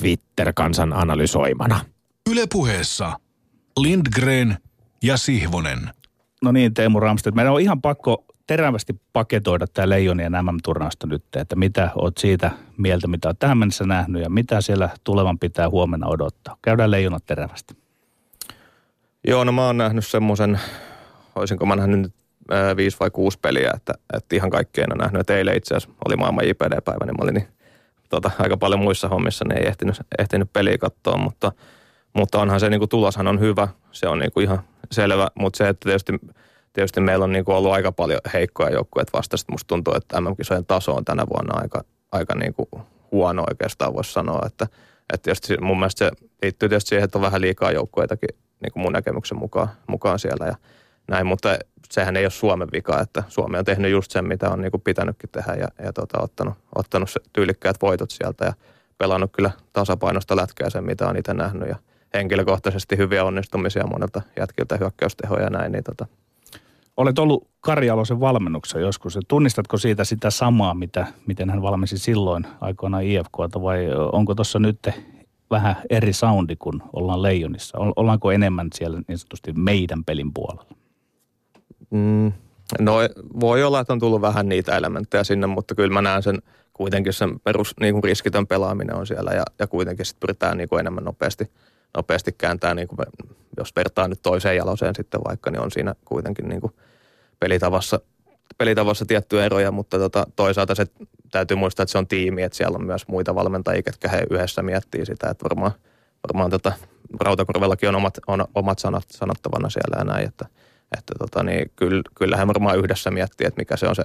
Twitter-kansan 0.00 0.92
analysoimana. 0.92 1.80
Yle 2.30 2.42
puheessa 2.52 3.12
Lindgren 3.80 4.56
ja 5.02 5.16
Sihvonen. 5.16 5.90
No 6.42 6.52
niin, 6.52 6.74
Teemu 6.74 7.00
Ramstedt. 7.00 7.36
Meidän 7.36 7.52
on 7.52 7.60
ihan 7.60 7.82
pakko 7.82 8.24
terävästi 8.46 9.00
paketoida 9.12 9.66
tämä 9.66 9.88
Leijonien 9.88 10.32
MM-turnausta 10.32 11.06
nyt, 11.06 11.24
että 11.36 11.56
mitä 11.56 11.90
oot 11.94 12.18
siitä 12.18 12.50
mieltä, 12.76 13.08
mitä 13.08 13.28
oot 13.28 13.38
tähän 13.38 13.58
mennessä 13.58 13.84
nähnyt 13.84 14.22
ja 14.22 14.30
mitä 14.30 14.60
siellä 14.60 14.88
tulevan 15.04 15.38
pitää 15.38 15.70
huomenna 15.70 16.06
odottaa. 16.06 16.56
Käydään 16.62 16.90
Leijonat 16.90 17.26
terävästi. 17.26 17.76
Joo, 19.26 19.44
no 19.44 19.52
mä 19.52 19.66
oon 19.66 19.78
nähnyt 19.78 20.06
semmoisen, 20.06 20.60
olisinko 21.34 21.66
mä 21.66 21.76
nähnyt 21.76 22.00
nyt 22.00 22.14
ää, 22.50 22.76
viisi 22.76 22.96
vai 23.00 23.10
kuusi 23.10 23.38
peliä, 23.42 23.70
että, 23.76 23.94
että 24.12 24.36
ihan 24.36 24.50
kaikkea 24.50 24.84
en 24.84 24.92
ole 24.92 25.02
nähnyt. 25.02 25.20
Et 25.20 25.30
eilen 25.30 25.56
itse 25.56 25.74
asiassa 25.74 25.96
oli 26.08 26.16
maailman 26.16 26.48
JPD-päivä, 26.48 27.04
niin 27.04 27.16
mä 27.18 27.22
olin 27.22 27.34
niin, 27.34 27.48
tota, 28.08 28.30
aika 28.38 28.56
paljon 28.56 28.80
muissa 28.80 29.08
hommissa, 29.08 29.44
niin 29.44 29.58
ei 29.58 29.68
ehtinyt, 29.68 30.00
ehtinyt 30.18 30.52
peliä 30.52 30.78
katsoa, 30.78 31.16
mutta, 31.16 31.52
mutta 32.12 32.40
onhan 32.40 32.60
se 32.60 32.70
niin 32.70 32.80
kuin, 32.80 32.88
tuloshan 32.88 33.26
on 33.26 33.40
hyvä, 33.40 33.68
se 33.92 34.08
on 34.08 34.18
niin 34.18 34.32
kuin 34.32 34.44
ihan 34.44 34.60
selvä, 34.92 35.28
mutta 35.34 35.56
se, 35.56 35.68
että 35.68 35.84
tietysti, 35.84 36.12
tietysti 36.72 37.00
meillä 37.00 37.24
on 37.24 37.32
niin 37.32 37.44
kuin 37.44 37.56
ollut 37.56 37.72
aika 37.72 37.92
paljon 37.92 38.20
heikkoja 38.32 38.72
joukkueet 38.72 39.12
vasta, 39.12 39.36
sitten 39.36 39.54
musta 39.54 39.68
tuntuu, 39.68 39.94
että 39.94 40.20
MM-kisojen 40.20 40.66
taso 40.66 40.94
on 40.94 41.04
tänä 41.04 41.26
vuonna 41.34 41.60
aika, 41.60 41.84
aika 42.12 42.34
niin 42.34 42.54
kuin 42.54 42.68
huono 43.12 43.44
oikeastaan 43.48 43.94
voisi 43.94 44.12
sanoa, 44.12 44.42
että, 44.46 44.64
että 45.12 45.22
tietysti 45.22 45.56
mun 45.60 45.78
mielestä 45.78 46.04
se 46.04 46.10
liittyy 46.42 46.68
tietysti 46.68 46.88
siihen, 46.88 47.04
että 47.04 47.18
on 47.18 47.22
vähän 47.22 47.40
liikaa 47.40 47.72
joukkueitakin 47.72 48.28
niin 48.62 48.72
kuin 48.72 48.82
mun 48.82 48.92
näkemyksen 48.92 49.38
mukaan, 49.38 49.68
mukaan 49.86 50.18
siellä 50.18 50.46
ja 50.46 50.54
näin, 51.08 51.26
mutta 51.26 51.58
sehän 51.90 52.16
ei 52.16 52.24
ole 52.24 52.30
Suomen 52.30 52.68
vika, 52.72 53.00
että 53.00 53.22
Suomi 53.28 53.58
on 53.58 53.64
tehnyt 53.64 53.90
just 53.90 54.10
sen, 54.10 54.28
mitä 54.28 54.50
on 54.50 54.60
niin 54.60 54.70
kuin 54.70 54.80
pitänytkin 54.80 55.30
tehdä 55.30 55.54
ja, 55.54 55.68
ja 55.84 55.92
tota, 55.92 56.22
ottanut, 56.22 56.54
ottanut 56.74 57.08
tyylikkäät 57.32 57.76
voitot 57.82 58.10
sieltä 58.10 58.44
ja 58.44 58.52
pelannut 58.98 59.32
kyllä 59.32 59.50
tasapainosta 59.72 60.36
lätkää 60.36 60.70
sen, 60.70 60.84
mitä 60.84 61.08
on 61.08 61.16
itse 61.16 61.34
nähnyt 61.34 61.68
ja 61.68 61.76
henkilökohtaisesti 62.14 62.96
hyviä 62.96 63.24
onnistumisia 63.24 63.86
monelta 63.86 64.22
jätkiltä 64.36 64.76
hyökkäystehoja 64.76 65.42
ja 65.42 65.50
näin, 65.50 65.72
niin 65.72 65.84
tota, 65.84 66.06
Olet 66.98 67.18
ollut 67.18 67.48
Kari 67.60 67.90
Alosen 67.90 68.20
valmennuksessa 68.20 68.78
joskus. 68.78 69.14
Ja 69.14 69.22
tunnistatko 69.28 69.78
siitä 69.78 70.04
sitä 70.04 70.30
samaa, 70.30 70.74
mitä, 70.74 71.06
miten 71.26 71.50
hän 71.50 71.62
valmensi 71.62 71.98
silloin 71.98 72.46
aikoinaan 72.60 73.04
IFKta 73.04 73.62
vai 73.62 73.86
onko 74.12 74.34
tuossa 74.34 74.58
nyt 74.58 74.88
vähän 75.50 75.76
eri 75.90 76.12
soundi, 76.12 76.56
kun 76.56 76.82
ollaan 76.92 77.22
Leijonissa? 77.22 77.78
Ollaanko 77.78 78.32
enemmän 78.32 78.68
siellä 78.74 79.02
niin 79.08 79.18
sanotusti 79.18 79.52
meidän 79.52 80.04
pelin 80.04 80.34
puolella? 80.34 80.64
Mm, 81.90 82.32
no 82.80 82.94
voi 83.40 83.64
olla, 83.64 83.80
että 83.80 83.92
on 83.92 84.00
tullut 84.00 84.20
vähän 84.20 84.48
niitä 84.48 84.76
elementtejä 84.76 85.24
sinne, 85.24 85.46
mutta 85.46 85.74
kyllä 85.74 85.94
mä 85.94 86.02
näen 86.02 86.22
sen 86.22 86.38
kuitenkin 86.72 87.12
sen 87.12 87.40
perus 87.40 87.74
niin 87.80 87.94
kuin 87.94 88.04
riskitön 88.04 88.46
pelaaminen 88.46 88.96
on 88.96 89.06
siellä 89.06 89.30
ja, 89.30 89.44
ja 89.58 89.66
kuitenkin 89.66 90.06
sitten 90.06 90.20
pyritään 90.20 90.56
niin 90.56 90.68
kuin 90.68 90.80
enemmän 90.80 91.04
nopeasti, 91.04 91.50
nopeasti 91.96 92.32
kääntää, 92.32 92.74
niin 92.74 92.88
kuin, 92.88 92.98
jos 93.56 93.72
vertaa 93.76 94.08
nyt 94.08 94.22
toiseen 94.22 94.56
jaloseen 94.56 94.94
sitten 94.94 95.20
vaikka, 95.28 95.50
niin 95.50 95.60
on 95.60 95.70
siinä 95.70 95.94
kuitenkin 96.04 96.48
niin 96.48 96.60
kuin 96.60 96.72
pelitavassa, 97.40 98.00
pelitavassa 98.58 99.06
tiettyjä 99.06 99.44
eroja, 99.44 99.72
mutta 99.72 99.98
tota, 99.98 100.26
toisaalta 100.36 100.74
se 100.74 100.86
täytyy 101.30 101.56
muistaa, 101.56 101.82
että 101.82 101.92
se 101.92 101.98
on 101.98 102.06
tiimi, 102.06 102.42
että 102.42 102.56
siellä 102.56 102.76
on 102.76 102.86
myös 102.86 103.08
muita 103.08 103.34
valmentajia, 103.34 103.82
ketkä 103.82 104.08
he 104.08 104.26
yhdessä 104.30 104.62
miettii 104.62 105.06
sitä, 105.06 105.30
että 105.30 105.44
varmaan, 105.44 105.72
varmaan 106.28 106.50
tota, 106.50 106.72
Rautakorvellakin 107.20 107.88
on 107.88 107.96
omat, 107.96 108.18
on 108.26 108.44
omat 108.54 108.78
sanat 108.78 109.04
sanottavana 109.10 109.70
siellä 109.70 109.98
ja 109.98 110.04
näin, 110.04 110.28
että, 110.28 110.46
että 110.98 111.14
tota, 111.18 111.42
niin 111.42 111.70
kyllä, 111.76 112.02
kyllä 112.14 112.36
he 112.36 112.46
varmaan 112.46 112.78
yhdessä 112.78 113.10
miettii, 113.10 113.46
että 113.46 113.60
mikä 113.60 113.76
se 113.76 113.88
on 113.88 113.96
se 113.96 114.04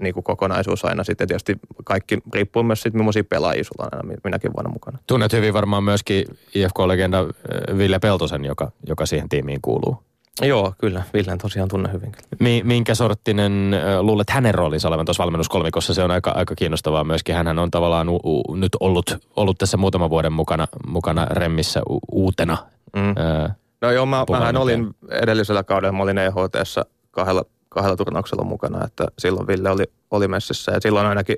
niin 0.00 0.14
kuin 0.14 0.24
kokonaisuus 0.24 0.84
aina 0.84 1.04
sitten. 1.04 1.28
Tietysti 1.28 1.56
kaikki 1.84 2.18
riippuu 2.34 2.62
myös 2.62 2.82
siitä, 2.82 2.98
millaisia 2.98 3.24
pelaajia 3.24 3.64
sulla 3.64 3.88
on 3.92 3.98
aina 3.98 4.18
minäkin 4.24 4.52
vuonna 4.56 4.70
mukana. 4.72 4.98
Tunnet 5.06 5.32
hyvin 5.32 5.54
varmaan 5.54 5.84
myöskin 5.84 6.24
IFK-legenda 6.54 7.18
äh, 7.20 7.78
Ville 7.78 7.98
Peltosen, 7.98 8.44
joka, 8.44 8.70
joka 8.88 9.06
siihen 9.06 9.28
tiimiin 9.28 9.60
kuuluu. 9.62 10.02
Joo, 10.42 10.74
kyllä. 10.78 11.02
Villen 11.14 11.38
tosiaan 11.38 11.68
tunne 11.68 11.92
hyvinkin. 11.92 12.24
Mi- 12.40 12.62
minkä 12.64 12.94
sorttinen 12.94 13.74
äh, 13.74 14.00
luulet 14.00 14.30
hänen 14.30 14.54
roolinsa 14.54 14.88
olevan 14.88 15.06
tuossa 15.06 15.22
valmennuskolmikossa? 15.22 15.94
Se 15.94 16.02
on 16.04 16.10
aika, 16.10 16.30
aika 16.30 16.54
kiinnostavaa 16.54 17.04
myöskin. 17.04 17.34
Hänhän 17.34 17.58
on 17.58 17.70
tavallaan 17.70 18.08
u- 18.08 18.20
u- 18.24 18.54
nyt 18.54 18.76
ollut, 18.80 19.18
ollut 19.36 19.58
tässä 19.58 19.76
muutaman 19.76 20.10
vuoden 20.10 20.32
mukana, 20.32 20.66
mukana 20.86 21.24
remmissä 21.24 21.80
u- 21.90 22.00
uutena. 22.12 22.56
Mm. 22.96 23.08
Äh, 23.08 23.56
No 23.82 23.90
joo, 23.90 24.06
mä, 24.06 24.24
mähän 24.30 24.56
olin 24.56 24.94
edellisellä 25.10 25.62
kaudella, 25.62 25.92
mä 25.92 26.02
olin 26.02 26.18
EHTssä 26.18 26.84
kahdella, 27.10 27.44
kahdella 27.74 27.96
turnauksella 27.96 28.44
mukana, 28.44 28.84
että 28.84 29.06
silloin 29.18 29.46
Ville 29.46 29.70
oli, 29.70 29.84
oli 30.10 30.28
messissä 30.28 30.72
ja 30.72 30.80
silloin 30.80 31.06
ainakin, 31.06 31.36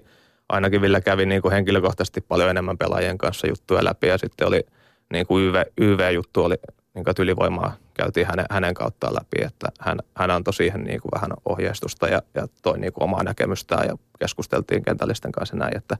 ainakin 0.49 0.80
Ville 0.80 1.01
kävi 1.01 1.26
niin 1.26 1.43
kuin 1.43 1.53
henkilökohtaisesti 1.53 2.20
paljon 2.20 2.51
enemmän 2.51 2.78
pelaajien 2.78 3.18
kanssa 3.18 3.47
juttuja 3.47 3.84
läpi 3.84 4.07
ja 4.07 4.18
sitten 4.18 4.49
oli 4.49 4.66
niin 5.12 5.26
kuin 5.26 5.45
YV, 5.45 5.62
YV-juttu 5.80 6.45
oli, 6.45 6.55
niin 6.95 7.05
kuin 7.05 7.14
ylivoimaa 7.18 7.76
käytiin 7.95 8.26
hänen, 8.26 8.47
hänen 8.51 8.74
kauttaan 8.74 9.14
läpi, 9.14 9.45
että 9.45 9.68
hän, 9.80 9.99
hän 10.14 10.30
antoi 10.30 10.55
siihen 10.55 10.84
niin 10.84 11.01
kuin 11.01 11.11
vähän 11.14 11.30
ohjeistusta 11.45 12.09
ja, 12.09 12.22
ja 12.34 12.47
toi 12.62 12.78
niin 12.78 12.93
kuin 12.93 13.05
omaa 13.05 13.22
näkemystään 13.22 13.87
ja 13.87 13.97
keskusteltiin 14.18 14.84
kentällisten 14.84 15.32
kanssa 15.32 15.57
näin, 15.57 15.76
että 15.76 15.97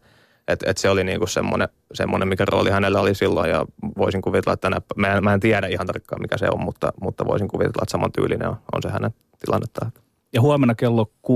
et, 0.49 0.63
et 0.67 0.79
se 0.79 0.91
oli 0.91 1.05
niinku 1.05 1.27
semmoinen, 1.27 1.69
semmoinen, 1.95 2.29
mikä 2.29 2.45
rooli 2.45 2.71
hänellä 2.71 3.01
oli 3.01 3.15
silloin 3.15 3.51
ja 3.51 3.67
voisin 3.99 4.23
kuvitella, 4.23 4.55
että 4.55 4.71
tänä, 4.71 4.81
mä, 4.97 5.17
en, 5.17 5.25
mä 5.25 5.35
en 5.35 5.41
tiedä 5.41 5.67
ihan 5.67 5.87
tarkkaan 5.87 6.23
mikä 6.23 6.39
se 6.39 6.49
on, 6.53 6.61
mutta, 6.61 6.93
mutta 7.01 7.27
voisin 7.27 7.49
kuvitella, 7.49 7.83
että 7.83 7.91
saman 7.91 8.13
tyylinen 8.13 8.49
on, 8.49 8.57
on 8.75 8.83
se 8.83 8.89
hänen 8.89 9.11
tilannetta. 9.45 9.91
Ja 10.33 10.41
huomenna 10.41 10.75
kello 10.75 11.11
16.15 11.31 11.33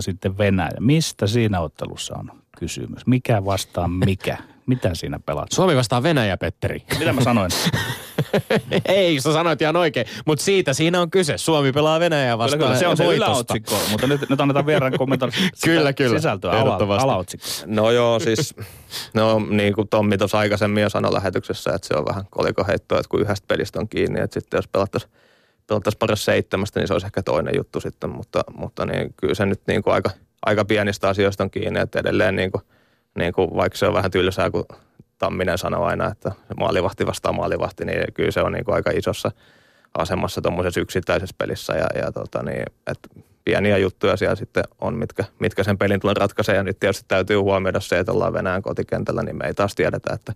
sitten 0.00 0.38
Venäjä. 0.38 0.70
Mistä 0.80 1.26
siinä 1.26 1.60
ottelussa 1.60 2.14
on 2.18 2.30
kysymys? 2.58 3.06
Mikä 3.06 3.44
vastaa 3.44 3.88
mikä? 3.88 4.38
Mitä 4.66 4.94
siinä 4.94 5.18
pelataan? 5.26 5.54
Suomi 5.54 5.76
vastaa 5.76 6.02
Venäjä, 6.02 6.36
Petteri. 6.36 6.82
Mitä 6.98 7.12
mä 7.12 7.20
sanoin? 7.20 7.50
Ei, 8.88 9.20
sä 9.20 9.32
sanoit 9.32 9.62
ihan 9.62 9.76
oikein. 9.76 10.06
Mutta 10.26 10.44
siitä 10.44 10.72
siinä 10.74 11.00
on 11.00 11.10
kyse. 11.10 11.38
Suomi 11.38 11.72
pelaa 11.72 12.00
Venäjää 12.00 12.38
vastaan 12.38 12.58
Kyllä, 12.58 12.68
kyllä, 12.68 12.78
se 12.80 12.86
on 12.86 12.96
se 12.96 13.04
voitosta. 13.04 13.30
yläotsikko, 13.32 13.78
mutta 13.90 14.06
nyt, 14.06 14.30
nyt 14.30 14.40
annetaan 14.40 14.66
vieraan 14.66 14.92
kommentoida 14.98 15.36
Kyllä, 15.64 15.92
kyllä. 15.92 16.18
sisältöä, 16.18 16.50
ala, 16.52 16.76
alaotsikko. 16.76 17.46
No 17.66 17.90
joo, 17.90 18.20
siis 18.20 18.54
no 19.14 19.38
niin 19.50 19.72
kuin 19.74 19.88
Tommi 19.88 20.18
tuossa 20.18 20.38
aikaisemmin 20.38 20.82
jo 20.82 20.90
sanoi 20.90 21.12
lähetyksessä, 21.12 21.74
että 21.74 21.88
se 21.88 21.94
on 21.94 22.06
vähän 22.06 22.24
kolikoheittoa, 22.30 22.98
että 22.98 23.08
kun 23.08 23.20
yhdestä 23.20 23.46
pelistä 23.48 23.80
on 23.80 23.88
kiinni, 23.88 24.20
että 24.20 24.40
sitten 24.40 24.58
jos 24.58 24.68
pelattaisiin 24.68 25.12
pelattaisiin 25.66 25.98
paras 25.98 26.24
seitsemästä, 26.24 26.80
niin 26.80 26.88
se 26.88 26.92
olisi 26.92 27.06
ehkä 27.06 27.22
toinen 27.22 27.54
juttu 27.56 27.80
sitten, 27.80 28.10
mutta, 28.10 28.44
mutta 28.54 28.86
niin, 28.86 29.14
kyllä 29.16 29.34
se 29.34 29.46
nyt 29.46 29.60
niin 29.66 29.82
kuin 29.82 29.94
aika, 29.94 30.10
aika 30.46 30.64
pienistä 30.64 31.08
asioista 31.08 31.44
on 31.44 31.50
kiinni, 31.50 31.80
että 31.80 31.98
edelleen 31.98 32.36
niin 32.36 32.52
kuin, 32.52 32.62
niin 33.18 33.32
kuin, 33.32 33.54
vaikka 33.54 33.78
se 33.78 33.86
on 33.86 33.94
vähän 33.94 34.10
tylsää, 34.10 34.50
kun 34.50 34.66
Tamminen 35.18 35.58
sanoo 35.58 35.84
aina, 35.84 36.10
että 36.10 36.32
maalivahti 36.58 37.06
vastaa 37.06 37.32
maalivahti, 37.32 37.84
niin 37.84 38.14
kyllä 38.14 38.30
se 38.30 38.40
on 38.40 38.52
niin 38.52 38.64
kuin 38.64 38.74
aika 38.74 38.90
isossa 38.90 39.30
asemassa 39.98 40.40
tuommoisessa 40.40 40.80
yksittäisessä 40.80 41.34
pelissä 41.38 41.72
ja, 41.72 41.86
ja 41.94 42.12
tota 42.12 42.42
niin, 42.42 42.62
että 42.86 43.08
pieniä 43.44 43.78
juttuja 43.78 44.16
siellä 44.16 44.36
sitten 44.36 44.64
on, 44.80 44.94
mitkä, 44.94 45.24
mitkä 45.38 45.64
sen 45.64 45.78
pelin 45.78 46.00
tulee 46.00 46.14
ratkaisee. 46.14 46.56
Ja 46.56 46.62
nyt 46.62 46.80
tietysti 46.80 47.04
täytyy 47.08 47.36
huomioida 47.36 47.80
se, 47.80 47.98
että 47.98 48.12
ollaan 48.12 48.32
Venäjän 48.32 48.62
kotikentällä, 48.62 49.22
niin 49.22 49.36
me 49.36 49.46
ei 49.46 49.54
taas 49.54 49.74
tiedetä, 49.74 50.14
että, 50.14 50.32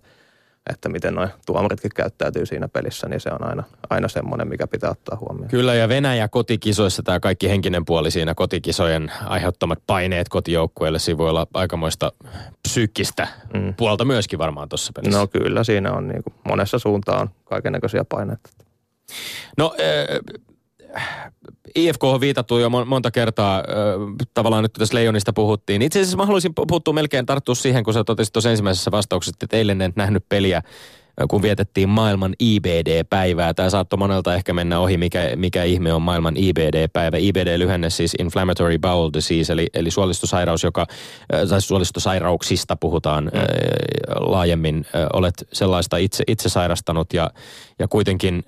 että 0.69 0.89
miten 0.89 1.15
nuo 1.15 1.27
tuomaritkin 1.45 1.91
käyttäytyy 1.95 2.45
siinä 2.45 2.67
pelissä, 2.67 3.09
niin 3.09 3.19
se 3.19 3.29
on 3.29 3.47
aina, 3.47 3.63
aina 3.89 4.07
semmoinen, 4.07 4.47
mikä 4.47 4.67
pitää 4.67 4.89
ottaa 4.89 5.17
huomioon. 5.19 5.49
Kyllä, 5.49 5.73
ja 5.73 5.89
Venäjä 5.89 6.27
kotikisoissa, 6.27 7.03
tämä 7.03 7.19
kaikki 7.19 7.49
henkinen 7.49 7.85
puoli 7.85 8.11
siinä 8.11 8.33
kotikisojen 8.33 9.11
aiheuttamat 9.25 9.79
paineet 9.87 10.29
kotijoukkueelle, 10.29 10.99
siinä 10.99 11.17
voi 11.17 11.29
olla 11.29 11.47
aikamoista 11.53 12.11
psyykkistä 12.67 13.27
Mm. 13.53 13.73
puolta 13.73 14.05
myöskin 14.05 14.39
varmaan 14.39 14.69
tuossa 14.69 14.91
pelissä. 14.95 15.19
No 15.19 15.27
kyllä, 15.27 15.63
siinä 15.63 15.91
on 15.93 16.07
niin 16.07 16.23
kuin, 16.23 16.33
monessa 16.47 16.79
suuntaan 16.79 17.29
kaikennäköisiä 17.43 18.05
paineita. 18.09 18.49
No, 19.57 19.75
IFK 21.75 22.03
on 22.03 22.21
viitattu 22.21 22.57
jo 22.57 22.69
monta 22.69 23.11
kertaa, 23.11 23.63
tavallaan 24.33 24.63
nyt 24.63 24.73
tässä 24.73 24.95
Leijonista 24.95 25.33
puhuttiin. 25.33 25.81
Itse 25.81 25.99
asiassa 25.99 26.17
mä 26.17 26.25
haluaisin 26.25 26.53
puhuttua 26.55 26.93
melkein 26.93 27.25
tarttua 27.25 27.55
siihen, 27.55 27.83
kun 27.83 27.93
sä 27.93 28.03
totesit 28.03 28.33
tuossa 28.33 28.49
ensimmäisessä 28.49 28.91
vastauksessa, 28.91 29.37
että 29.43 29.57
eilen 29.57 29.81
en 29.81 29.93
nähnyt 29.95 30.25
peliä 30.29 30.61
kun 31.29 31.41
vietettiin 31.41 31.89
maailman 31.89 32.33
IBD-päivää. 32.39 33.53
Tämä 33.53 33.69
saattoi 33.69 33.97
monelta 33.97 34.35
ehkä 34.35 34.53
mennä 34.53 34.79
ohi, 34.79 34.97
mikä, 34.97 35.31
mikä 35.35 35.63
ihme 35.63 35.93
on 35.93 36.01
maailman 36.01 36.37
IBD-päivä. 36.37 37.17
IBD-lyhenne 37.17 37.89
siis 37.89 38.15
Inflammatory 38.19 38.79
Bowel 38.79 39.09
Disease, 39.13 39.53
eli, 39.53 39.67
eli 39.73 39.91
suolistosairaus, 39.91 40.63
joka, 40.63 40.87
tai 41.49 41.61
suolistosairauksista 41.61 42.75
puhutaan 42.75 43.23
mm. 43.23 43.31
laajemmin. 44.19 44.85
Olet 45.13 45.47
sellaista 45.53 45.97
itse, 45.97 46.23
itse 46.27 46.49
sairastanut 46.49 47.13
ja, 47.13 47.31
ja 47.81 47.87
kuitenkin 47.87 48.43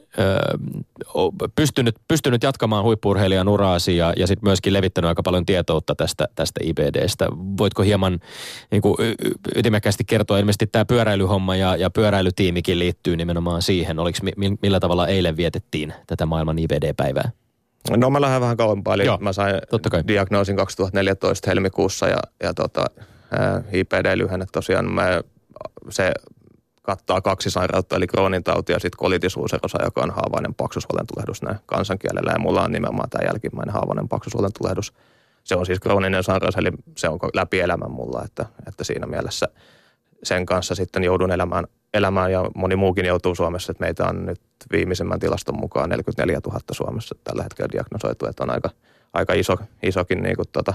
pystynyt, 1.55 1.95
pystynyt 2.07 2.43
jatkamaan 2.43 2.83
huippurheilijan 2.83 3.47
uraasi 3.47 3.97
ja, 3.97 4.13
ja 4.17 4.27
sitten 4.27 4.47
myöskin 4.47 4.73
levittänyt 4.73 5.07
aika 5.07 5.23
paljon 5.23 5.45
tietoutta 5.45 5.95
tästä, 5.95 6.27
tästä 6.35 6.59
IBDstä. 6.63 7.27
Voitko 7.57 7.83
hieman 7.83 8.19
niin 8.71 8.81
kuin, 8.81 8.95
ytimekkäästi 9.55 10.03
kertoa, 10.03 10.39
ilmeisesti 10.39 10.67
tämä 10.67 10.85
pyöräilyhomma 10.85 11.55
ja, 11.55 11.75
ja 11.75 11.89
pyöräilytiimikin 11.89 12.79
liittyy 12.79 13.17
nimenomaan 13.17 13.61
siihen. 13.61 13.99
Oliko, 13.99 14.19
millä 14.61 14.79
tavalla 14.79 15.07
eilen 15.07 15.37
vietettiin 15.37 15.93
tätä 16.07 16.25
maailman 16.25 16.59
IBD-päivää? 16.59 17.31
No 17.97 18.09
mä 18.09 18.21
lähden 18.21 18.41
vähän 18.41 18.57
kauempaa, 18.57 18.93
eli 18.93 19.05
Joo, 19.05 19.17
mä 19.17 19.33
sain 19.33 19.55
diagnoosin 20.07 20.55
2014 20.55 21.49
helmikuussa 21.49 22.07
ja, 22.07 22.17
ja 22.43 22.53
tota, 22.53 22.85
IPD-lyhenne 23.71 24.45
tosiaan 24.51 24.91
mä, 24.91 25.21
se 25.89 26.11
kattaa 26.83 27.21
kaksi 27.21 27.49
sairautta, 27.49 27.95
eli 27.95 28.07
Crohnin 28.07 28.43
tauti 28.43 28.71
ja 28.71 28.79
sitten 28.79 28.97
kolitisuuserosa, 28.97 29.83
joka 29.83 30.01
on 30.01 30.11
haavainen 30.11 30.53
paksusuolentulehdus 30.53 31.41
näin 31.41 31.57
kansankielellä. 31.65 32.31
Ja 32.31 32.39
mulla 32.39 32.61
on 32.61 32.71
nimenomaan 32.71 33.09
tämä 33.09 33.25
jälkimmäinen 33.27 33.73
haavainen 33.73 34.09
paksusuolentulehdus. 34.09 34.93
Se 35.43 35.55
on 35.55 35.65
siis 35.65 35.79
krooninen 35.79 36.23
sairaus, 36.23 36.55
eli 36.55 36.71
se 36.97 37.09
on 37.09 37.19
läpi 37.33 37.59
elämän 37.59 37.91
mulla, 37.91 38.23
että, 38.25 38.45
että 38.67 38.83
siinä 38.83 39.07
mielessä 39.07 39.47
sen 40.23 40.45
kanssa 40.45 40.75
sitten 40.75 41.03
joudun 41.03 41.31
elämään, 41.31 41.67
elämään 41.93 42.31
ja 42.31 42.51
moni 42.55 42.75
muukin 42.75 43.05
joutuu 43.05 43.35
Suomessa, 43.35 43.71
että 43.71 43.83
meitä 43.83 44.05
on 44.05 44.25
nyt 44.25 44.41
viimeisimmän 44.71 45.19
tilaston 45.19 45.59
mukaan 45.59 45.89
44 45.89 46.39
000 46.47 46.59
Suomessa 46.71 47.15
tällä 47.23 47.43
hetkellä 47.43 47.69
diagnosoitu, 47.71 48.25
että 48.25 48.43
on 48.43 48.49
aika, 48.49 48.69
aika 49.13 49.33
iso, 49.33 49.57
isokin 49.83 50.23
niin 50.23 50.35
kuin, 50.35 50.47
tota, 50.51 50.73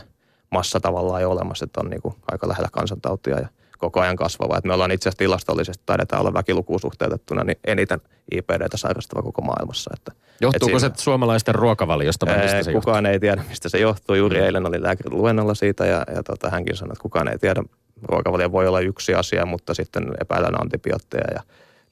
massa 0.50 0.80
tavallaan 0.80 1.22
jo 1.22 1.30
olemassa, 1.30 1.64
että 1.64 1.80
on 1.80 1.90
niin 1.90 2.02
kuin, 2.02 2.14
aika 2.32 2.48
lähellä 2.48 2.68
kansantautia 2.72 3.40
ja 3.40 3.48
koko 3.78 4.00
ajan 4.00 4.16
kasvava. 4.16 4.58
Et 4.58 4.64
me 4.64 4.74
ollaan 4.74 4.90
itse 4.90 5.08
asiassa 5.08 5.18
tilastollisesti, 5.18 5.82
taidetaan 5.86 6.20
olla 6.20 6.34
väkilukuun 6.34 6.80
suhteutettuna 6.80 7.44
niin 7.44 7.58
eniten 7.66 8.00
IPDtä 8.32 8.76
sairastava 8.76 9.22
koko 9.22 9.42
maailmassa. 9.42 9.90
Että, 9.96 10.12
Johtuuko 10.40 10.76
et 10.76 10.80
siinä, 10.80 10.94
se 10.96 11.02
suomalaisten 11.02 11.54
ruokavaliosta 11.54 12.26
vai 12.26 12.38
mistä 12.42 12.62
se 12.62 12.72
Kukaan 12.72 13.04
johtuu? 13.04 13.12
ei 13.12 13.20
tiedä, 13.20 13.44
mistä 13.48 13.68
se 13.68 13.78
johtuu. 13.78 14.16
Juuri 14.16 14.38
mm. 14.38 14.44
eilen 14.44 14.66
oli 14.66 14.82
lääkärin 14.82 15.18
luennolla 15.18 15.54
siitä 15.54 15.86
ja, 15.86 16.04
ja 16.14 16.22
tota, 16.22 16.50
hänkin 16.50 16.76
sanoi, 16.76 16.92
että 16.92 17.02
kukaan 17.02 17.28
ei 17.28 17.38
tiedä. 17.38 17.62
Ruokavalio 18.02 18.52
voi 18.52 18.66
olla 18.66 18.80
yksi 18.80 19.14
asia, 19.14 19.46
mutta 19.46 19.74
sitten 19.74 20.04
epäillään 20.20 20.60
antibiootteja 20.60 21.34
ja 21.34 21.42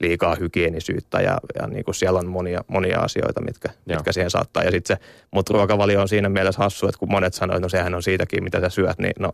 liikaa 0.01 0.35
hygienisyyttä 0.35 1.21
ja, 1.21 1.39
ja 1.61 1.67
niin 1.67 1.85
kuin 1.85 1.95
siellä 1.95 2.19
on 2.19 2.27
monia, 2.27 2.65
monia 2.69 3.01
asioita, 3.01 3.41
mitkä, 3.41 3.69
mitkä 3.85 4.13
siihen 4.13 4.31
saattaa. 4.31 4.63
Ja 4.63 4.71
sitten 4.71 4.97
se, 4.97 5.05
mutta 5.31 5.53
ruokavalio 5.55 6.01
on 6.01 6.09
siinä 6.09 6.29
mielessä 6.29 6.63
hassu, 6.63 6.87
että 6.87 6.99
kun 6.99 7.11
monet 7.11 7.35
sanoivat, 7.35 7.57
että 7.57 7.65
no 7.65 7.69
sehän 7.69 7.95
on 7.95 8.03
siitäkin, 8.03 8.45
mitä 8.45 8.61
sä 8.61 8.69
syöt, 8.69 8.99
niin 8.99 9.15
no 9.19 9.33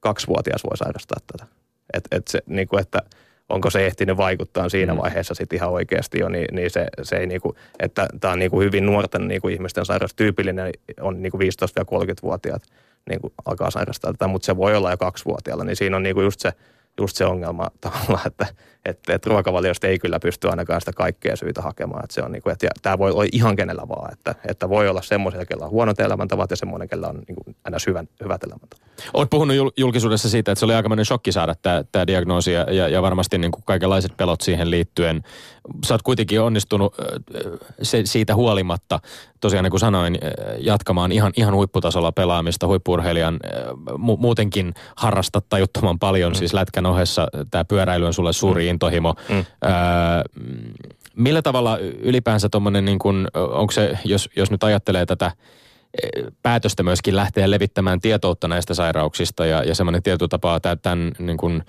kaksivuotias 0.00 0.64
voi 0.64 0.76
sairastaa 0.76 1.18
tätä. 1.32 1.50
Et, 1.94 2.08
et 2.10 2.28
se, 2.28 2.42
niin 2.46 2.68
kuin, 2.68 2.80
että 2.80 3.02
onko 3.48 3.70
se 3.70 3.86
ehtinyt 3.86 4.16
vaikuttaa 4.16 4.68
siinä 4.68 4.94
mm. 4.94 5.00
vaiheessa 5.00 5.34
sitten 5.34 5.56
ihan 5.56 5.70
oikeasti 5.70 6.18
jo, 6.18 6.28
niin, 6.28 6.46
niin 6.52 6.70
se, 6.70 6.86
se 7.02 7.16
ei 7.16 7.26
niin 7.26 7.40
kuin, 7.40 7.56
että 7.78 8.08
tämä 8.20 8.32
on 8.32 8.38
niin 8.38 8.50
kuin 8.50 8.64
hyvin 8.64 8.86
nuorten 8.86 9.28
niin 9.28 9.40
kuin 9.40 9.54
ihmisten 9.54 9.84
sairaus. 9.84 10.14
Tyypillinen 10.14 10.72
on 11.00 11.22
niin 11.22 11.30
kuin 11.30 11.40
15-30-vuotiaat 11.42 12.62
niin 13.08 13.20
kuin 13.20 13.32
alkaa 13.44 13.70
sairastaa 13.70 14.12
tätä, 14.12 14.26
mutta 14.26 14.46
se 14.46 14.56
voi 14.56 14.76
olla 14.76 14.90
jo 14.90 14.96
kaksivuotiaalla, 14.96 15.64
niin 15.64 15.76
siinä 15.76 15.96
on 15.96 16.02
niin 16.02 16.14
kuin 16.14 16.24
just 16.24 16.40
se, 16.40 16.52
just 17.00 17.16
se 17.16 17.24
ongelma 17.24 17.70
tavallaan, 17.80 18.26
että, 18.26 18.46
että, 18.84 19.14
että 19.14 19.30
ruokavaliosta 19.30 19.86
ei 19.86 19.98
kyllä 19.98 20.20
pysty 20.20 20.48
ainakaan 20.48 20.80
sitä 20.80 20.92
kaikkea 20.92 21.36
syytä 21.36 21.62
hakemaan. 21.62 22.04
Että 22.04 22.14
se 22.14 22.22
on 22.22 22.32
niin 22.32 22.42
kuin, 22.42 22.52
että 22.52 22.68
tämä 22.82 22.98
voi 22.98 23.10
olla 23.10 23.24
ihan 23.32 23.56
kenellä 23.56 23.88
vaan, 23.88 24.12
että, 24.12 24.34
että 24.48 24.68
voi 24.68 24.88
olla 24.88 25.02
semmoisia, 25.02 25.46
kellä 25.46 25.64
on 25.64 25.70
huonot 25.70 26.00
elämäntavat 26.00 26.50
ja 26.50 26.56
semmoinen, 26.56 26.88
kellä 26.88 27.08
on 27.08 27.22
niin 27.28 27.36
kuin 27.44 27.56
aina 27.64 27.78
hyvän, 27.86 28.08
hyvät 28.24 28.44
elämäntavat. 28.44 28.88
Olet 29.14 29.30
puhunut 29.30 29.56
julkisuudessa 29.76 30.28
siitä, 30.28 30.52
että 30.52 30.60
se 30.60 30.64
oli 30.64 30.74
aikamoinen 30.74 31.04
shokki 31.04 31.32
saada 31.32 31.54
tämä, 31.62 31.84
tämä 31.92 32.06
diagnoosi 32.06 32.52
ja, 32.52 32.88
ja 32.88 33.02
varmasti 33.02 33.38
niin 33.38 33.52
kuin 33.52 33.62
kaikenlaiset 33.66 34.16
pelot 34.16 34.40
siihen 34.40 34.70
liittyen. 34.70 35.22
Sä 35.86 35.94
oot 35.94 36.02
kuitenkin 36.02 36.40
onnistunut 36.40 36.96
se, 37.82 38.02
siitä 38.04 38.34
huolimatta, 38.34 39.00
tosiaan 39.40 39.64
niin 39.64 39.70
kuin 39.70 39.80
sanoin, 39.80 40.18
jatkamaan 40.58 41.12
ihan, 41.12 41.32
ihan 41.36 41.54
huipputasolla 41.54 42.12
pelaamista, 42.12 42.66
huippurheilijan 42.66 43.40
mu- 43.90 44.16
muutenkin 44.18 44.74
harrastat 44.96 45.44
tajuttoman 45.48 45.98
paljon, 45.98 46.32
mm. 46.32 46.36
siis 46.36 46.54
lätkän 46.54 46.86
ohessa 46.86 47.28
tämä 47.50 47.64
pyöräily 47.64 48.06
on 48.06 48.14
sulle 48.14 48.32
suuri 48.32 48.67
intohimo. 48.68 49.14
Mm. 49.28 49.36
Öö, 49.36 49.72
millä 51.16 51.42
tavalla 51.42 51.78
ylipäänsä 51.78 52.48
tuommoinen, 52.48 52.84
niin 52.84 52.98
kuin, 52.98 53.26
onko 53.34 53.70
se, 53.72 53.98
jos, 54.04 54.30
jos 54.36 54.50
nyt 54.50 54.64
ajattelee 54.64 55.06
tätä 55.06 55.30
päätöstä 56.42 56.82
myöskin 56.82 57.16
lähteä 57.16 57.50
levittämään 57.50 58.00
tietoutta 58.00 58.48
näistä 58.48 58.74
sairauksista 58.74 59.46
ja, 59.46 59.64
ja 59.64 59.74
semmoinen 59.74 60.02
tietotapa 60.02 60.60
tämän 60.82 61.12
niin 61.18 61.36
kuin, 61.36 61.62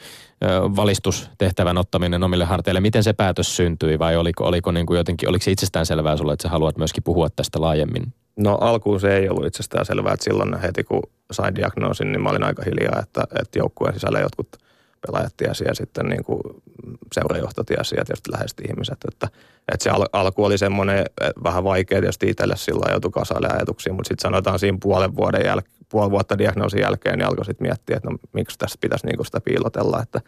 valistustehtävän 0.76 1.78
ottaminen 1.78 2.24
omille 2.24 2.46
harteille. 2.46 2.80
Miten 2.80 3.04
se 3.04 3.14
päätös 3.14 3.56
syntyi 3.56 4.00
vai 4.00 4.18
oliko, 4.18 4.46
oliko 4.46 4.72
niin 4.72 4.86
kuin 4.86 4.98
jotenkin, 4.98 5.30
oliko 5.30 5.44
se 5.44 5.52
itsestään 5.52 5.86
selvää 5.86 6.18
sulle, 6.18 6.34
että 6.34 6.44
sä 6.44 6.50
haluat 6.50 6.78
myöskin 6.78 7.04
puhua 7.04 7.30
tästä 7.30 7.62
laajemmin? 7.62 8.14
No 8.38 8.58
alkuun 8.62 9.00
se 9.00 9.18
ei 9.18 9.30
ollut 9.30 9.46
itsestään 9.46 9.86
selvää, 9.86 10.14
että 10.14 10.24
silloin 10.24 10.60
heti 10.60 10.84
kun 10.84 11.02
sain 11.32 11.56
diagnoosin, 11.56 12.12
niin 12.12 12.22
mä 12.22 12.30
olin 12.30 12.44
aika 12.44 12.64
hiljaa, 12.66 13.00
että, 13.00 13.24
että 13.42 13.60
joukkueen 13.60 13.94
sisällä 13.94 14.20
jotkut– 14.20 14.48
pelaajat 15.08 15.34
tiesi 15.38 15.64
ja 15.68 15.76
sitten 15.76 16.06
niin 16.06 16.24
kuin 16.24 16.42
seurajohto 17.14 17.64
tiesi 17.64 17.96
ja 17.96 18.06
tietysti 18.06 18.32
lähesti 18.32 18.64
ihmiset. 18.70 18.98
Että, 19.08 19.28
että 19.74 19.84
se 19.84 19.90
al- 19.90 20.10
alku 20.14 20.46
oli 20.46 20.58
semmoinen 20.58 21.06
vähän 21.44 21.64
vaikea 21.64 22.02
tietysti 22.02 22.30
itselle 22.30 22.58
silloin 22.58 22.92
joutui 22.92 23.12
kasaille 23.12 23.48
ajatuksia, 23.48 23.94
mutta 23.94 24.08
sitten 24.08 24.22
sanotaan 24.22 24.60
siinä 24.60 24.78
puolen 24.82 25.16
vuoden 25.16 25.42
jäl- 25.42 25.80
puoli 25.90 26.12
vuotta 26.12 26.38
diagnoosin 26.38 26.82
jälkeen, 26.82 27.18
niin 27.18 27.28
alkoi 27.28 27.46
sitten 27.46 27.68
miettiä, 27.68 27.98
että 27.98 28.10
no 28.10 28.18
miksi 28.34 28.58
tässä 28.58 28.78
pitäisi 28.82 29.06
niin 29.06 29.16
kuin 29.16 29.26
sitä 29.26 29.42
piilotella, 29.42 30.02
että, 30.02 30.22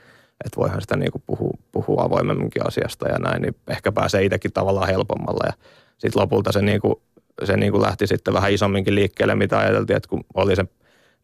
että 0.45 0.57
voihan 0.57 0.81
sitä 0.81 0.97
niin 0.97 1.11
kuin 1.11 1.23
puhua, 1.27 1.53
puhua 1.71 2.03
avoimemminkin 2.03 2.67
asiasta 2.67 3.07
ja 3.07 3.19
näin, 3.19 3.41
niin 3.41 3.55
ehkä 3.67 3.91
pääsee 3.91 4.23
itsekin 4.23 4.53
tavallaan 4.53 4.87
helpommalla 4.87 5.45
ja 5.45 5.53
sitten 5.97 6.21
lopulta 6.21 6.51
se, 6.51 6.61
niin 6.61 6.81
kuin, 6.81 6.95
se 7.43 7.57
niin 7.57 7.71
kuin 7.71 7.81
lähti 7.81 8.07
sitten 8.07 8.33
vähän 8.33 8.51
isomminkin 8.51 8.95
liikkeelle, 8.95 9.35
mitä 9.35 9.59
ajateltiin, 9.59 9.97
että 9.97 10.09
kun 10.09 10.23
oli 10.33 10.55
se 10.55 10.65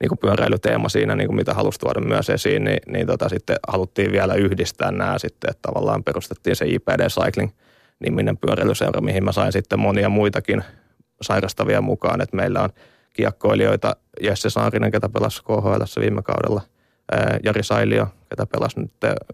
niin 0.01 0.09
kuin 0.09 0.19
pyöräilyteema 0.19 0.89
siinä, 0.89 1.15
niin 1.15 1.27
kuin 1.27 1.35
mitä 1.35 1.53
halusi 1.53 1.79
tuoda 1.79 2.01
myös 2.01 2.29
esiin, 2.29 2.63
niin, 2.63 2.79
niin 2.87 3.07
tota, 3.07 3.29
sitten 3.29 3.55
haluttiin 3.67 4.11
vielä 4.11 4.33
yhdistää 4.33 4.91
nämä 4.91 5.17
sitten, 5.17 5.49
että 5.49 5.61
tavallaan 5.61 6.03
perustettiin 6.03 6.55
se 6.55 6.65
IPD 6.65 7.07
Cycling 7.09 7.51
niminen 7.99 8.37
pyöräilyseura, 8.37 9.01
mihin 9.01 9.23
mä 9.23 9.31
sain 9.31 9.51
sitten 9.51 9.79
monia 9.79 10.09
muitakin 10.09 10.63
sairastavia 11.21 11.81
mukaan, 11.81 12.21
että 12.21 12.35
meillä 12.35 12.61
on 12.61 12.69
kiekkoilijoita, 13.13 13.95
Jesse 14.21 14.49
Saarinen, 14.49 14.91
ketä 14.91 15.09
pelasi 15.09 15.43
KHL 15.43 16.01
viime 16.01 16.21
kaudella, 16.21 16.61
Jari 17.43 17.63
Sailio, 17.63 18.07
ketä 18.29 18.45
pelasi 18.45 18.79
nyt 18.79 18.91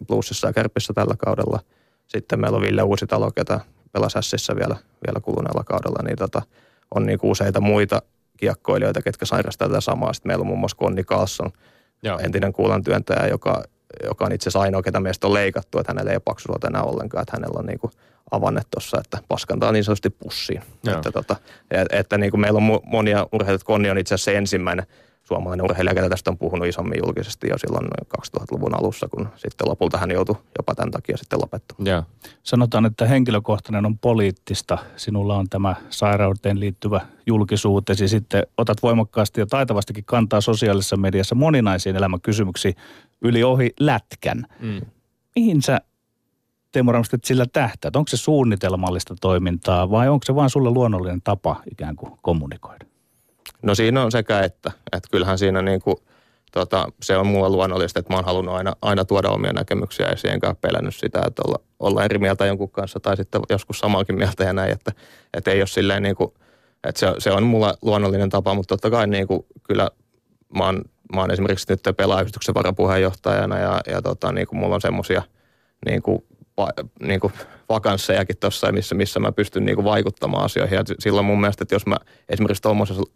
Bluesissa 0.08 0.48
ja 0.48 0.54
Kärpissä 0.54 0.94
tällä 0.94 1.16
kaudella. 1.18 1.60
Sitten 2.08 2.40
meillä 2.40 2.56
on 2.56 2.62
Ville 2.62 2.82
Uusitalo, 2.84 3.32
ketä 3.32 3.60
pelasi 3.92 4.18
Hässissä 4.18 4.56
vielä, 4.56 4.76
vielä 5.08 5.20
kuluneella 5.22 5.64
kaudella, 5.64 6.04
niin 6.04 6.18
tota, 6.18 6.42
on 6.96 7.06
niin 7.06 7.20
useita 7.24 7.62
muita 7.62 8.02
kiekkoilijoita, 8.38 9.02
ketkä 9.02 9.26
sairastaa 9.26 9.68
tätä 9.68 9.82
samaa. 9.82 10.14
Sitten 10.14 10.30
meillä 10.30 10.42
on 10.42 10.48
muun 10.48 10.60
muassa 10.60 10.78
Konni 10.78 11.04
Carlson, 11.04 11.52
Joo. 12.04 12.20
entinen 12.20 12.54
kuulantyöntäjä, 12.54 13.28
joka, 13.28 13.64
joka 14.04 14.26
on 14.26 14.32
itse 14.32 14.44
asiassa 14.44 14.62
ainoa, 14.62 14.82
ketä 14.82 15.00
meistä 15.00 15.28
on 15.28 15.34
leikattu, 15.34 15.80
että 15.80 15.92
hänellä 15.92 16.12
ei 16.12 16.16
ole 16.16 16.22
paksusuolta 16.26 16.68
enää 16.68 16.84
ollenkaan, 16.84 17.22
että 17.22 17.38
hänellä 17.38 17.60
on 17.60 17.66
niin 17.66 17.80
kuin 17.80 17.92
avanne 18.32 18.62
tuossa, 18.72 18.98
että 19.00 19.18
paskantaa 19.28 19.72
niin 19.72 19.84
sanotusti 19.84 20.10
pussiin. 20.10 20.62
Joo. 20.84 20.96
Että, 20.96 21.12
tota, 21.12 21.36
että, 21.72 21.98
että 21.98 22.18
niin 22.18 22.32
kuin 22.32 22.42
meillä 22.42 22.58
on 22.58 22.80
monia 22.84 23.28
urheilijoita, 23.32 23.66
Konni 23.66 23.90
on 23.90 23.98
itse 23.98 24.16
asiassa 24.16 24.32
se 24.32 24.38
ensimmäinen 24.38 24.86
suomalainen 25.24 25.66
urheilija, 25.66 25.96
ketä 25.96 26.10
tästä 26.10 26.32
on 26.32 26.38
puhunut 26.38 26.68
isommin 26.68 27.00
julkisesti 27.06 27.48
jo 27.48 27.58
silloin 27.58 27.88
2000-luvun 28.18 28.80
alussa, 28.80 29.08
kun 29.08 29.30
sitten 29.36 29.70
lopulta 29.70 29.98
hän 29.98 30.12
joutui 30.12 30.36
jopa 30.58 30.76
tämän 30.76 30.92
takia 30.92 31.18
sitten 31.18 31.40
lopettamaan. 31.42 31.88
Ja. 31.88 32.04
Sanotaan, 32.44 32.86
että 32.86 33.06
henkilökohtainen 33.06 33.86
on 33.86 33.98
poliittista. 33.98 34.78
Sinulla 34.96 35.38
on 35.38 35.50
tämä 35.50 35.76
sairauteen 35.90 36.60
liittyvä 36.60 37.02
julkisuutesi. 37.28 38.08
Sitten 38.08 38.44
otat 38.58 38.84
voimakkaasti 38.84 39.42
ja 39.42 39.46
taitavastikin 39.46 40.06
kantaa 40.06 40.42
sosiaalisessa 40.42 40.98
mediassa 40.98 41.36
moninaisiin 41.36 41.96
elämänkysymyksiin 41.96 42.76
yli 43.22 43.44
ohi 43.44 43.74
lätkän. 43.80 44.46
Mm. 44.60 44.82
Mihin 45.36 45.62
sä 45.62 45.82
Teemu 46.72 46.92
Ramstedt 46.92 47.26
sillä 47.26 47.46
tähtäät? 47.54 47.96
Onko 47.96 48.08
se 48.08 48.18
suunnitelmallista 48.18 49.16
toimintaa 49.22 49.90
vai 49.90 50.10
onko 50.10 50.24
se 50.26 50.36
vain 50.36 50.50
sulle 50.50 50.70
luonnollinen 50.70 51.22
tapa 51.22 51.62
ikään 51.72 51.96
kuin 51.96 52.14
kommunikoida? 52.22 52.86
No 53.64 53.76
siinä 53.76 54.04
on 54.04 54.12
sekä 54.12 54.40
että. 54.40 54.72
Että 54.92 55.10
kyllähän 55.12 55.38
siinä 55.38 55.62
niin 55.62 55.82
kuin, 55.82 55.98
tota, 56.52 56.88
se 57.02 57.18
on 57.18 57.28
mulle 57.28 57.50
luonnollista, 57.50 58.00
että 58.00 58.14
mä 58.14 58.18
oon 58.18 58.26
halunnut 58.26 58.56
aina, 58.56 58.74
aina 58.82 59.06
tuoda 59.06 59.30
omia 59.30 59.54
näkemyksiä 59.54 60.08
esiin, 60.08 60.34
enkä 60.34 60.56
pelännyt 60.62 60.96
sitä, 60.96 61.22
että 61.28 61.42
olla, 61.48 61.60
olla 61.80 62.04
eri 62.04 62.18
mieltä 62.18 62.46
jonkun 62.46 62.70
kanssa 62.70 63.00
tai 63.00 63.18
sitten 63.18 63.42
joskus 63.50 63.80
samaakin 63.80 64.16
mieltä 64.16 64.44
ja 64.44 64.54
näin, 64.54 64.72
että, 64.72 64.92
että 65.34 65.52
ei 65.52 65.62
ole 65.62 65.68
silleen 65.68 66.04
niin 66.04 66.16
kuin, 66.16 66.34
Et 66.84 66.98
se, 66.98 67.08
se 67.18 67.32
on 67.32 67.44
mulla 67.44 67.74
luonnollinen 67.82 68.30
tapa, 68.30 68.54
mutta 68.54 68.76
totta 68.76 68.90
kai 68.90 69.08
niin 69.08 69.28
kuin, 69.28 69.46
kyllä 69.64 69.90
mä 70.58 70.66
oon, 70.66 70.82
mä 71.16 71.22
oon 71.22 71.32
esimerkiksi 71.32 71.66
nyt 71.70 71.98
pelaajayhdistyksen 71.98 72.56
varapuheenjohtajana 72.56 73.60
ja, 73.60 73.82
ja 73.88 74.02
tota, 74.02 74.32
niin 74.32 74.48
kuin 74.48 74.60
mulla 74.60 74.76
on 74.76 74.82
semmoisia 74.82 75.22
niin 75.86 76.02
kuin, 76.02 76.26
niin 77.00 77.20
kuin 77.20 77.34
vakanssejakin 77.74 78.38
tuossa, 78.38 78.72
missä, 78.72 78.96
missä 78.96 79.20
mä 79.20 79.32
pystyn 79.32 79.66
niin 79.66 79.76
kuin 79.76 79.86
vaikuttamaan 79.86 80.46
asioihin. 80.46 80.76
Ja 80.76 80.84
silloin 81.00 81.26
mun 81.26 81.42
mielestä, 81.42 81.64
että 81.64 81.76
jos 81.76 81.86
mä 81.86 81.98
esimerkiksi 82.30 82.64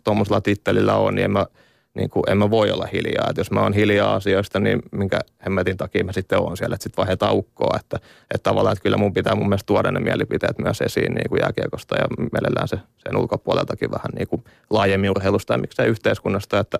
tuommoisella 0.03 0.41
tittelillä 0.41 0.95
on, 0.95 1.15
niin 1.15 1.25
en 1.25 1.31
mä, 1.31 1.45
niin 1.93 2.09
kuin, 2.09 2.23
en 2.27 2.37
mä 2.37 2.49
voi 2.49 2.71
olla 2.71 2.87
hiljaa. 2.93 3.27
Et 3.29 3.37
jos 3.37 3.51
mä 3.51 3.61
oon 3.61 3.73
hiljaa 3.73 4.15
asioista, 4.15 4.59
niin 4.59 4.79
minkä 4.91 5.19
hemmetin 5.45 5.77
takia 5.77 6.03
mä 6.03 6.11
sitten 6.11 6.39
oon 6.39 6.57
siellä, 6.57 6.73
että 6.73 6.83
sitten 6.83 7.01
vaihdetaan 7.01 7.35
ukkoa. 7.35 7.77
Että, 7.79 7.97
että 8.33 8.49
tavallaan, 8.49 8.73
että 8.73 8.83
kyllä 8.83 8.97
mun 8.97 9.13
pitää 9.13 9.35
mun 9.35 9.49
mielestä 9.49 9.67
tuoda 9.67 9.91
ne 9.91 9.99
mielipiteet 9.99 10.59
myös 10.59 10.81
esiin 10.81 11.13
niin 11.13 11.29
kuin 11.29 11.39
jääkiekosta 11.41 11.95
ja 11.95 12.05
mielellään 12.17 12.67
se, 12.67 12.79
sen 12.97 13.17
ulkopuoleltakin 13.17 13.91
vähän 13.91 14.11
niin 14.15 14.27
kuin 14.27 14.43
laajemmin 14.69 15.09
urheilusta 15.09 15.53
ja 15.53 15.57
miksei 15.57 15.87
yhteiskunnasta, 15.87 16.59
että 16.59 16.79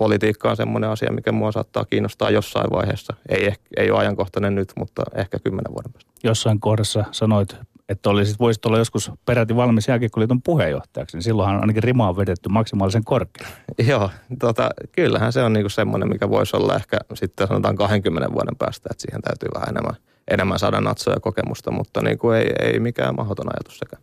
politiikka 0.00 0.50
on 0.50 0.56
semmoinen 0.56 0.90
asia, 0.90 1.12
mikä 1.12 1.32
mua 1.32 1.52
saattaa 1.52 1.84
kiinnostaa 1.84 2.30
jossain 2.30 2.70
vaiheessa. 2.70 3.14
Ei, 3.28 3.52
ei 3.76 3.90
ole 3.90 3.98
ajankohtainen 4.00 4.54
nyt, 4.54 4.72
mutta 4.76 5.02
ehkä 5.14 5.38
kymmenen 5.44 5.72
vuoden 5.72 5.92
päästä. 5.92 6.10
Jossain 6.24 6.60
kohdassa 6.60 7.04
sanoit, 7.12 7.56
että 7.88 8.10
olisit, 8.10 8.38
voisit 8.38 8.66
olla 8.66 8.78
joskus 8.78 9.12
peräti 9.26 9.56
valmis 9.56 9.88
jääkiekkoliiton 9.88 10.42
puheenjohtajaksi, 10.42 11.16
niin 11.16 11.22
silloinhan 11.22 11.60
ainakin 11.60 11.82
rima 11.82 12.08
on 12.08 12.16
vedetty 12.16 12.48
maksimaalisen 12.48 13.04
korkealle. 13.04 13.56
Joo, 13.90 14.10
tota, 14.38 14.70
kyllähän 14.92 15.32
se 15.32 15.42
on 15.42 15.52
niinku 15.52 15.68
semmoinen, 15.68 16.08
mikä 16.08 16.30
voisi 16.30 16.56
olla 16.56 16.76
ehkä 16.76 16.98
sitten 17.14 17.48
sanotaan 17.48 17.76
20 17.76 18.32
vuoden 18.32 18.56
päästä, 18.56 18.88
että 18.90 19.02
siihen 19.02 19.22
täytyy 19.22 19.48
vähän 19.54 19.68
enemmän– 19.68 19.96
enemmän 20.30 20.58
saada 20.58 20.80
natsoja 20.80 21.16
ja 21.16 21.20
kokemusta, 21.20 21.70
mutta 21.70 22.02
niin 22.02 22.18
kuin 22.18 22.38
ei, 22.38 22.52
ei 22.62 22.80
mikään 22.80 23.14
mahdoton 23.16 23.46
ajatus 23.48 23.78
sekään. 23.78 24.02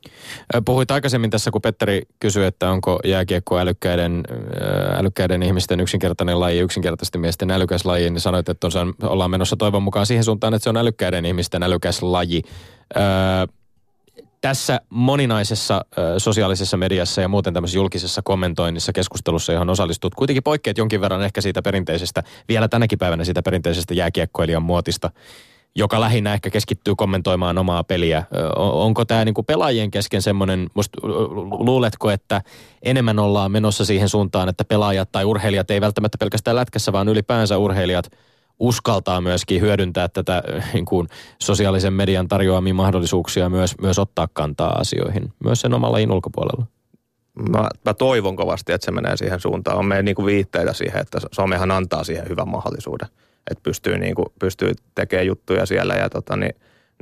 Puhuit 0.66 0.92
aikaisemmin 0.92 1.30
tässä, 1.30 1.52
kun 1.52 1.62
Petteri 1.62 2.02
kysyi, 2.20 2.46
että 2.46 2.70
onko 2.70 3.00
jääkiekko 3.06 3.60
älykkäiden, 3.60 4.24
älykkäiden 4.98 5.44
ihmisten 5.44 5.80
yksinkertainen 5.80 6.40
laji, 6.40 6.60
yksinkertaisesti 6.60 7.18
miesten 7.18 7.52
älykäs 7.52 7.86
laji, 7.86 8.10
niin 8.10 8.22
sanoit, 8.22 8.50
että 8.50 8.68
on, 8.68 8.94
ollaan 9.04 9.32
menossa 9.32 9.56
toivon 9.56 9.84
mukaan 9.84 10.06
siihen 10.06 10.24
suuntaan, 10.24 10.54
että 10.54 10.64
se 10.64 10.70
on 10.70 10.78
älykkäiden 10.78 11.26
ihmisten 11.26 11.64
älykäs 11.64 12.02
laji. 12.02 12.42
Öö, 12.98 13.04
tässä 14.42 14.82
moninaisessa 14.90 15.86
ö, 15.98 16.20
sosiaalisessa 16.20 16.78
mediassa 16.78 17.22
ja 17.22 17.28
muuten 17.28 17.54
tämmöisessä 17.54 17.78
julkisessa 17.78 18.22
kommentoinnissa, 18.22 18.94
keskustelussa, 18.94 19.54
johon 19.54 19.70
osallistut, 19.70 20.16
kuitenkin 20.16 20.44
poikkeat 20.44 20.78
jonkin 20.78 21.02
verran 21.02 21.24
ehkä 21.24 21.42
siitä 21.42 21.62
perinteisestä, 21.62 22.24
vielä 22.50 22.68
tänäkin 22.68 23.00
päivänä 23.00 23.24
siitä 23.24 23.42
perinteisestä 23.42 23.94
jääkiekkoilijan 23.94 24.64
muotista 24.64 25.10
lähinnä 25.98 26.34
ehkä 26.34 26.50
keskittyy 26.50 26.96
kommentoimaan 26.96 27.58
omaa 27.58 27.84
peliä. 27.84 28.24
Onko 28.56 29.06
tämä 29.06 29.26
niinku 29.26 29.44
pelaajien 29.44 29.92
kesken 29.92 30.22
semmoinen, 30.22 30.70
luuletko, 31.60 32.12
että 32.12 32.42
enemmän 32.82 33.20
ollaan 33.20 33.52
menossa 33.52 33.86
siihen 33.86 34.10
suuntaan, 34.10 34.50
että 34.50 34.64
pelaajat 34.64 35.12
tai 35.12 35.26
urheilijat, 35.26 35.72
ei 35.72 35.82
välttämättä 35.82 36.18
pelkästään 36.18 36.56
lätkässä, 36.56 36.92
vaan 36.92 37.10
ylipäänsä 37.10 37.58
urheilijat 37.58 38.12
uskaltaa 38.60 39.22
myöskin 39.22 39.62
hyödyntää 39.62 40.08
tätä 40.08 40.44
niin 40.74 40.86
kuin 40.86 41.08
sosiaalisen 41.42 41.94
median 41.94 42.28
tarjoamia 42.28 42.74
mahdollisuuksia 42.74 43.50
myös, 43.50 43.76
myös 43.82 44.00
ottaa 44.00 44.28
kantaa 44.34 44.72
asioihin, 44.80 45.34
myös 45.44 45.62
sen 45.62 45.74
omalla 45.74 45.94
lajin 45.94 46.12
ulkopuolella? 46.12 46.66
Mä, 47.50 47.70
mä 47.86 47.94
toivon 47.94 48.36
kovasti, 48.36 48.74
että 48.74 48.86
se 48.86 48.92
menee 48.92 49.18
siihen 49.18 49.40
suuntaan. 49.40 49.78
On 49.78 49.86
meidän 49.86 50.06
niin 50.06 50.16
kuin 50.16 50.26
viitteitä 50.26 50.74
siihen, 50.74 51.02
että 51.02 51.20
somehan 51.32 51.72
antaa 51.72 52.04
siihen 52.04 52.30
hyvän 52.30 52.48
mahdollisuuden 52.48 53.08
että 53.52 53.64
pystyy, 53.64 53.98
niin 53.98 54.16
kuin, 54.16 54.26
pystyy 54.40 54.72
tekemään 54.96 55.28
juttuja 55.28 55.66
siellä 55.66 55.96
ja 55.96 56.10
tota, 56.10 56.36
niin, 56.36 56.56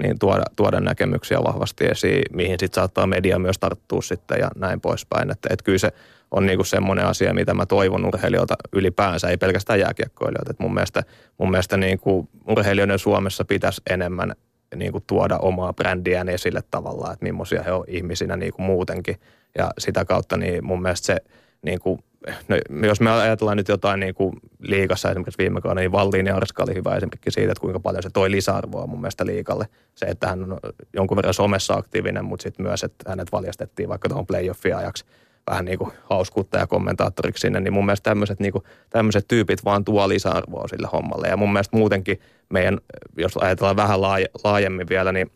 niin 0.03 0.19
tuoda, 0.19 0.43
tuoda 0.55 0.79
näkemyksiä 0.79 1.43
vahvasti 1.43 1.85
esiin, 1.85 2.23
mihin 2.33 2.59
sitten 2.59 2.75
saattaa 2.75 3.07
media 3.07 3.39
myös 3.39 3.59
tarttua 3.59 4.01
sitten 4.01 4.39
ja 4.39 4.49
näin 4.55 4.81
poispäin. 4.81 5.31
Että, 5.31 5.49
että 5.51 5.63
kyllä 5.63 5.77
se 5.77 5.91
on 6.31 6.45
niin 6.45 6.57
kuin 6.57 6.65
semmoinen 6.65 7.05
asia, 7.05 7.33
mitä 7.33 7.53
mä 7.53 7.65
toivon 7.65 8.05
urheilijoilta 8.05 8.55
ylipäänsä, 8.73 9.29
ei 9.29 9.37
pelkästään 9.37 9.79
jääkiekkoilijoilta. 9.79 10.51
Että 10.51 10.63
mun 10.63 10.73
mielestä, 10.73 11.03
mun 11.37 11.51
mielestä 11.51 11.77
niin 11.77 11.99
kuin 11.99 12.29
urheilijoiden 12.47 12.99
Suomessa 12.99 13.45
pitäisi 13.45 13.81
enemmän 13.89 14.35
niin 14.75 14.91
kuin 14.91 15.03
tuoda 15.07 15.37
omaa 15.37 15.73
brändiään 15.73 16.29
esille 16.29 16.63
tavallaan, 16.71 17.13
että 17.13 17.25
millaisia 17.25 17.63
he 17.63 17.71
ovat 17.71 17.89
ihmisinä 17.89 18.37
niin 18.37 18.53
kuin 18.53 18.65
muutenkin. 18.65 19.19
Ja 19.57 19.71
sitä 19.77 20.05
kautta 20.05 20.37
niin 20.37 20.65
mun 20.65 20.81
mielestä 20.81 21.05
se 21.05 21.17
niin 21.61 21.79
kuin 21.79 21.99
no, 22.47 22.87
jos 22.87 23.01
me 23.01 23.11
ajatellaan 23.11 23.57
nyt 23.57 23.67
jotain 23.67 23.99
niin 23.99 24.15
kuin 24.15 24.33
liikassa 24.59 25.09
esimerkiksi 25.09 25.37
viime 25.37 25.61
kaudella, 25.61 25.81
niin 25.81 25.91
Valliin 25.91 26.25
ja 26.25 26.35
Arska 26.35 26.63
oli 26.63 26.75
hyvä 26.75 26.95
esimerkki 26.95 27.31
siitä, 27.31 27.51
että 27.51 27.61
kuinka 27.61 27.79
paljon 27.79 28.03
se 28.03 28.09
toi 28.09 28.31
lisäarvoa 28.31 28.87
mun 28.87 29.01
mielestä 29.01 29.25
liikalle. 29.25 29.65
Se, 29.95 30.05
että 30.05 30.27
hän 30.27 30.51
on 30.51 30.59
jonkun 30.93 31.17
verran 31.17 31.33
somessa 31.33 31.73
aktiivinen, 31.73 32.25
mutta 32.25 32.43
sitten 32.43 32.65
myös, 32.65 32.83
että 32.83 33.09
hänet 33.09 33.31
valjastettiin 33.31 33.89
vaikka 33.89 34.09
tuohon 34.09 34.27
playoffin 34.27 34.75
ajaksi 34.75 35.05
vähän 35.49 35.65
niin 35.65 35.77
kuin 35.77 35.91
hauskuutta 36.03 36.57
ja 36.57 36.67
kommentaattoriksi 36.67 37.41
sinne, 37.41 37.59
niin 37.59 37.73
mun 37.73 37.85
mielestä 37.85 38.09
tämmöiset, 38.09 38.39
niin 38.39 38.51
kuin, 38.51 38.63
tämmöiset 38.89 39.25
tyypit 39.27 39.65
vaan 39.65 39.85
tuo 39.85 40.09
lisäarvoa 40.09 40.67
sille 40.67 40.87
hommalle. 40.93 41.27
Ja 41.27 41.37
mun 41.37 41.53
mielestä 41.53 41.77
muutenkin 41.77 42.19
meidän, 42.49 42.79
jos 43.17 43.37
ajatellaan 43.37 43.75
vähän 43.75 44.01
laajemmin 44.43 44.89
vielä, 44.89 45.11
niin 45.11 45.31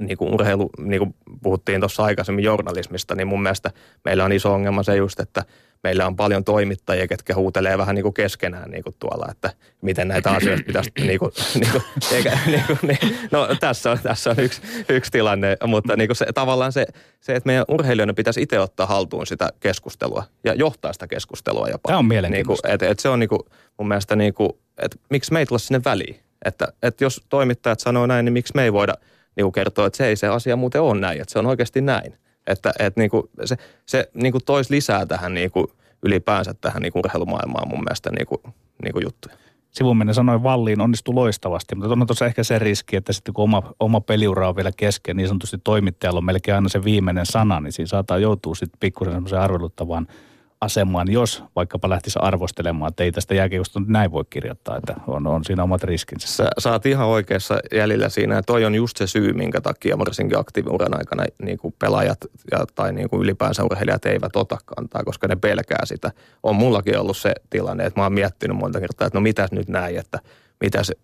niin 0.00 0.18
kuin 0.18 0.34
urheilu, 0.34 0.70
niin 0.78 0.98
kuin 0.98 1.14
puhuttiin 1.42 1.80
tuossa 1.80 2.04
aikaisemmin 2.04 2.44
journalismista, 2.44 3.14
niin 3.14 3.26
mun 3.26 3.42
mielestä 3.42 3.70
meillä 4.04 4.24
on 4.24 4.32
iso 4.32 4.52
ongelma 4.52 4.82
se 4.82 4.96
just, 4.96 5.20
että 5.20 5.42
meillä 5.82 6.06
on 6.06 6.16
paljon 6.16 6.44
toimittajia, 6.44 7.08
ketkä 7.08 7.34
huutelee 7.34 7.78
vähän 7.78 7.94
niin 7.94 8.02
kuin 8.02 8.14
keskenään 8.14 8.70
niin 8.70 8.84
kuin 8.84 8.96
tuolla, 8.98 9.26
että 9.30 9.50
miten 9.82 10.08
näitä 10.08 10.30
asioita 10.30 10.62
pitäisi, 10.66 10.90
niin 10.98 11.18
kuin, 11.18 11.32
niin 11.54 11.72
kuin, 11.72 11.82
eikä, 12.12 12.38
niin 12.46 12.64
kuin, 12.66 12.78
niin, 12.82 13.18
no 13.30 13.48
tässä 13.60 13.90
on, 13.90 13.98
tässä 14.02 14.30
on 14.30 14.40
yksi, 14.40 14.62
yksi 14.88 15.10
tilanne, 15.10 15.56
mutta 15.66 15.96
niin 15.96 16.08
kuin 16.08 16.16
se, 16.16 16.26
tavallaan 16.34 16.72
se, 16.72 16.86
se, 17.20 17.34
että 17.34 17.46
meidän 17.46 17.64
urheilijoiden 17.68 18.14
pitäisi 18.14 18.42
itse 18.42 18.60
ottaa 18.60 18.86
haltuun 18.86 19.26
sitä 19.26 19.48
keskustelua 19.60 20.24
ja 20.44 20.54
johtaa 20.54 20.92
sitä 20.92 21.06
keskustelua 21.06 21.68
jopa. 21.68 21.88
Tämä 21.88 21.98
on 21.98 22.06
mielenkiintoista. 22.06 22.68
Niin 22.68 22.70
kuin, 22.70 22.74
että, 22.74 22.90
että 22.90 23.02
se 23.02 23.08
on 23.08 23.20
niin 23.20 23.28
kuin, 23.28 23.40
mun 23.78 23.88
mielestä 23.88 24.16
niin 24.16 24.34
kuin, 24.34 24.50
että 24.78 24.96
miksi 25.10 25.32
me 25.32 25.38
ei 25.38 25.46
tulla 25.46 25.58
sinne 25.58 25.80
väliin, 25.84 26.20
että, 26.44 26.72
että 26.82 27.04
jos 27.04 27.24
toimittajat 27.28 27.80
sanoo 27.80 28.06
näin, 28.06 28.24
niin 28.24 28.32
miksi 28.32 28.52
me 28.54 28.64
ei 28.64 28.72
voida 28.72 28.94
niin 29.36 29.44
kuin 29.44 29.52
kertoa, 29.52 29.86
että 29.86 29.96
se 29.96 30.06
ei 30.06 30.16
se 30.16 30.28
asia 30.28 30.56
muuten 30.56 30.82
ole 30.82 31.00
näin, 31.00 31.20
että 31.20 31.32
se 31.32 31.38
on 31.38 31.46
oikeasti 31.46 31.80
näin. 31.80 32.14
Että, 32.46 32.72
että 32.78 33.00
niin 33.00 33.10
kuin 33.10 33.22
se, 33.44 33.56
se 33.86 34.10
niin 34.14 34.32
kuin 34.32 34.44
toisi 34.44 34.74
lisää 34.74 35.06
tähän 35.06 35.34
niin 35.34 35.50
kuin 35.50 35.66
ylipäänsä 36.02 36.54
tähän 36.54 36.82
niin 36.82 36.92
kuin 36.92 37.00
urheilumaailmaan 37.00 37.68
mun 37.68 37.80
mielestä 37.80 38.10
niin 38.10 38.26
kuin, 38.26 38.40
niin 38.82 38.92
kuin 38.92 39.04
juttuja. 39.04 39.36
Sivuminen 39.70 40.14
sanoi 40.14 40.42
Valliin 40.42 40.80
onnistu 40.80 41.14
loistavasti, 41.14 41.74
mutta 41.74 41.92
on 41.92 42.06
tuossa 42.06 42.26
ehkä 42.26 42.42
se 42.44 42.58
riski, 42.58 42.96
että 42.96 43.12
sitten 43.12 43.34
kun 43.34 43.44
oma, 43.44 43.62
oma 43.80 44.00
peliura 44.00 44.48
on 44.48 44.56
vielä 44.56 44.70
kesken, 44.76 45.16
niin 45.16 45.28
sanotusti 45.28 45.58
toimittajalla 45.64 46.18
on 46.18 46.24
melkein 46.24 46.54
aina 46.54 46.68
se 46.68 46.84
viimeinen 46.84 47.26
sana, 47.26 47.60
niin 47.60 47.72
siinä 47.72 47.86
saattaa 47.86 48.18
joutua 48.18 48.54
sitten 48.54 48.80
pikkusen 48.80 49.14
semmoiseen 49.14 49.42
arveluttavaan 49.42 50.06
asemaan, 50.60 51.12
jos 51.12 51.44
vaikkapa 51.56 51.88
lähtisi 51.88 52.18
arvostelemaan, 52.22 52.88
että 52.88 53.04
ei 53.04 53.12
tästä 53.12 53.34
jääkiekosta 53.34 53.80
näin 53.86 54.12
voi 54.12 54.24
kirjoittaa, 54.30 54.76
että 54.76 54.94
on, 55.06 55.26
on 55.26 55.44
siinä 55.44 55.62
omat 55.62 55.84
riskinsä. 55.84 56.28
Sä, 56.28 56.48
sä 56.58 56.72
oot 56.72 56.86
ihan 56.86 57.06
oikeassa 57.06 57.58
jäljellä 57.72 58.08
siinä, 58.08 58.38
että 58.38 58.46
toi 58.46 58.64
on 58.64 58.74
just 58.74 58.96
se 58.96 59.06
syy, 59.06 59.32
minkä 59.32 59.60
takia 59.60 59.98
varsinkin 59.98 60.38
aktiiviuran 60.38 60.98
aikana 60.98 61.24
niin 61.42 61.58
kuin 61.58 61.74
pelaajat 61.78 62.18
ja, 62.50 62.64
tai 62.74 62.92
niin 62.92 63.10
kuin 63.10 63.22
ylipäänsä 63.22 63.64
urheilijat 63.64 64.06
eivät 64.06 64.36
ota 64.36 64.58
kantaa, 64.64 65.04
koska 65.04 65.28
ne 65.28 65.36
pelkää 65.36 65.84
sitä. 65.84 66.12
On 66.42 66.56
mullakin 66.56 66.98
ollut 66.98 67.16
se 67.16 67.34
tilanne, 67.50 67.86
että 67.86 68.00
mä 68.00 68.04
oon 68.04 68.12
miettinyt 68.12 68.56
monta 68.56 68.80
kertaa, 68.80 69.06
että 69.06 69.18
no 69.18 69.22
mitäs 69.22 69.52
nyt 69.52 69.68
näin, 69.68 69.98
että 69.98 70.18
mitä 70.60 70.82
se, 70.82 70.94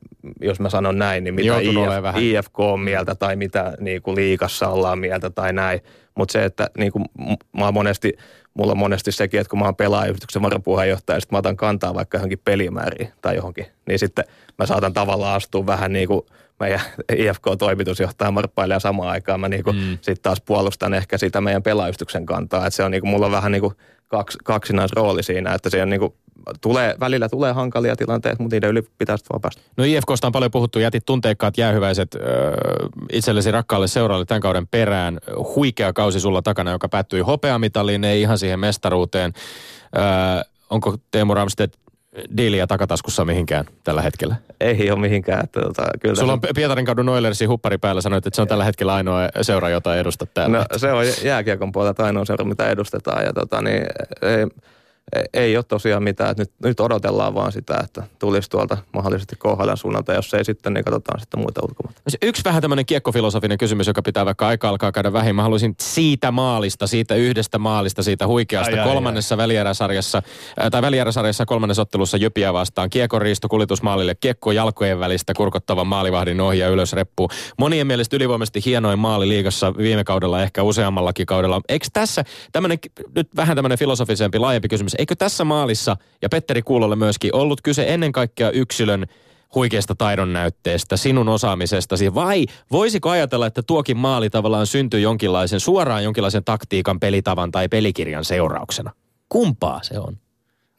jos 0.40 0.61
mä 0.61 0.70
sanon 0.70 0.98
näin, 0.98 1.24
niin 1.24 1.34
mitä 1.34 1.59
IF, 1.59 2.16
IFK 2.16 2.61
on 2.61 2.80
mieltä 2.80 3.14
tai 3.14 3.36
mitä 3.36 3.72
niin 3.80 4.03
kuin 4.03 4.16
liikassa 4.16 4.68
ollaan 4.68 4.98
mieltä 4.98 5.30
tai 5.30 5.53
näin. 5.53 5.80
Mutta 6.14 6.32
se, 6.32 6.44
että 6.44 6.70
niin 6.78 6.92
kuin, 6.92 7.05
mä 7.53 7.64
oon 7.64 7.74
monesti 7.74 8.12
mulla 8.55 8.72
on 8.72 8.78
monesti 8.78 9.12
sekin, 9.12 9.40
että 9.40 9.50
kun 9.50 9.59
mä 9.59 9.64
oon 9.64 9.76
pelaajayhdistyksen 9.76 10.42
varapuheenjohtaja, 10.42 11.16
ja 11.16 11.20
sitten 11.20 11.34
mä 11.34 11.38
otan 11.38 11.57
kantaa 11.57 11.94
vaikka 11.94 12.16
johonkin 12.16 12.40
pelimääriin 12.44 13.12
tai 13.22 13.36
johonkin, 13.36 13.66
niin 13.86 13.98
sitten 13.98 14.24
mä 14.59 14.66
saatan 14.66 14.92
tavallaan 14.92 15.36
astua 15.36 15.66
vähän 15.66 15.92
niin 15.92 16.09
kuin 16.09 16.22
meidän 16.61 16.80
IFK-toimitusjohtaja 17.16 18.30
marppailee 18.30 18.80
samaan 18.80 19.09
aikaan. 19.09 19.40
Mä 19.40 19.48
niin 19.48 19.64
mm. 19.66 19.98
sitten 20.00 20.22
taas 20.22 20.40
puolustan 20.40 20.94
ehkä 20.94 21.18
sitä 21.18 21.40
meidän 21.40 21.62
pelaajayhdistyksen 21.62 22.26
kantaa. 22.26 22.66
Että 22.66 22.76
se 22.76 22.84
on 22.84 22.90
niin 22.90 23.00
kuin, 23.00 23.11
mulla 23.11 23.26
on 23.26 23.32
vähän 23.32 23.53
niin 23.53 23.62
kuin 23.62 23.74
kaks, 24.09 24.38
kaksinaisrooli 24.44 25.22
siinä, 25.22 25.55
että 25.55 25.70
se 25.70 25.82
on 25.82 25.90
niin 25.90 26.00
kuin 26.00 26.14
tulee, 26.61 26.95
välillä 27.01 27.28
tulee 27.28 27.53
hankalia 27.53 27.97
tilanteita, 27.97 28.43
mutta 28.43 28.57
niiden 28.57 28.70
yli 28.70 28.82
pitäisi 28.99 29.24
vaan 29.32 29.40
päästä. 29.40 29.62
No 29.76 29.84
IFKsta 29.84 30.26
on 30.26 30.32
paljon 30.32 30.51
puhuttu, 30.51 30.78
jätit 30.78 31.07
tunteikkaat 31.07 31.59
jäähyväiset 31.59 32.14
äh, 32.14 32.20
itsellesi 33.12 33.51
rakkaalle 33.51 33.88
seuraalle 33.88 34.24
tämän 34.24 34.40
kauden 34.40 34.66
perään. 34.66 35.18
Huikea 35.57 35.93
kausi 35.93 36.20
sulla 36.20 36.43
takana, 36.43 36.70
joka 36.70 36.88
päättyi 36.88 37.20
hopeamitaliin, 37.20 38.05
ei 38.05 38.20
ihan 38.20 38.38
siihen 38.38 38.61
mestaruuteen. 38.61 39.32
Äh, 39.97 40.45
onko 40.70 40.97
Teemu 41.11 41.34
Ramstedt 41.34 41.82
diiliä 42.36 42.66
takataskussa 42.66 43.24
mihinkään 43.24 43.64
tällä 43.84 44.03
hetkellä? 44.03 44.36
Ei 44.61 44.90
ole 44.90 45.01
mihinkään. 45.01 45.45
Että, 45.45 45.61
tota, 45.61 45.82
kyllä 46.01 46.14
Sulla 46.14 46.32
on 46.32 46.40
Pietarin 46.55 46.86
kadun 46.86 47.09
Oilersin 47.09 47.49
huppari 47.49 47.78
päällä, 47.78 48.01
sanoit, 48.01 48.26
että 48.26 48.36
se 48.36 48.43
on 48.43 48.49
tällä 48.49 48.64
hetkellä 48.64 48.95
ainoa 48.95 49.28
seura, 49.43 49.68
jota 49.68 49.97
edustat 49.97 50.34
täällä. 50.34 50.59
No 50.59 50.78
se 50.78 50.93
on 50.93 51.05
jääkiekon 51.24 51.72
puolelta 51.72 52.05
ainoa 52.05 52.24
seura, 52.24 52.45
mitä 52.45 52.70
edustetaan. 52.70 53.24
Ja 53.24 53.32
tota, 53.32 53.62
niin, 53.62 53.82
ei, 54.22 54.47
ei 55.34 55.56
ole 55.56 55.64
tosiaan 55.64 56.02
mitään. 56.02 56.30
Että 56.30 56.42
nyt, 56.42 56.50
nyt 56.64 56.80
odotellaan 56.80 57.34
vaan 57.34 57.52
sitä, 57.52 57.80
että 57.84 58.02
tulisi 58.18 58.50
tuolta 58.50 58.78
mahdollisesti 58.92 59.36
KHL 59.36 59.74
suunnalta. 59.74 60.12
Jos 60.12 60.34
ei 60.34 60.44
sitten, 60.44 60.74
niin 60.74 60.84
katsotaan 60.84 61.20
sitten 61.20 61.40
muita 61.40 61.60
ulkomaita. 61.62 62.00
Yksi 62.22 62.42
vähän 62.44 62.62
tämmöinen 62.62 62.86
kiekkofilosofinen 62.86 63.58
kysymys, 63.58 63.86
joka 63.86 64.02
pitää 64.02 64.24
vaikka 64.24 64.48
aika 64.48 64.68
alkaa 64.68 64.92
käydä 64.92 65.12
vähin. 65.12 65.36
Mä 65.36 65.42
haluaisin 65.42 65.74
siitä 65.80 66.30
maalista, 66.30 66.86
siitä 66.86 67.14
yhdestä 67.14 67.58
maalista, 67.58 68.02
siitä 68.02 68.26
huikeasta 68.26 68.72
Ai, 68.72 68.78
ai, 68.78 68.88
kolmannessa 68.88 69.36
välieräsarjassa, 69.36 70.22
ää, 70.60 70.70
tai 70.70 70.82
välieräsarjassa 70.82 71.46
kolmannessa 71.46 71.82
ottelussa 71.82 72.16
Jypiä 72.16 72.52
vastaan. 72.52 72.90
Kiekon 72.90 73.22
riisto 73.22 73.48
kulitusmaalille, 73.48 74.14
kiekko 74.14 74.52
jalkojen 74.52 75.00
välistä 75.00 75.34
kurkottavan 75.36 75.86
maalivahdin 75.86 76.40
ohi 76.40 76.58
ja 76.58 76.68
ylös 76.68 76.92
reppuun. 76.92 77.28
Monien 77.58 77.86
mielestä 77.86 78.16
ylivoimaisesti 78.16 78.62
hienoin 78.64 78.98
maali 78.98 79.28
liigassa 79.28 79.76
viime 79.76 80.04
kaudella, 80.04 80.42
ehkä 80.42 80.62
useammallakin 80.62 81.26
kaudella. 81.26 81.60
Eikö 81.68 81.86
tässä 81.92 82.24
tämmöinen, 82.52 82.78
nyt 83.14 83.28
vähän 83.36 83.56
tämmöinen 83.56 83.78
filosofisempi, 83.78 84.38
laajempi 84.38 84.68
kysymys, 84.68 84.94
eikö 85.03 85.14
tässä 85.14 85.44
maalissa, 85.44 85.96
ja 86.22 86.28
Petteri 86.28 86.62
Kuulolle 86.62 86.96
myöskin, 86.96 87.34
ollut 87.34 87.61
kyse 87.61 87.84
ennen 87.88 88.12
kaikkea 88.12 88.50
yksilön 88.50 89.07
huikeasta 89.55 89.94
taidon 89.94 90.32
näytteestä, 90.32 90.96
sinun 90.96 91.28
osaamisestasi, 91.28 92.14
vai 92.14 92.46
voisiko 92.72 93.11
ajatella, 93.11 93.46
että 93.46 93.62
tuokin 93.62 93.96
maali 93.96 94.30
tavallaan 94.30 94.66
syntyy 94.66 95.00
jonkinlaisen, 95.00 95.61
suoraan 95.61 96.05
jonkinlaisen 96.05 96.44
taktiikan, 96.44 97.00
pelitavan 97.00 97.50
tai 97.50 97.68
pelikirjan 97.68 98.24
seurauksena? 98.24 98.92
Kumpaa 99.28 99.80
se 99.82 99.98
on? 99.98 100.16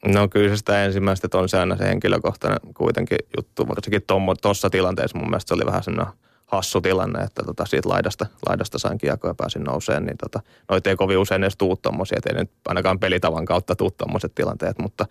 No 0.05 0.27
kyllä 0.27 0.49
se 0.49 0.57
sitä 0.57 0.85
ensimmäistä, 0.85 1.27
että 1.27 1.37
on 1.37 1.49
se 1.49 1.57
aina 1.59 1.77
se 1.77 1.83
henkilökohtainen 1.83 2.59
kuitenkin 2.73 3.17
juttu. 3.37 3.67
Varsinkin 3.67 4.01
tuossa 4.41 4.69
tilanteessa 4.69 5.17
mun 5.17 5.29
mielestä 5.29 5.47
se 5.47 5.53
oli 5.53 5.65
vähän 5.65 5.83
sellainen 5.83 6.13
hassu 6.45 6.81
tilanne, 6.81 7.23
että 7.23 7.43
tota 7.43 7.65
siitä 7.65 7.89
laidasta, 7.89 8.25
laidasta 8.49 8.79
sain 8.79 8.97
kiekkoa 8.97 9.29
ja 9.29 9.35
pääsin 9.35 9.63
nouseen, 9.63 10.05
niin 10.05 10.17
tota, 10.17 10.39
noita 10.69 10.89
ei 10.89 10.95
kovin 10.95 11.17
usein 11.17 11.43
edes 11.43 11.57
tuu 11.57 11.75
tommosia, 11.75 12.17
ettei 12.17 12.33
nyt 12.33 12.51
ainakaan 12.67 12.99
pelitavan 12.99 13.45
kautta 13.45 13.75
tuu 13.75 13.91
tommoset 13.91 14.35
tilanteet, 14.35 14.79
mutta, 14.79 15.05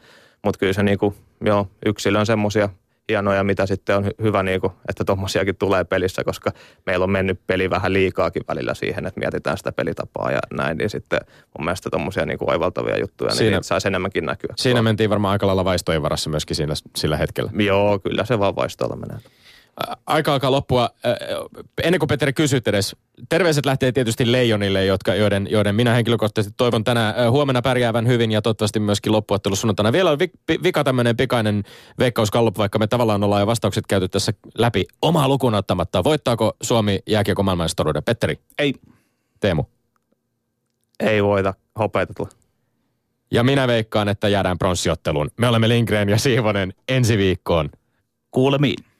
mutta 0.44 0.58
kyllä 0.58 0.72
se 0.72 0.82
niinku, 0.82 1.14
joo, 1.44 1.68
yksilön 1.86 2.26
semmosia 2.26 2.68
hienoja, 3.08 3.44
mitä 3.44 3.66
sitten 3.66 3.96
on 3.96 4.04
hy- 4.04 4.22
hyvä, 4.22 4.42
niinku, 4.42 4.72
että 4.88 5.04
tommosiakin 5.04 5.56
tulee 5.56 5.84
pelissä, 5.84 6.24
koska 6.24 6.52
meillä 6.86 7.04
on 7.04 7.10
mennyt 7.10 7.40
peli 7.46 7.70
vähän 7.70 7.92
liikaakin 7.92 8.42
välillä 8.48 8.74
siihen, 8.74 9.06
että 9.06 9.20
mietitään 9.20 9.58
sitä 9.58 9.72
pelitapaa 9.72 10.30
ja 10.30 10.38
näin, 10.54 10.78
niin 10.78 10.90
sitten 10.90 11.20
mun 11.58 11.64
mielestä 11.64 11.90
tommosia 11.90 12.26
niinku 12.26 12.50
oivaltavia 12.50 12.98
juttuja, 12.98 13.28
niin 13.28 13.38
Siinä- 13.38 13.56
niitä 13.56 13.66
saisi 13.66 13.88
enemmänkin 13.88 14.26
näkyä. 14.26 14.54
Siinä 14.56 14.82
mentiin 14.82 15.10
varmaan 15.10 15.32
aika 15.32 15.46
lailla 15.46 15.64
vaistojen 15.64 16.02
varassa 16.02 16.30
myöskin 16.30 16.56
siinä, 16.56 16.74
sillä 16.96 17.16
hetkellä. 17.16 17.50
Joo, 17.58 17.98
kyllä 17.98 18.24
se 18.24 18.38
vaan 18.38 18.56
vaistoilla 18.56 18.96
menee. 18.96 19.18
Aika 20.06 20.32
alkaa 20.32 20.50
loppua. 20.50 20.90
Ennen 21.82 21.98
kuin 21.98 22.08
Petteri 22.08 22.32
kysyt 22.32 22.68
edes, 22.68 22.96
terveiset 23.28 23.66
lähtee 23.66 23.92
tietysti 23.92 24.32
Leijonille, 24.32 24.84
jotka, 24.84 25.14
joiden, 25.14 25.48
joiden 25.50 25.74
minä 25.74 25.94
henkilökohtaisesti 25.94 26.54
toivon 26.56 26.84
tänä 26.84 27.14
huomenna 27.30 27.62
pärjäävän 27.62 28.06
hyvin 28.06 28.32
ja 28.32 28.42
toivottavasti 28.42 28.80
myöskin 28.80 29.12
loppuottelu 29.12 29.56
sunnuntaina. 29.56 29.92
Vielä 29.92 30.10
on 30.10 30.18
vika 30.62 30.84
tämmöinen 30.84 31.16
pikainen 31.16 31.62
veikkauskallup, 31.98 32.58
vaikka 32.58 32.78
me 32.78 32.86
tavallaan 32.86 33.24
ollaan 33.24 33.42
jo 33.42 33.46
vastaukset 33.46 33.86
käyty 33.86 34.08
tässä 34.08 34.32
läpi 34.58 34.84
omaa 35.02 35.28
lukuun 35.28 35.54
ottamatta. 35.54 36.04
Voittaako 36.04 36.56
Suomi 36.62 36.98
jääkiekko 37.06 37.42
maailmanmestaruuden? 37.42 38.02
Petteri, 38.04 38.38
Ei. 38.58 38.74
Teemu. 39.40 39.64
Ei 41.00 41.24
voita 41.24 41.54
hopeutella. 41.78 42.28
Ja 43.30 43.42
minä 43.42 43.66
veikkaan, 43.66 44.08
että 44.08 44.28
jäädään 44.28 44.58
pronssiotteluun. 44.58 45.30
Me 45.36 45.48
olemme 45.48 45.68
Lindgren 45.68 46.08
ja 46.08 46.18
Siivonen 46.18 46.74
ensi 46.88 47.18
viikkoon. 47.18 47.70
Kuulemiin. 48.30 48.91